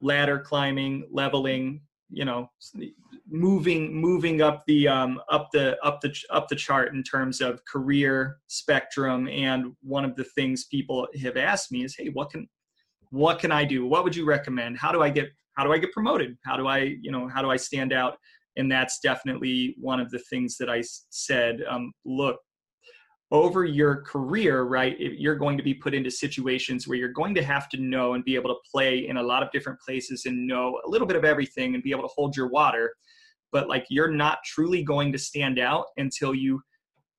ladder 0.00 0.38
climbing, 0.38 1.08
leveling, 1.10 1.80
you 2.10 2.24
know, 2.24 2.50
moving 3.28 3.94
moving 3.94 4.40
up 4.40 4.62
the 4.66 4.88
um, 4.88 5.20
up 5.30 5.48
the 5.52 5.76
up 5.82 6.00
the 6.00 6.14
up 6.30 6.48
the 6.48 6.56
chart 6.56 6.94
in 6.94 7.02
terms 7.02 7.40
of 7.40 7.64
career 7.64 8.38
spectrum. 8.46 9.28
And 9.28 9.72
one 9.82 10.04
of 10.04 10.16
the 10.16 10.24
things 10.24 10.64
people 10.64 11.06
have 11.22 11.36
asked 11.36 11.72
me 11.72 11.84
is, 11.84 11.94
hey, 11.96 12.08
what 12.08 12.30
can 12.30 12.48
what 13.10 13.38
can 13.38 13.52
I 13.52 13.64
do? 13.64 13.86
What 13.86 14.04
would 14.04 14.16
you 14.16 14.24
recommend? 14.24 14.78
How 14.78 14.92
do 14.92 15.02
I 15.02 15.10
get 15.10 15.28
how 15.56 15.64
do 15.64 15.72
I 15.72 15.78
get 15.78 15.92
promoted? 15.92 16.36
How 16.44 16.56
do 16.56 16.66
I 16.66 16.96
you 17.00 17.10
know 17.10 17.28
how 17.28 17.42
do 17.42 17.50
I 17.50 17.56
stand 17.56 17.92
out? 17.92 18.16
And 18.56 18.70
that's 18.72 19.00
definitely 19.00 19.76
one 19.78 20.00
of 20.00 20.10
the 20.10 20.18
things 20.30 20.56
that 20.58 20.70
I 20.70 20.82
said. 21.10 21.62
Um, 21.68 21.92
look, 22.06 22.38
over 23.30 23.64
your 23.64 24.02
career, 24.02 24.62
right, 24.62 24.98
you're 24.98 25.34
going 25.34 25.58
to 25.58 25.64
be 25.64 25.74
put 25.74 25.94
into 25.94 26.10
situations 26.10 26.86
where 26.86 26.96
you're 26.96 27.08
going 27.08 27.34
to 27.34 27.42
have 27.42 27.68
to 27.70 27.76
know 27.76 28.14
and 28.14 28.24
be 28.24 28.36
able 28.36 28.50
to 28.50 28.60
play 28.70 29.08
in 29.08 29.16
a 29.16 29.22
lot 29.22 29.42
of 29.42 29.50
different 29.50 29.80
places 29.80 30.26
and 30.26 30.46
know 30.46 30.80
a 30.86 30.88
little 30.88 31.06
bit 31.06 31.16
of 31.16 31.24
everything 31.24 31.74
and 31.74 31.82
be 31.82 31.90
able 31.90 32.02
to 32.02 32.14
hold 32.14 32.36
your 32.36 32.48
water. 32.48 32.94
But 33.52 33.68
like 33.68 33.86
you're 33.88 34.10
not 34.10 34.38
truly 34.44 34.82
going 34.82 35.12
to 35.12 35.18
stand 35.18 35.58
out 35.58 35.86
until 35.96 36.34
you 36.34 36.60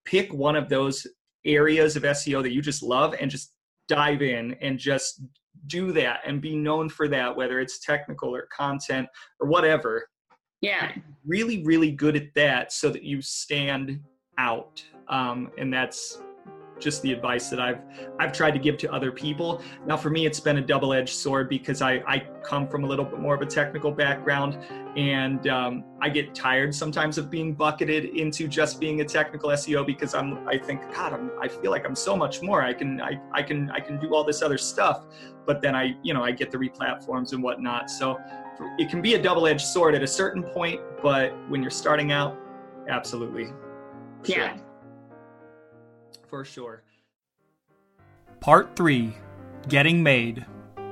pick 0.05 0.34
one 0.34 0.55
of 0.55 0.69
those 0.69 1.05
areas 1.45 1.95
of 1.95 2.03
SEO 2.03 2.41
that 2.43 2.53
you 2.53 2.61
just 2.61 2.84
love 2.84 3.15
and 3.19 3.30
just 3.32 3.53
dive 3.88 4.21
in 4.21 4.53
and 4.61 4.78
just 4.78 5.21
do 5.67 5.91
that 5.93 6.19
and 6.25 6.41
be 6.41 6.55
known 6.55 6.89
for 6.89 7.07
that, 7.07 7.36
whether 7.36 7.59
it's 7.59 7.80
technical 7.80 8.34
or 8.34 8.47
content 8.55 9.07
or 9.39 9.47
whatever. 9.47 10.07
Yeah. 10.61 10.91
Really, 11.25 11.63
really 11.63 11.91
good 11.91 12.15
at 12.15 12.34
that 12.36 12.71
so 12.71 12.89
that 12.89 13.03
you 13.03 13.21
stand 13.21 13.99
out 14.38 14.84
um, 15.09 15.51
and 15.57 15.73
that's 15.73 16.21
just 16.80 17.01
the 17.01 17.11
advice 17.11 17.49
that 17.49 17.59
I've 17.59 17.80
I've 18.19 18.32
tried 18.32 18.51
to 18.51 18.59
give 18.59 18.78
to 18.80 18.93
other 18.93 19.11
people. 19.11 19.61
Now 19.86 19.97
for 19.97 20.09
me 20.09 20.25
it's 20.25 20.39
been 20.39 20.57
a 20.57 20.61
double-edged 20.61 21.13
sword 21.13 21.49
because 21.49 21.82
I, 21.82 22.03
I 22.07 22.28
come 22.43 22.67
from 22.67 22.84
a 22.84 22.88
little 22.88 23.05
bit 23.05 23.19
more 23.19 23.36
of 23.36 23.41
a 23.41 23.45
technical 23.45 23.91
background 23.91 24.57
and 24.95 25.47
um, 25.47 25.84
I 26.01 26.09
get 26.09 26.34
tired 26.34 26.73
sometimes 26.73 27.17
of 27.17 27.30
being 27.30 27.53
bucketed 27.53 28.05
into 28.05 28.47
just 28.47 28.80
being 28.80 29.01
a 29.01 29.05
technical 29.05 29.49
SEO 29.49 29.86
because 29.86 30.13
I'm 30.13 30.47
I 30.47 30.57
think 30.57 30.82
God 30.93 31.13
I'm, 31.13 31.32
I 31.41 31.47
feel 31.47 31.71
like 31.71 31.86
I'm 31.86 31.95
so 31.95 32.15
much 32.15 32.41
more. 32.41 32.61
I 32.61 32.73
can 32.73 33.01
I, 33.01 33.19
I 33.34 33.43
can 33.43 33.69
I 33.71 33.80
can 33.80 33.99
do 33.99 34.13
all 34.13 34.23
this 34.23 34.41
other 34.41 34.57
stuff. 34.57 35.05
But 35.45 35.61
then 35.61 35.75
I 35.75 35.95
you 36.03 36.13
know 36.13 36.23
I 36.23 36.32
get 36.32 36.51
the 36.51 36.57
replatforms 36.57 37.34
and 37.34 37.41
whatnot. 37.41 37.89
So 37.89 38.19
it 38.80 38.89
can 38.89 39.01
be 39.01 39.13
a 39.13 39.21
double-edged 39.21 39.61
sword 39.61 39.93
at 39.93 40.01
a 40.01 40.07
certain 40.07 40.41
point 40.41 40.82
but 41.03 41.32
when 41.47 41.61
you're 41.61 41.69
starting 41.69 42.11
out 42.11 42.36
absolutely. 42.89 43.53
Yeah 44.25 44.57
for 46.28 46.45
sure. 46.45 46.84
Part 48.39 48.75
3 48.75 49.13
Getting 49.67 50.03
Made. 50.03 50.45
We're 50.78 50.84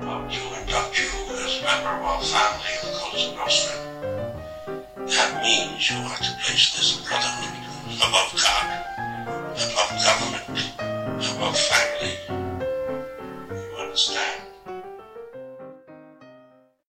about 0.00 0.30
to 0.32 0.60
induct 0.60 0.98
you 0.98 1.08
as 1.34 1.62
member 1.62 1.90
of 1.90 2.02
our 2.02 2.22
family 2.22 2.74
of 2.82 2.88
the 2.88 2.98
Cosa 2.98 3.34
Nostra. 3.36 3.76
That 5.06 5.42
means 5.42 5.90
you 5.90 5.96
are 5.96 6.16
to 6.16 6.32
place 6.42 6.74
this 6.76 7.06
brotherhood 7.06 7.54
above 7.98 8.30
God, 8.42 8.66
above 9.54 9.92
government, 10.04 10.46
above 11.36 11.56
family. 11.58 12.14
You 13.50 13.76
understand? 13.76 14.40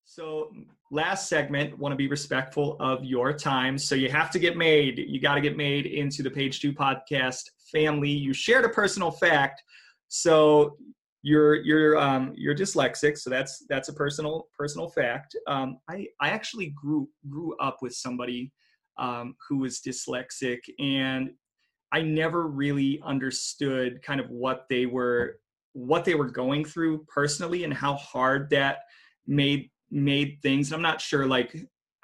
So 0.06 0.52
last 0.92 1.28
segment 1.28 1.78
want 1.78 1.92
to 1.92 1.98
be 1.98 2.08
respectful 2.08 2.78
of 2.80 3.04
your 3.04 3.34
time. 3.34 3.78
So 3.78 3.96
you 3.96 4.10
have 4.10 4.30
to 4.32 4.40
get 4.40 4.56
made 4.56 4.98
you 4.98 5.20
got 5.20 5.36
to 5.36 5.42
get 5.42 5.58
made 5.58 5.86
into 5.86 6.24
the 6.24 6.30
page 6.30 6.60
two 6.60 6.74
podcast 6.74 7.42
family. 7.72 8.12
You 8.12 8.34
shared 8.34 8.66
a 8.66 8.70
personal 8.70 9.12
fact 9.12 9.62
so 10.08 10.78
you're 11.24 11.56
you're 11.56 11.98
um, 11.98 12.34
you're 12.36 12.56
dyslexic 12.56 13.18
so 13.18 13.30
that's 13.30 13.66
that's 13.68 13.90
a 13.90 13.94
personal 13.94 14.48
personal 14.58 14.88
fact. 14.88 15.36
Um, 15.48 15.80
i 15.90 16.08
i 16.22 16.30
actually 16.30 16.68
grew 16.68 17.10
grew 17.30 17.56
up 17.58 17.80
with 17.82 17.94
somebody 17.94 18.52
um, 18.98 19.36
who 19.50 19.58
was 19.58 19.82
dyslexic 19.82 20.60
and 20.80 21.32
i 21.92 22.02
never 22.02 22.48
really 22.48 23.02
understood 23.04 24.02
kind 24.04 24.20
of 24.20 24.30
what 24.30 24.66
they 24.70 24.86
were 24.86 25.40
what 25.74 26.06
they 26.06 26.16
were 26.16 26.30
going 26.30 26.64
through 26.64 27.06
personally 27.14 27.66
and 27.66 27.74
how 27.74 27.96
hard 27.96 28.50
that 28.52 28.78
made 29.28 29.70
made 29.92 30.38
things. 30.42 30.72
I'm 30.72 30.82
not 30.82 31.02
sure, 31.02 31.26
like, 31.26 31.56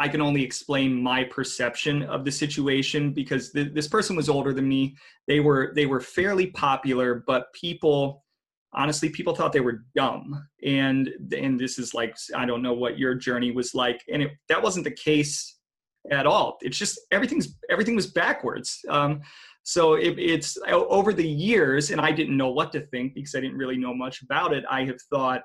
I 0.02 0.08
can 0.08 0.20
only 0.20 0.44
explain 0.44 1.02
my 1.02 1.24
perception 1.24 2.02
of 2.04 2.26
the 2.26 2.32
situation 2.32 3.14
because 3.14 3.52
th- 3.52 3.74
this 3.74 3.88
person 3.88 4.16
was 4.16 4.30
older 4.30 4.52
than 4.52 4.68
me. 4.68 4.96
They 5.28 5.42
were 5.42 5.74
they 5.76 5.86
were 5.86 6.00
fairly 6.00 6.48
popular, 6.48 7.24
but 7.28 7.54
people 7.54 8.24
honestly 8.74 9.10
people 9.10 9.36
thought 9.36 9.54
they 9.54 9.60
were 9.60 9.84
dumb. 9.96 10.48
And 10.66 11.12
and 11.38 11.60
this 11.60 11.78
is 11.78 11.94
like 11.94 12.16
I 12.36 12.48
don't 12.48 12.64
know 12.64 12.74
what 12.74 12.98
your 12.98 13.14
journey 13.14 13.52
was 13.52 13.76
like, 13.76 14.02
and 14.12 14.24
it, 14.24 14.32
that 14.50 14.64
wasn't 14.64 14.86
the 14.86 14.92
case 14.92 15.60
at 16.10 16.26
all. 16.26 16.58
It's 16.62 16.80
just 16.80 17.00
everything's 17.12 17.56
everything 17.70 17.96
was 17.96 18.08
backwards. 18.08 18.80
Um, 18.90 19.22
so 19.62 19.94
it, 19.94 20.18
it's 20.18 20.58
over 20.68 21.14
the 21.14 21.28
years, 21.28 21.92
and 21.92 22.02
I 22.02 22.12
didn't 22.12 22.38
know 22.38 22.50
what 22.50 22.72
to 22.72 22.82
think 22.88 23.14
because 23.14 23.36
I 23.36 23.40
didn't 23.40 23.58
really 23.58 23.78
know 23.78 23.94
much 23.94 24.24
about 24.24 24.52
it. 24.52 24.64
I 24.68 24.84
have 24.86 25.00
thought 25.12 25.44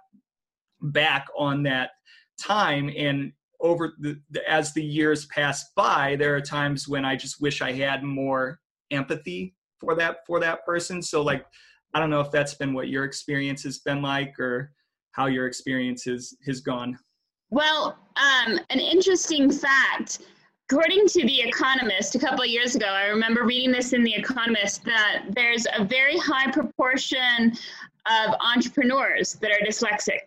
back 0.80 1.26
on 1.37 1.62
that 1.64 1.91
time 2.39 2.91
and 2.97 3.32
over 3.61 3.95
the, 3.99 4.20
as 4.47 4.74
the 4.74 4.82
years 4.82 5.24
pass 5.26 5.70
by 5.74 6.14
there 6.16 6.34
are 6.34 6.43
times 6.43 6.87
when 6.87 7.07
i 7.07 7.16
just 7.16 7.41
wish 7.41 7.62
i 7.62 7.72
had 7.72 8.03
more 8.03 8.61
empathy 8.91 9.55
for 9.78 9.95
that 9.95 10.26
for 10.26 10.41
that 10.41 10.64
person. 10.64 11.03
So 11.03 11.22
like 11.22 11.47
i 11.95 12.01
don't 12.01 12.11
know 12.11 12.20
if 12.20 12.30
that's 12.30 12.55
been 12.55 12.72
what 12.72 12.89
your 12.89 13.05
experience 13.05 13.62
has 13.64 13.78
been 13.78 14.03
like 14.03 14.39
or 14.39 14.72
how 15.12 15.26
your 15.26 15.47
experience 15.47 16.05
has 16.05 16.34
has 16.45 16.61
gone. 16.61 16.99
Well 17.51 17.99
um, 18.16 18.59
an 18.70 18.80
interesting 18.80 19.51
fact. 19.51 20.20
According 20.68 21.07
to 21.07 21.22
the 21.24 21.43
economist 21.43 22.16
a 22.16 22.18
couple 22.18 22.43
of 22.43 22.49
years 22.49 22.74
ago 22.74 22.87
i 22.87 23.07
remember 23.07 23.45
reading 23.45 23.70
this 23.70 23.93
in 23.93 24.03
the 24.03 24.14
economist 24.14 24.84
that 24.84 25.26
there's 25.30 25.66
a 25.78 25.84
very 25.84 26.18
high 26.18 26.51
proportion 26.51 27.53
of 28.07 28.34
entrepreneurs 28.41 29.34
that 29.34 29.51
are 29.51 29.64
dyslexic. 29.64 30.20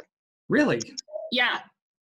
Really? 0.47 0.82
Yeah 1.32 1.60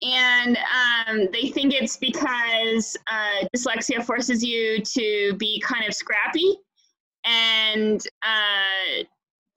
and 0.03 0.57
um, 0.57 1.29
they 1.33 1.49
think 1.49 1.75
it's 1.75 1.97
because 1.97 2.97
uh, 3.11 3.47
dyslexia 3.55 4.03
forces 4.03 4.43
you 4.43 4.81
to 4.83 5.35
be 5.39 5.61
kind 5.61 5.85
of 5.87 5.95
scrappy 5.95 6.57
and 7.25 8.03
uh, 8.23 9.05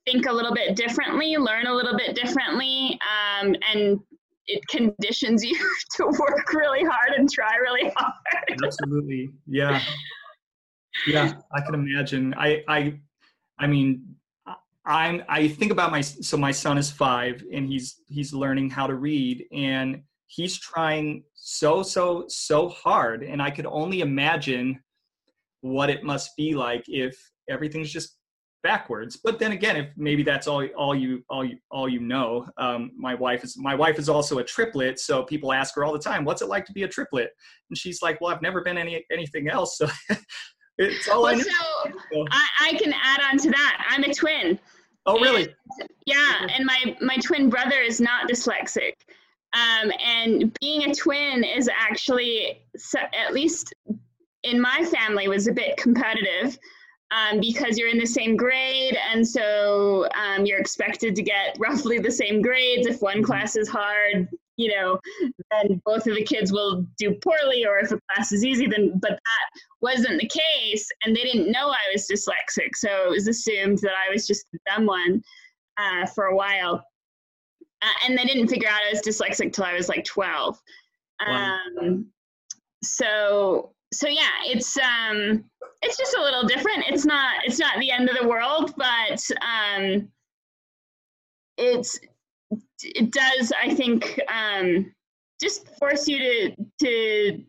think 0.06 0.26
a 0.26 0.32
little 0.32 0.54
bit 0.54 0.76
differently, 0.76 1.38
learn 1.38 1.68
a 1.68 1.74
little 1.74 1.98
bit 1.98 2.16
differently, 2.16 3.00
um, 3.10 3.56
and 3.74 4.00
it 4.48 4.62
conditions 4.68 5.44
you 5.44 5.56
to 5.96 6.06
work 6.06 6.54
really 6.54 6.84
hard 6.84 7.14
and 7.18 7.32
try 7.32 7.56
really 7.56 7.92
hard. 7.96 8.14
Absolutely, 8.64 9.30
yeah, 9.48 9.82
yeah. 11.08 11.34
I 11.54 11.62
can 11.62 11.76
imagine. 11.76 12.34
I, 12.38 12.64
I, 12.68 13.00
I 13.60 13.68
mean, 13.68 14.16
I'm. 14.86 15.24
I 15.30 15.48
think 15.48 15.72
about 15.72 15.92
my. 15.92 16.02
So 16.02 16.36
my 16.36 16.52
son 16.52 16.78
is 16.78 16.92
five, 16.92 17.44
and 17.54 17.66
he's 17.66 18.02
he's 18.08 18.34
learning 18.34 18.72
how 18.72 18.88
to 18.88 18.96
read, 18.96 19.46
and 19.54 20.02
he's 20.36 20.58
trying 20.58 21.24
so 21.36 21.84
so 21.84 22.26
so 22.28 22.70
hard 22.70 23.24
and 23.24 23.42
i 23.42 23.50
could 23.50 23.66
only 23.66 24.02
imagine 24.02 24.80
what 25.62 25.90
it 25.90 26.04
must 26.04 26.36
be 26.36 26.54
like 26.54 26.84
if 26.88 27.16
everything's 27.50 27.92
just 27.92 28.18
backwards. 28.64 29.20
But 29.24 29.38
then 29.38 29.52
again, 29.52 29.76
if 29.76 29.90
maybe 29.96 30.24
that's 30.24 30.48
all 30.48 30.66
all 30.76 30.96
you 30.96 31.24
all 31.30 31.46
you 31.46 31.58
all 31.70 31.88
you 31.88 32.00
know, 32.00 32.48
um, 32.58 32.92
my 32.98 33.14
wife 33.14 33.44
is 33.44 33.58
my 33.58 33.76
wife 33.76 34.00
is 34.00 34.10
also 34.10 34.40
a 34.40 34.44
triplet, 34.44 35.00
so 35.00 35.24
people 35.24 35.54
ask 35.54 35.76
her 35.76 35.84
all 35.84 35.94
the 35.94 36.00
time, 36.00 36.26
"What's 36.26 36.42
it 36.42 36.48
like 36.48 36.66
to 36.66 36.74
be 36.74 36.84
a 36.84 36.88
triplet?" 36.88 37.30
And 37.70 37.78
she's 37.78 38.02
like, 38.02 38.20
"Well, 38.20 38.34
I've 38.34 38.42
never 38.42 38.62
been 38.62 38.78
any 38.78 39.06
anything 39.12 39.50
else, 39.50 39.78
so 39.78 39.88
it's 40.80 41.08
all 41.10 41.24
Well, 41.24 41.36
I 41.36 41.38
know." 41.38 42.00
so 42.12 42.26
I, 42.32 42.48
I 42.62 42.74
can 42.82 42.94
add 42.94 43.22
on 43.32 43.38
to 43.40 43.52
that. 43.52 43.86
I'm 43.90 44.04
a 44.04 44.14
twin. 44.14 44.60
oh, 45.06 45.20
really? 45.20 45.54
Yeah, 46.06 46.48
and 46.56 46.66
my 46.66 46.98
my 47.02 47.18
twin 47.18 47.50
brother 47.50 47.80
is 47.80 48.02
not 48.02 48.30
dyslexic. 48.30 48.94
Um, 49.54 49.92
and 50.04 50.58
being 50.60 50.90
a 50.90 50.96
twin 50.96 51.44
is 51.44 51.70
actually, 51.70 52.66
at 52.96 53.34
least 53.34 53.74
in 54.44 54.60
my 54.60 54.84
family, 54.86 55.28
was 55.28 55.48
a 55.48 55.54
bit 55.54 55.78
competitive 55.78 56.58
um, 57.12 57.40
because 57.40 57.78
you're 57.78 57.90
in 57.90 58.00
the 58.00 58.06
same 58.06 58.36
grade, 58.36 58.98
and 59.12 59.28
so 59.28 60.08
um, 60.16 60.46
you're 60.46 60.60
expected 60.60 61.16
to 61.16 61.22
get 61.22 61.56
roughly 61.60 62.00
the 62.00 62.12
same 62.12 62.42
grades. 62.42 62.88
If 62.88 63.02
one 63.02 63.24
class 63.24 63.56
is 63.56 63.70
hard, 63.70 64.28
you 64.58 64.76
know, 64.76 65.00
then 65.52 65.82
both 65.86 66.08
of 66.08 66.16
the 66.16 66.24
kids 66.24 66.52
will 66.52 66.86
do 66.98 67.16
poorly, 67.24 67.66
or 67.66 67.80
if 67.80 67.92
a 67.92 68.00
class 68.12 68.32
is 68.32 68.44
easy, 68.44 68.66
then 68.68 69.00
but 69.00 69.12
that 69.12 69.62
wasn't 69.82 70.20
the 70.20 70.30
case, 70.30 70.88
and 71.04 71.16
they 71.16 71.22
didn't 71.22 71.52
know 71.52 71.70
I 71.70 71.92
was 71.94 72.08
dyslexic, 72.12 72.70
so 72.76 73.08
it 73.08 73.10
was 73.12 73.28
assumed 73.28 73.80
that 73.80 73.94
I 73.94 74.12
was 74.12 74.26
just 74.26 74.46
the 74.52 74.60
dumb 74.66 74.88
one 74.88 75.22
uh, 75.78 76.08
for 76.08 76.26
a 76.26 76.36
while. 76.36 76.84
Uh, 77.84 78.06
and 78.06 78.18
they 78.18 78.24
didn't 78.24 78.48
figure 78.48 78.70
out 78.70 78.80
I 78.88 78.92
was 78.92 79.02
dyslexic 79.02 79.54
till 79.54 79.66
I 79.66 79.74
was 79.74 79.90
like 79.90 80.06
12. 80.06 80.62
Wow. 81.28 81.58
Um, 81.82 82.08
so 82.84 83.74
so 83.94 84.08
yeah, 84.08 84.30
it's 84.46 84.78
um 84.78 85.44
it's 85.82 85.98
just 85.98 86.16
a 86.16 86.22
little 86.22 86.44
different. 86.44 86.86
It's 86.88 87.06
not 87.06 87.36
it's 87.46 87.60
not 87.60 87.80
the 87.80 87.92
end 87.92 88.10
of 88.10 88.18
the 88.20 88.28
world, 88.28 88.74
but 88.78 89.22
um 89.42 90.10
it's 91.58 92.00
it 92.82 93.12
does 93.12 93.52
I 93.62 93.74
think 93.74 94.20
um 94.32 94.94
just 95.42 95.68
force 95.78 96.08
you 96.08 96.20
to 96.20 96.56
to 96.82 97.44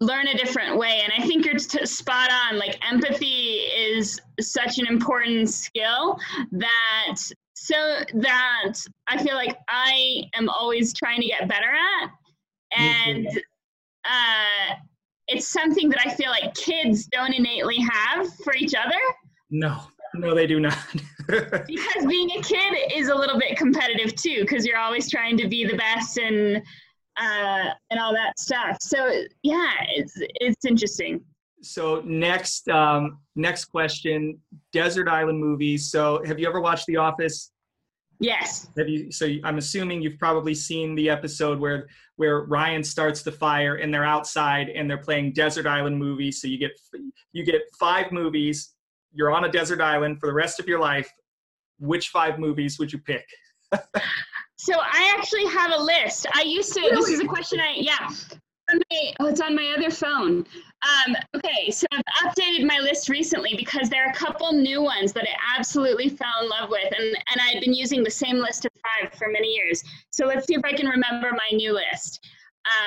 learn 0.00 0.26
a 0.26 0.36
different 0.36 0.76
way 0.76 1.00
and 1.04 1.12
i 1.16 1.24
think 1.24 1.46
you're 1.46 1.54
t- 1.54 1.86
spot 1.86 2.28
on 2.28 2.58
like 2.58 2.76
empathy 2.90 3.60
is 3.76 4.20
such 4.40 4.78
an 4.78 4.86
important 4.88 5.48
skill 5.48 6.18
that 6.50 7.16
so 7.62 8.00
that 8.14 8.72
i 9.06 9.22
feel 9.22 9.34
like 9.34 9.56
i 9.68 10.22
am 10.34 10.48
always 10.48 10.92
trying 10.92 11.20
to 11.20 11.26
get 11.28 11.48
better 11.48 11.70
at 12.02 12.10
and 12.76 13.28
uh, 14.04 14.74
it's 15.28 15.46
something 15.48 15.88
that 15.88 16.00
i 16.04 16.12
feel 16.12 16.30
like 16.30 16.52
kids 16.54 17.06
don't 17.06 17.32
innately 17.32 17.78
have 17.78 18.34
for 18.36 18.54
each 18.54 18.74
other 18.74 18.98
No, 19.50 19.80
no, 20.14 20.34
they 20.34 20.46
do 20.46 20.60
not. 20.60 20.76
because 21.26 22.06
being 22.06 22.30
a 22.32 22.42
kid 22.42 22.74
is 22.94 23.08
a 23.08 23.14
little 23.14 23.38
bit 23.38 23.56
competitive 23.56 24.14
too 24.16 24.40
because 24.40 24.66
you're 24.66 24.78
always 24.78 25.08
trying 25.08 25.36
to 25.36 25.46
be 25.46 25.64
the 25.64 25.76
best 25.76 26.18
and 26.18 26.62
uh, 27.18 27.68
and 27.90 28.00
all 28.00 28.12
that 28.12 28.38
stuff 28.38 28.76
so 28.80 29.22
yeah 29.42 29.72
it's 29.94 30.14
it's 30.18 30.64
interesting 30.64 31.22
so 31.62 32.02
next, 32.04 32.68
um, 32.68 33.18
next 33.36 33.66
question: 33.66 34.38
desert 34.72 35.08
island 35.08 35.40
movies. 35.40 35.90
So, 35.90 36.22
have 36.26 36.38
you 36.38 36.48
ever 36.48 36.60
watched 36.60 36.86
The 36.86 36.96
Office? 36.96 37.51
Yes 38.22 38.68
Have 38.78 38.88
you? 38.88 39.12
So, 39.12 39.26
I'm 39.44 39.58
assuming 39.58 40.00
you've 40.02 40.18
probably 40.18 40.54
seen 40.54 40.94
the 40.94 41.10
episode 41.10 41.58
where 41.60 41.88
where 42.16 42.42
Ryan 42.42 42.84
starts 42.84 43.22
the 43.22 43.32
fire 43.32 43.76
and 43.76 43.92
they're 43.92 44.04
outside 44.04 44.68
and 44.68 44.88
they're 44.88 44.98
playing 44.98 45.32
desert 45.32 45.66
island 45.66 45.98
movies. 45.98 46.40
So 46.40 46.46
you 46.48 46.58
get 46.58 46.72
you 47.32 47.44
get 47.44 47.62
five 47.78 48.12
movies. 48.12 48.74
You're 49.12 49.32
on 49.32 49.44
a 49.44 49.50
desert 49.50 49.80
island 49.80 50.20
for 50.20 50.26
the 50.26 50.32
rest 50.32 50.60
of 50.60 50.68
your 50.68 50.78
life. 50.78 51.10
Which 51.78 52.08
five 52.08 52.38
movies 52.38 52.78
would 52.78 52.92
you 52.92 52.98
pick? 52.98 53.26
so 54.62 54.74
i 54.80 55.12
actually 55.18 55.44
have 55.46 55.72
a 55.72 55.82
list 55.82 56.26
i 56.34 56.42
used 56.42 56.72
to 56.72 56.80
this 56.94 57.08
is 57.08 57.20
a 57.20 57.24
question 57.24 57.58
i 57.58 57.74
yeah 57.76 58.06
on 58.70 58.80
my, 58.90 59.12
oh 59.20 59.26
it's 59.26 59.40
on 59.40 59.56
my 59.56 59.74
other 59.76 59.90
phone 59.90 60.46
um, 60.82 61.16
okay 61.36 61.70
so 61.70 61.86
i've 61.92 62.02
updated 62.24 62.66
my 62.66 62.78
list 62.78 63.08
recently 63.08 63.54
because 63.56 63.88
there 63.88 64.04
are 64.04 64.10
a 64.10 64.14
couple 64.14 64.52
new 64.52 64.82
ones 64.82 65.12
that 65.12 65.24
i 65.24 65.58
absolutely 65.58 66.08
fell 66.08 66.42
in 66.42 66.48
love 66.48 66.70
with 66.70 66.92
and, 66.98 67.16
and 67.32 67.40
I've 67.40 67.60
been 67.60 67.74
using 67.74 68.02
the 68.02 68.10
same 68.10 68.38
list 68.38 68.64
of 68.64 68.72
five 68.82 69.12
for 69.14 69.28
many 69.28 69.48
years. 69.48 69.82
So 70.10 70.26
let's 70.26 70.46
see 70.46 70.54
if 70.54 70.64
i 70.64 70.72
can 70.72 70.86
remember 70.86 71.30
my 71.32 71.56
new 71.56 71.72
list. 71.72 72.26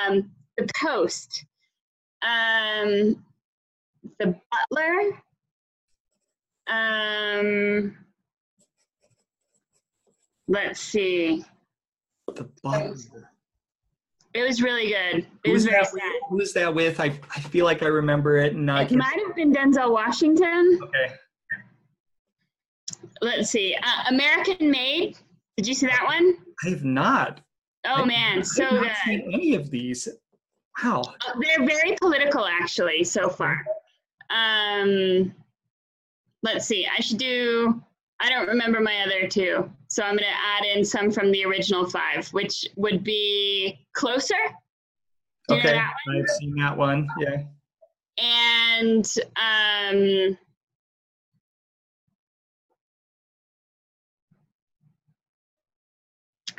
Um, 0.06 0.30
the 0.56 0.68
post. 0.80 1.44
Um, 2.22 3.22
the 4.18 4.34
butler. 4.70 5.22
Um, 6.68 7.96
let's 10.48 10.80
see. 10.80 11.44
The 12.34 12.48
Butler. 12.62 13.30
It 14.36 14.46
was 14.46 14.60
really 14.62 14.88
good 14.88 15.26
it 15.44 15.52
was 15.52 15.64
Who's 15.64 15.64
very 15.64 15.82
that, 15.82 15.86
sad 15.90 15.92
with? 15.94 16.40
Who's 16.40 16.52
that 16.52 16.74
with? 16.74 17.00
I, 17.00 17.06
I 17.34 17.40
feel 17.40 17.64
like 17.64 17.82
I 17.82 17.86
remember 17.86 18.36
it, 18.38 18.54
and 18.54 18.68
It 18.68 18.92
might 18.92 19.18
have 19.26 19.34
been 19.34 19.52
Denzel 19.52 19.92
Washington. 19.92 20.78
Okay. 20.82 21.14
Let's 23.22 23.50
see. 23.50 23.74
Uh, 23.82 24.04
American 24.14 24.70
Made. 24.70 25.16
Did 25.56 25.66
you 25.66 25.74
see 25.74 25.86
that 25.86 26.04
one? 26.04 26.36
I 26.64 26.70
have 26.70 26.84
not. 26.84 27.40
Oh 27.86 28.02
I- 28.02 28.04
man, 28.04 28.44
so 28.44 28.64
have 28.64 28.74
not 28.74 28.82
good. 28.84 28.94
seen 29.04 29.30
any 29.32 29.54
of 29.54 29.70
these. 29.70 30.08
Wow. 30.82 31.02
Uh, 31.26 31.32
They're 31.40 31.66
very 31.66 31.96
political, 32.00 32.44
actually, 32.44 33.04
so 33.04 33.28
far. 33.30 33.64
Um, 34.30 35.32
let's 36.42 36.66
see. 36.66 36.86
I 36.86 37.00
should 37.00 37.18
do. 37.18 37.80
I 38.20 38.30
don't 38.30 38.48
remember 38.48 38.80
my 38.80 39.02
other 39.06 39.28
two, 39.28 39.70
so 39.88 40.02
I'm 40.02 40.16
going 40.16 40.20
to 40.20 40.26
add 40.26 40.64
in 40.76 40.84
some 40.84 41.10
from 41.10 41.30
the 41.32 41.44
original 41.44 41.88
five, 41.88 42.28
which 42.28 42.66
would 42.76 43.04
be 43.04 43.86
Closer. 43.94 44.34
Do 45.48 45.56
Okay. 45.56 45.78
I've 45.78 46.28
seen 46.38 46.54
that 46.56 46.76
one. 46.76 47.08
Yeah. 47.18 47.42
And 48.18 49.06
um, 49.36 50.38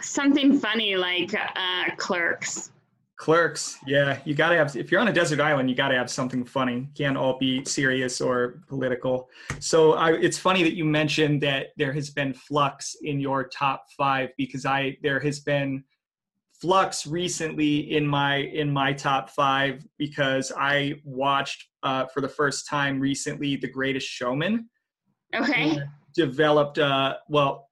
something 0.01 0.59
funny 0.59 0.95
like 0.95 1.33
uh, 1.33 1.95
Clerks. 1.97 2.71
Clerks. 3.18 3.80
Yeah, 3.88 4.20
you 4.26 4.36
gotta 4.36 4.55
have. 4.55 4.76
If 4.76 4.91
you're 4.91 5.01
on 5.01 5.07
a 5.07 5.13
desert 5.13 5.39
island, 5.39 5.70
you 5.70 5.76
gotta 5.76 5.95
have 5.95 6.09
something 6.09 6.45
funny. 6.45 6.88
Can't 6.95 7.18
all 7.18 7.38
be 7.39 7.65
serious 7.65 8.22
or 8.22 8.61
political. 8.68 9.30
So 9.59 9.93
I, 9.93 10.13
it's 10.13 10.38
funny 10.38 10.61
that 10.63 10.76
you 10.76 10.86
mentioned 10.86 11.41
that 11.41 11.70
there 11.78 11.91
has 11.93 12.11
been 12.11 12.34
flux 12.34 12.95
in 13.01 13.20
your 13.20 13.47
top 13.47 13.86
five 13.97 14.30
because 14.38 14.68
I 14.68 14.97
there 15.01 15.20
has 15.20 15.39
been 15.39 15.84
flux 16.61 17.07
recently 17.07 17.95
in 17.95 18.05
my 18.05 18.36
in 18.36 18.72
my 18.72 18.93
top 18.93 19.32
five 19.32 19.84
because 19.97 20.51
I 20.55 21.02
watched 21.03 21.69
uh, 21.81 22.06
for 22.14 22.22
the 22.22 22.30
first 22.30 22.68
time 22.68 22.99
recently 22.99 23.56
The 23.56 23.69
Greatest 23.69 24.07
Showman. 24.07 24.69
Okay. 25.35 25.80
developed 26.14 26.80
uh 26.80 27.15
well 27.30 27.66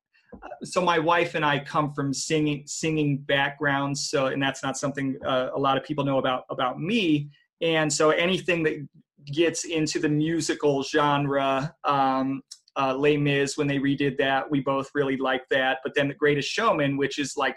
so 0.64 0.82
my 0.82 1.00
wife 1.00 1.36
and 1.36 1.46
i 1.46 1.60
come 1.60 1.94
from 1.94 2.14
singing 2.14 2.64
singing 2.66 3.18
backgrounds 3.18 4.10
so 4.10 4.28
and 4.28 4.42
that's 4.42 4.64
not 4.64 4.78
something 4.78 5.18
uh, 5.26 5.50
a 5.54 5.60
lot 5.60 5.78
of 5.78 5.84
people 5.84 6.04
know 6.04 6.18
about 6.18 6.46
about 6.50 6.80
me. 6.80 7.30
And 7.62 7.92
so 7.92 8.10
anything 8.10 8.64
that 8.64 8.88
gets 9.26 9.66
into 9.66 10.00
the 10.00 10.10
musical 10.10 10.84
genre 10.84 11.74
um 11.84 12.42
uh 12.76 12.94
Les 12.96 13.18
Mis 13.18 13.58
when 13.58 13.68
they 13.68 13.80
redid 13.80 14.18
that 14.18 14.50
we 14.50 14.60
both 14.60 14.90
really 14.94 15.18
liked 15.18 15.50
that. 15.50 15.80
But 15.84 15.94
then 15.96 16.08
the 16.08 16.14
greatest 16.14 16.50
showman 16.50 16.98
which 16.98 17.20
is 17.20 17.36
like 17.38 17.56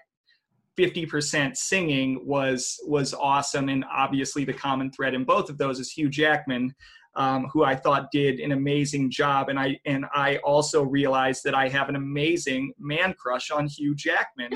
50% 0.79 1.57
singing 1.57 2.25
was 2.25 2.79
was 2.87 3.13
awesome. 3.15 3.69
And 3.69 3.85
obviously 3.91 4.45
the 4.45 4.53
common 4.53 4.91
thread 4.93 5.15
in 5.15 5.25
both 5.25 5.51
of 5.51 5.59
those 5.59 5.81
is 5.81 5.91
hugh 5.91 6.09
jackman 6.09 6.75
um, 7.19 7.49
who 7.53 7.65
I 7.65 7.75
thought 7.75 8.11
did 8.13 8.39
an 8.39 8.53
amazing 8.53 9.11
job, 9.11 9.49
and 9.49 9.59
I 9.59 9.79
and 9.85 10.07
I 10.15 10.37
also 10.39 10.85
realized 10.85 11.43
that 11.45 11.55
I 11.55 11.69
have 11.69 11.89
an 11.89 11.97
amazing 11.97 12.73
man 12.79 13.13
crush 13.13 13.51
on 13.51 13.67
Hugh 13.67 13.95
Jackman. 13.95 14.53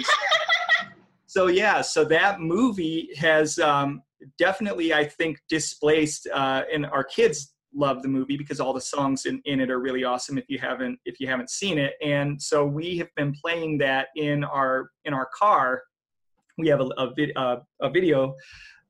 so 1.26 1.48
yeah, 1.48 1.82
so 1.82 2.04
that 2.04 2.40
movie 2.40 3.10
has 3.16 3.58
um, 3.58 4.02
definitely, 4.38 4.94
I 4.94 5.04
think, 5.04 5.42
displaced, 5.48 6.28
uh, 6.32 6.62
and 6.72 6.86
our 6.86 7.02
kids 7.02 7.52
love 7.74 8.02
the 8.02 8.08
movie 8.08 8.36
because 8.36 8.60
all 8.60 8.72
the 8.72 8.80
songs 8.80 9.26
in, 9.26 9.42
in 9.44 9.58
it 9.58 9.68
are 9.68 9.80
really 9.80 10.04
awesome. 10.04 10.38
If 10.38 10.44
you 10.48 10.60
haven't 10.60 11.00
if 11.04 11.18
you 11.18 11.26
haven't 11.26 11.50
seen 11.50 11.78
it, 11.78 11.94
and 12.00 12.40
so 12.40 12.64
we 12.64 12.96
have 12.98 13.12
been 13.16 13.34
playing 13.34 13.78
that 13.78 14.08
in 14.14 14.44
our 14.44 14.90
in 15.04 15.12
our 15.12 15.28
car. 15.36 15.82
We 16.58 16.68
have 16.68 16.80
a 16.80 16.90
a, 17.36 17.56
a 17.80 17.90
video 17.90 18.36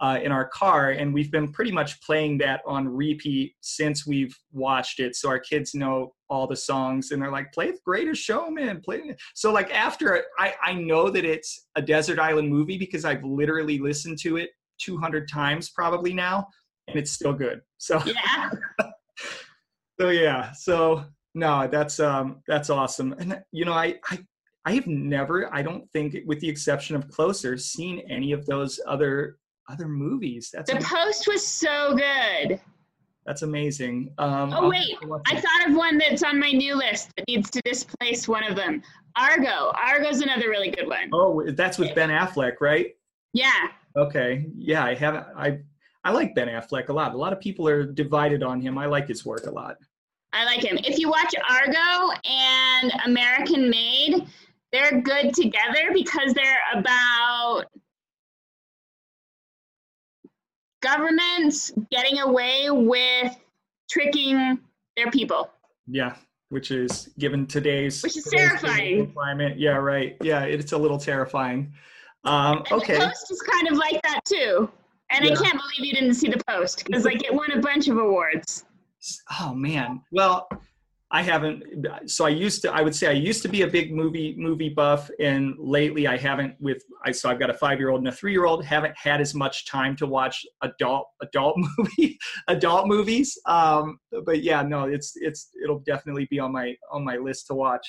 uh, 0.03 0.19
in 0.21 0.33
our 0.33 0.49
car, 0.49 0.91
and 0.91 1.15
we've 1.15 1.31
been 1.31 1.53
pretty 1.53 1.71
much 1.71 2.01
playing 2.03 2.37
that 2.37 2.61
on 2.67 2.89
repeat 2.89 3.55
since 3.61 4.05
we've 4.05 4.37
watched 4.51 4.99
it. 4.99 5.15
So 5.15 5.29
our 5.29 5.39
kids 5.39 5.75
know 5.77 6.13
all 6.29 6.49
the 6.49 6.57
songs, 6.57 7.13
and 7.13 7.23
they're 7.23 7.31
like, 7.31 7.53
"Play 7.53 7.71
the 7.71 7.79
Greatest 7.87 8.21
Showman." 8.21 8.81
Play. 8.81 8.97
it." 8.99 9.23
So 9.35 9.53
like 9.53 9.73
after 9.73 10.25
I 10.39 10.55
I 10.61 10.75
know 10.75 11.09
that 11.09 11.25
it's 11.25 11.69
a 11.77 11.83
desert 11.83 12.19
island 12.19 12.49
movie 12.49 12.77
because 12.77 13.05
I've 13.05 13.23
literally 13.23 13.79
listened 13.79 14.19
to 14.23 14.39
it 14.39 14.51
200 14.79 15.29
times 15.29 15.71
probably 15.71 16.13
now, 16.13 16.49
and 16.89 16.99
it's 16.99 17.13
still 17.13 17.33
good. 17.33 17.61
So 17.79 18.03
Yeah. 18.05 18.51
so 20.01 20.11
yeah, 20.11 20.51
so 20.51 21.05
no, 21.37 21.69
that's 21.69 22.01
um 22.01 22.43
that's 22.49 22.71
awesome. 22.71 23.15
And 23.21 23.41
you 23.53 23.65
know, 23.65 23.73
I 23.73 24.01
I 24.11 24.19
I 24.65 24.73
have 24.75 24.87
never, 24.87 25.53
I 25.53 25.63
don't 25.63 25.91
think, 25.91 26.17
with 26.27 26.41
the 26.41 26.49
exception 26.49 26.95
of 26.97 27.09
Closer, 27.09 27.57
seen 27.57 28.01
any 28.09 28.33
of 28.33 28.47
those 28.47 28.81
other 28.87 29.39
other 29.73 29.89
movies. 29.89 30.51
That's 30.53 30.71
The 30.71 30.77
am- 30.77 30.83
Post 30.83 31.27
was 31.29 31.47
so 31.47 31.97
good. 31.97 32.61
that's 33.27 33.43
amazing. 33.43 34.13
Um, 34.19 34.53
Oh 34.53 34.65
I'll 34.65 34.69
wait, 34.71 34.91
have 34.93 35.01
to 35.03 35.09
watch 35.09 35.23
I 35.29 35.41
thought 35.41 35.69
of 35.69 35.75
one 35.77 35.99
that's 35.99 36.23
on 36.23 36.39
my 36.39 36.51
new 36.51 36.75
list 36.75 37.11
that 37.17 37.25
needs 37.29 37.51
to 37.51 37.61
displace 37.63 38.29
one 38.29 38.45
of 38.45 38.57
them. 38.57 38.83
Argo. 39.17 39.73
Argo's 39.77 40.21
another 40.21 40.49
really 40.49 40.71
good 40.71 40.87
one. 40.89 41.11
Oh, 41.13 41.45
that's 41.53 41.79
with 41.79 41.95
Ben 41.95 42.09
Affleck, 42.11 42.61
right? 42.61 42.89
Yeah. 43.33 43.69
Okay, 43.97 44.47
yeah, 44.57 44.85
I 44.85 44.95
haven't. 44.95 45.27
I 45.37 45.59
I 46.05 46.11
like 46.13 46.35
Ben 46.35 46.49
Affleck 46.49 46.89
a 46.89 46.93
lot. 46.93 47.15
A 47.15 47.17
lot 47.17 47.33
of 47.33 47.41
people 47.41 47.69
are 47.69 47.85
divided 47.85 48.43
on 48.43 48.61
him. 48.61 48.77
I 48.79 48.87
like 48.87 49.07
his 49.07 49.25
work 49.25 49.47
a 49.47 49.51
lot. 49.51 49.77
I 50.33 50.45
like 50.47 50.65
him. 50.65 50.79
If 50.83 50.99
you 50.99 51.11
watch 51.11 51.33
Argo 51.49 52.13
and 52.25 52.93
American 53.05 53.69
Made, 53.71 54.27
they're 54.73 55.01
good 55.03 55.35
together 55.35 55.91
because 55.93 56.33
they're 56.33 56.59
about 56.75 57.32
governments 60.83 61.73
getting 61.91 62.19
away 62.21 62.69
with 62.71 63.35
tricking 63.91 64.59
their 64.97 65.11
people. 65.11 65.51
Yeah, 65.87 66.17
which 66.51 66.71
is 66.71 67.09
given 67.19 67.47
today's 67.47 68.03
Which 68.03 68.17
is 68.17 68.25
terrifying. 68.25 69.13
climate. 69.13 69.59
Yeah, 69.59 69.77
right. 69.77 70.17
Yeah, 70.23 70.43
it's 70.43 70.73
a 70.73 70.79
little 70.79 70.99
terrifying. 70.99 71.73
Um, 72.25 72.59
And 72.59 72.73
okay. 72.83 72.95
the 72.99 73.07
Post 73.07 73.31
is 73.31 73.41
kind 73.43 73.69
of 73.69 73.77
like 73.79 74.01
that 74.03 74.21
too. 74.25 74.71
And 75.11 75.25
Yeah. 75.25 75.33
I 75.33 75.37
can't 75.37 75.59
believe 75.61 75.81
you 75.87 75.93
didn't 75.93 76.15
see 76.15 76.29
the 76.29 76.43
Post 76.49 76.85
because 76.85 77.05
like 77.05 77.25
it 77.25 77.35
won 77.35 77.51
a 77.53 77.59
bunch 77.61 77.89
of 77.89 77.97
awards. 77.99 78.65
Oh 79.41 79.53
man. 79.55 80.03
Well, 80.13 80.49
I 81.15 81.21
haven't. 81.21 81.63
So 82.07 82.25
I 82.25 82.31
used 82.31 82.63
to. 82.63 82.73
I 82.73 82.81
would 82.81 82.95
say 82.95 83.09
I 83.09 83.13
used 83.13 83.43
to 83.43 83.49
be 83.49 83.63
a 83.63 83.67
big 83.67 83.95
movie 83.95 84.35
movie 84.39 84.71
buff, 84.71 85.11
and 85.21 85.55
lately 85.59 86.07
I 86.07 86.17
haven't. 86.17 86.55
With 86.59 86.83
I 87.05 87.13
so 87.13 87.29
I've 87.29 87.39
got 87.39 87.51
a 87.51 87.55
five 87.55 87.79
year 87.79 87.91
old 87.91 88.01
and 88.01 88.09
a 88.09 88.13
three 88.13 88.33
year 88.33 88.47
old. 88.47 88.65
Haven't 88.65 88.97
had 88.97 89.21
as 89.21 89.35
much 89.35 89.67
time 89.69 89.95
to 89.97 90.07
watch 90.07 90.43
adult 90.63 91.07
adult 91.21 91.59
movie 91.79 92.19
adult 92.49 92.87
movies. 92.89 93.39
Um, 93.45 93.99
but 94.25 94.43
yeah, 94.43 94.63
no, 94.63 94.85
it's 94.85 95.13
it's 95.17 95.51
it'll 95.63 95.81
definitely 95.81 96.27
be 96.31 96.39
on 96.39 96.51
my 96.51 96.75
on 96.91 97.05
my 97.05 97.19
list 97.19 97.47
to 97.49 97.55
watch. 97.55 97.87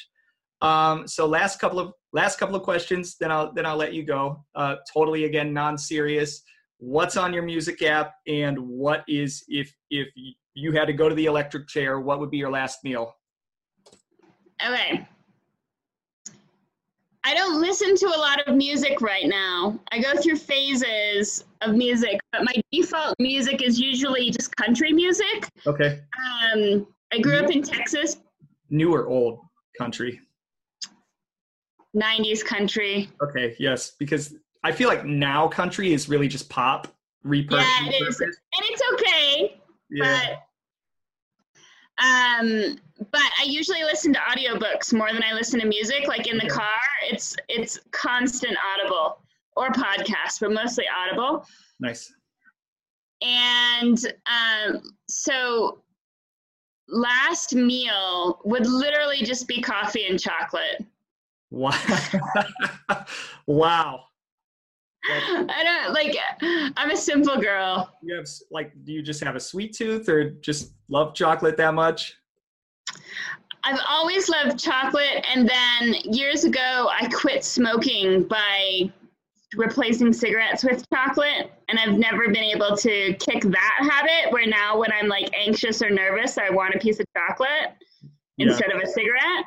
Um, 0.62 1.08
so 1.08 1.26
last 1.26 1.62
couple 1.62 1.80
of 1.80 1.94
last 2.12 2.38
couple 2.38 2.58
of 2.58 2.64
questions, 2.64 3.16
then 3.22 3.32
I'll 3.32 3.54
then 3.54 3.66
I'll 3.66 3.78
let 3.78 3.94
you 3.94 4.04
go. 4.04 4.44
Uh, 4.54 4.76
totally 4.94 5.24
again 5.24 5.54
non 5.54 5.78
serious. 5.78 6.42
What's 6.78 7.16
on 7.16 7.32
your 7.32 7.44
music 7.44 7.82
app, 7.84 8.16
and 8.28 8.60
what 8.60 9.06
is 9.08 9.46
if 9.48 9.74
if 9.90 10.10
you 10.56 10.72
had 10.72 10.86
to 10.86 10.94
go 10.94 11.10
to 11.10 11.16
the 11.16 11.26
electric 11.26 11.68
chair, 11.68 12.00
what 12.00 12.20
would 12.20 12.30
be 12.32 12.38
your 12.38 12.52
last 12.52 12.84
meal? 12.84 13.16
Okay. 14.66 15.08
I 17.26 17.34
don't 17.34 17.62
listen 17.62 17.96
to 17.96 18.08
a 18.08 18.20
lot 18.20 18.46
of 18.48 18.56
music 18.56 19.00
right 19.02 19.28
now. 19.28 19.80
I 19.92 20.02
go 20.02 20.16
through 20.22 20.36
phases 20.36 21.46
of 21.62 21.74
music, 21.74 22.20
but 22.34 22.44
my 22.44 22.54
default 22.72 23.16
music 23.18 23.62
is 23.62 23.80
usually 23.80 24.30
just 24.30 24.54
country 24.58 24.92
music. 24.92 25.48
Okay, 25.66 26.02
Um, 26.54 26.86
I 27.14 27.20
grew 27.20 27.38
up 27.38 27.50
in 27.50 27.64
Texas, 27.64 28.18
new 28.70 28.94
or 28.94 29.08
old 29.08 29.40
country? 29.78 30.20
90s 31.96 32.44
country. 32.44 33.10
Okay, 33.22 33.56
yes, 33.58 33.94
because 34.00 34.36
I 34.64 34.72
feel 34.74 34.90
like 34.90 35.06
now 35.06 35.48
country 35.48 35.94
is 35.94 36.10
really 36.10 36.28
just 36.28 36.50
pop 36.50 36.88
repurposed. 37.26 37.62
Yeah, 37.62 37.88
it 37.90 38.02
is. 38.10 38.20
And 38.20 38.34
it's 38.64 38.82
okay, 38.94 39.03
Yeah, 39.94 40.22
but 41.98 42.04
um 42.04 42.78
but 43.12 43.22
I 43.40 43.44
usually 43.46 43.84
listen 43.84 44.14
to 44.14 44.20
audiobooks 44.20 44.94
more 44.94 45.12
than 45.14 45.24
I 45.24 45.34
listen 45.34 45.60
to 45.60 45.68
music 45.68 46.08
like 46.08 46.28
in 46.28 46.38
the 46.38 46.48
car. 46.48 46.70
It's 47.10 47.36
it's 47.50 47.80
constant 47.92 48.58
audible 48.74 49.20
or 49.56 49.70
podcast, 49.70 50.40
but 50.42 50.52
mostly 50.52 50.86
audible. 50.88 51.46
nice. 51.80 52.12
And 53.22 53.98
um, 54.28 54.82
so 55.08 55.84
last 56.90 57.56
meal 57.56 58.42
would 58.44 58.68
literally 58.68 59.24
just 59.24 59.48
be 59.48 59.62
coffee 59.62 60.06
and 60.08 60.20
chocolate. 60.20 60.86
Wow. 61.56 61.78
wow. 63.46 64.04
I 65.10 65.64
don't 65.64 65.94
like, 65.94 66.16
I'm 66.78 66.92
a 66.92 66.98
simple 66.98 67.38
girl. 67.38 67.92
You 68.02 68.16
have 68.16 68.28
like, 68.52 68.72
do 68.86 68.92
you 68.94 69.02
just 69.02 69.24
have 69.24 69.36
a 69.36 69.40
sweet 69.40 69.74
tooth, 69.74 70.08
or 70.10 70.30
just 70.30 70.74
love 70.90 71.14
chocolate 71.14 71.58
that 71.58 71.74
much? 71.74 72.16
I've 73.66 73.80
always 73.90 74.28
loved 74.30 74.60
chocolate. 74.60 75.26
And 75.34 75.48
then 75.50 75.96
years 76.14 76.44
ago, 76.44 76.90
I 76.92 77.08
quit 77.10 77.44
smoking 77.44 78.24
by 78.24 78.92
replacing 79.56 80.12
cigarettes 80.14 80.64
with 80.64 80.88
chocolate. 80.90 81.52
And 81.70 81.80
I've 81.80 81.98
never 81.98 82.26
been 82.28 82.38
able 82.44 82.76
to 82.78 83.14
kick 83.16 83.44
that 83.44 83.90
habit 83.92 84.32
where 84.34 84.46
now 84.48 84.78
when 84.78 84.92
I'm 84.92 85.08
like 85.08 85.30
anxious 85.38 85.82
or 85.82 85.90
nervous, 85.90 86.38
I 86.38 86.50
want 86.50 86.76
a 86.76 86.80
piece 86.80 87.00
of 87.00 87.06
chocolate 87.16 87.72
Yeah. 88.38 88.48
instead 88.48 88.72
of 88.72 88.82
a 88.82 88.88
cigarette. 88.88 89.46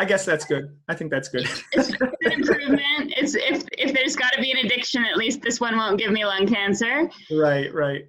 I 0.00 0.06
guess 0.06 0.24
that's 0.24 0.46
good. 0.46 0.74
I 0.88 0.94
think 0.94 1.10
that's 1.10 1.28
good. 1.28 1.46
it's 1.72 1.90
an 1.90 2.32
improvement. 2.32 3.12
It's 3.18 3.34
if 3.34 3.64
if 3.72 3.92
there's 3.92 4.16
got 4.16 4.32
to 4.32 4.40
be 4.40 4.50
an 4.50 4.64
addiction, 4.64 5.04
at 5.04 5.18
least 5.18 5.42
this 5.42 5.60
one 5.60 5.76
won't 5.76 5.98
give 5.98 6.10
me 6.10 6.24
lung 6.24 6.46
cancer. 6.46 7.10
right, 7.30 7.70
right. 7.74 8.06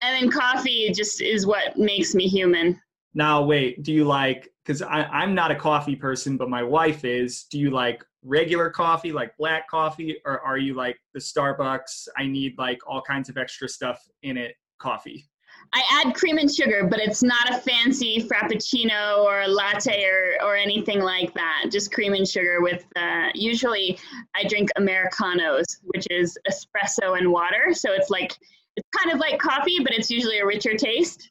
And 0.00 0.22
then 0.22 0.30
coffee 0.30 0.90
just 0.90 1.20
is 1.20 1.46
what 1.46 1.76
makes 1.76 2.14
me 2.14 2.28
human. 2.28 2.80
Now, 3.12 3.42
wait, 3.42 3.82
do 3.82 3.92
you 3.92 4.06
like, 4.06 4.54
because 4.64 4.80
I'm 4.80 5.34
not 5.34 5.50
a 5.50 5.54
coffee 5.54 5.94
person, 5.96 6.38
but 6.38 6.48
my 6.48 6.62
wife 6.62 7.04
is, 7.04 7.44
do 7.50 7.58
you 7.58 7.70
like 7.70 8.02
regular 8.22 8.70
coffee, 8.70 9.12
like 9.12 9.36
black 9.36 9.68
coffee, 9.68 10.16
or 10.24 10.40
are 10.40 10.56
you 10.56 10.72
like 10.72 10.98
the 11.12 11.20
Starbucks, 11.20 12.08
I 12.16 12.26
need 12.26 12.54
like 12.56 12.78
all 12.86 13.02
kinds 13.02 13.28
of 13.28 13.36
extra 13.36 13.68
stuff 13.68 14.02
in 14.22 14.38
it 14.38 14.54
coffee? 14.78 15.28
I 15.74 15.82
add 15.90 16.14
cream 16.14 16.38
and 16.38 16.52
sugar, 16.52 16.86
but 16.88 17.00
it's 17.00 17.22
not 17.22 17.50
a 17.50 17.58
fancy 17.58 18.28
frappuccino 18.30 19.24
or 19.24 19.42
a 19.42 19.48
latte 19.48 20.04
or, 20.04 20.36
or 20.46 20.56
anything 20.56 21.00
like 21.00 21.34
that. 21.34 21.66
Just 21.70 21.92
cream 21.92 22.14
and 22.14 22.26
sugar 22.26 22.60
with, 22.60 22.84
uh, 22.96 23.30
usually 23.34 23.98
I 24.36 24.46
drink 24.46 24.70
Americanos, 24.76 25.78
which 25.82 26.06
is 26.10 26.38
espresso 26.48 27.18
and 27.18 27.30
water. 27.30 27.72
So 27.72 27.92
it's 27.92 28.08
like, 28.08 28.36
it's 28.76 28.88
kind 28.96 29.12
of 29.12 29.18
like 29.18 29.40
coffee, 29.40 29.80
but 29.80 29.92
it's 29.92 30.10
usually 30.10 30.38
a 30.38 30.46
richer 30.46 30.76
taste. 30.76 31.30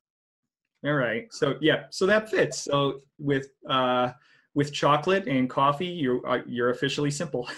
All 0.85 0.93
right. 0.93 1.27
So 1.31 1.55
yeah, 1.61 1.83
so 1.89 2.05
that 2.07 2.29
fits. 2.29 2.59
So 2.59 3.01
with 3.17 3.47
uh 3.69 4.11
with 4.55 4.73
chocolate 4.73 5.27
and 5.27 5.49
coffee, 5.49 5.87
you're 5.87 6.25
uh, 6.27 6.41
you're 6.45 6.71
officially 6.71 7.11
simple. 7.11 7.49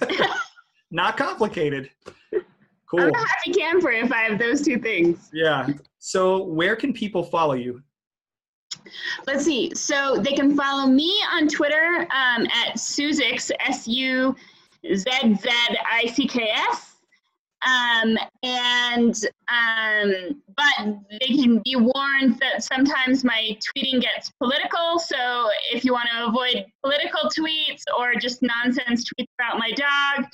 Not 0.90 1.16
complicated. 1.16 1.90
I'm 2.98 3.14
a 3.14 3.18
happy 3.18 3.52
camper 3.52 3.90
if 3.90 4.12
I 4.12 4.22
have 4.22 4.38
those 4.38 4.62
two 4.62 4.78
things. 4.78 5.30
Yeah. 5.32 5.68
So 5.98 6.44
where 6.44 6.76
can 6.76 6.92
people 6.92 7.22
follow 7.22 7.54
you? 7.54 7.82
Let's 9.26 9.44
see. 9.44 9.74
So 9.74 10.16
they 10.16 10.32
can 10.32 10.56
follow 10.56 10.86
me 10.86 11.10
on 11.32 11.48
Twitter 11.48 12.06
um, 12.12 12.46
at 12.46 12.76
Suzzicks, 12.76 13.50
S 13.60 13.88
U 13.88 14.34
Z 14.94 15.04
Z 15.10 15.50
I 15.90 16.06
C 16.12 16.26
K 16.26 16.50
S. 16.50 16.90
Um, 17.66 18.18
and 18.42 19.14
um, 19.48 20.42
but 20.54 20.96
they 21.18 21.34
can 21.34 21.62
be 21.64 21.76
warned 21.76 22.38
that 22.40 22.62
sometimes 22.62 23.24
my 23.24 23.56
tweeting 23.66 24.02
gets 24.02 24.30
political. 24.38 24.98
So 24.98 25.48
if 25.72 25.82
you 25.82 25.92
want 25.92 26.08
to 26.12 26.26
avoid 26.26 26.66
political 26.82 27.30
tweets 27.30 27.84
or 27.98 28.16
just 28.16 28.42
nonsense 28.42 29.04
tweets 29.08 29.28
about 29.40 29.58
my 29.58 29.70
dog, 29.70 30.28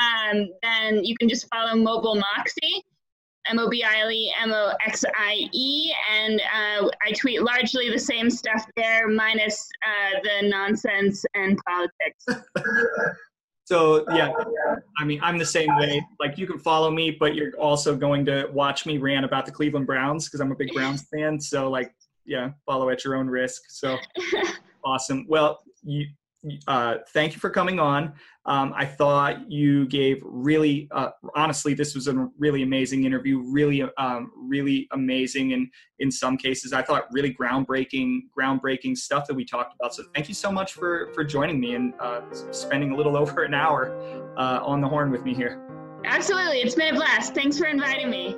um, 0.00 0.48
then 0.62 1.04
you 1.04 1.16
can 1.16 1.28
just 1.28 1.46
follow 1.52 1.74
MobileMoxie. 1.74 2.82
M 3.46 3.58
O 3.58 3.68
B 3.70 3.82
I 3.82 4.00
L 4.00 4.10
E 4.10 4.34
M 4.42 4.52
O 4.52 4.74
X 4.86 5.04
I 5.16 5.48
E, 5.52 5.94
and 6.12 6.38
uh, 6.40 6.88
I 7.02 7.12
tweet 7.12 7.42
largely 7.42 7.88
the 7.88 7.98
same 7.98 8.28
stuff 8.28 8.66
there, 8.76 9.08
minus 9.08 9.66
uh, 9.86 10.20
the 10.22 10.48
nonsense 10.48 11.24
and 11.34 11.58
politics. 11.66 12.44
So 13.68 14.06
yeah, 14.14 14.32
I 14.96 15.04
mean 15.04 15.20
I'm 15.22 15.36
the 15.36 15.44
same 15.44 15.68
way. 15.76 16.02
Like 16.18 16.38
you 16.38 16.46
can 16.46 16.58
follow 16.58 16.90
me, 16.90 17.10
but 17.10 17.34
you're 17.34 17.52
also 17.58 17.94
going 17.94 18.24
to 18.24 18.48
watch 18.50 18.86
me 18.86 18.96
rant 18.96 19.26
about 19.26 19.44
the 19.44 19.52
Cleveland 19.52 19.86
Browns 19.86 20.24
because 20.24 20.40
I'm 20.40 20.50
a 20.50 20.54
big 20.54 20.72
Browns 20.72 21.06
fan. 21.12 21.38
So 21.38 21.68
like 21.68 21.94
yeah, 22.24 22.52
follow 22.64 22.88
at 22.88 23.04
your 23.04 23.14
own 23.14 23.28
risk. 23.28 23.64
So 23.68 23.98
awesome. 24.86 25.26
Well, 25.28 25.60
you 25.82 26.06
uh, 26.66 26.96
thank 27.08 27.34
you 27.34 27.40
for 27.40 27.50
coming 27.50 27.80
on. 27.80 28.12
Um, 28.46 28.72
I 28.74 28.84
thought 28.86 29.50
you 29.50 29.86
gave 29.86 30.18
really, 30.22 30.88
uh, 30.92 31.10
honestly, 31.34 31.74
this 31.74 31.94
was 31.94 32.08
a 32.08 32.28
really 32.38 32.62
amazing 32.62 33.04
interview. 33.04 33.40
Really, 33.40 33.82
um, 33.98 34.30
really 34.36 34.88
amazing, 34.92 35.52
and 35.52 35.68
in 35.98 36.10
some 36.10 36.36
cases, 36.36 36.72
I 36.72 36.82
thought 36.82 37.04
really 37.12 37.34
groundbreaking, 37.34 38.22
groundbreaking 38.36 38.96
stuff 38.96 39.26
that 39.26 39.34
we 39.34 39.44
talked 39.44 39.74
about. 39.78 39.94
So, 39.94 40.04
thank 40.14 40.28
you 40.28 40.34
so 40.34 40.50
much 40.50 40.72
for 40.72 41.12
for 41.12 41.24
joining 41.24 41.60
me 41.60 41.74
and 41.74 41.92
uh, 42.00 42.20
spending 42.52 42.92
a 42.92 42.96
little 42.96 43.16
over 43.16 43.42
an 43.42 43.54
hour 43.54 43.92
uh, 44.38 44.60
on 44.62 44.80
the 44.80 44.88
horn 44.88 45.10
with 45.10 45.24
me 45.24 45.34
here. 45.34 45.60
Absolutely, 46.04 46.60
it's 46.60 46.74
been 46.74 46.94
a 46.94 46.96
blast. 46.96 47.34
Thanks 47.34 47.58
for 47.58 47.66
inviting 47.66 48.08
me. 48.08 48.36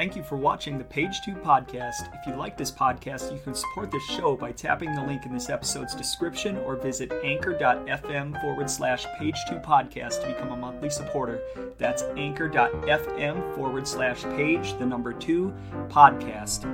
Thank 0.00 0.16
you 0.16 0.22
for 0.22 0.36
watching 0.36 0.78
the 0.78 0.84
Page 0.84 1.20
2 1.26 1.32
podcast. 1.32 2.08
If 2.18 2.26
you 2.26 2.34
like 2.34 2.56
this 2.56 2.70
podcast, 2.70 3.30
you 3.30 3.38
can 3.38 3.54
support 3.54 3.90
this 3.90 4.02
show 4.04 4.34
by 4.34 4.50
tapping 4.50 4.94
the 4.94 5.02
link 5.02 5.26
in 5.26 5.34
this 5.34 5.50
episode's 5.50 5.94
description 5.94 6.56
or 6.56 6.74
visit 6.74 7.12
anchor.fm 7.22 8.40
forward 8.40 8.70
slash 8.70 9.04
page 9.18 9.36
2 9.50 9.56
podcast 9.56 10.22
to 10.22 10.28
become 10.28 10.52
a 10.52 10.56
monthly 10.56 10.88
supporter. 10.88 11.42
That's 11.76 12.02
anchor.fm 12.16 13.54
forward 13.54 13.86
slash 13.86 14.22
page, 14.22 14.72
the 14.78 14.86
number 14.86 15.12
2 15.12 15.52
podcast. 15.88 16.64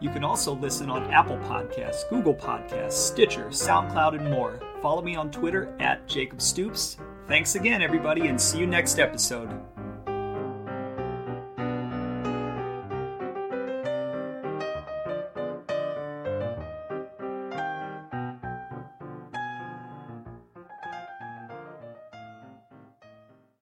You 0.00 0.10
can 0.10 0.22
also 0.22 0.54
listen 0.54 0.90
on 0.90 1.12
Apple 1.12 1.38
Podcasts, 1.38 2.08
Google 2.08 2.36
Podcasts, 2.36 2.92
Stitcher, 2.92 3.46
SoundCloud, 3.46 4.20
and 4.20 4.30
more. 4.30 4.60
Follow 4.80 5.02
me 5.02 5.16
on 5.16 5.32
Twitter 5.32 5.74
at 5.80 6.06
Jacob 6.06 6.40
Stoops. 6.40 6.98
Thanks 7.26 7.56
again, 7.56 7.82
everybody, 7.82 8.28
and 8.28 8.40
see 8.40 8.60
you 8.60 8.68
next 8.68 9.00
episode. 9.00 9.50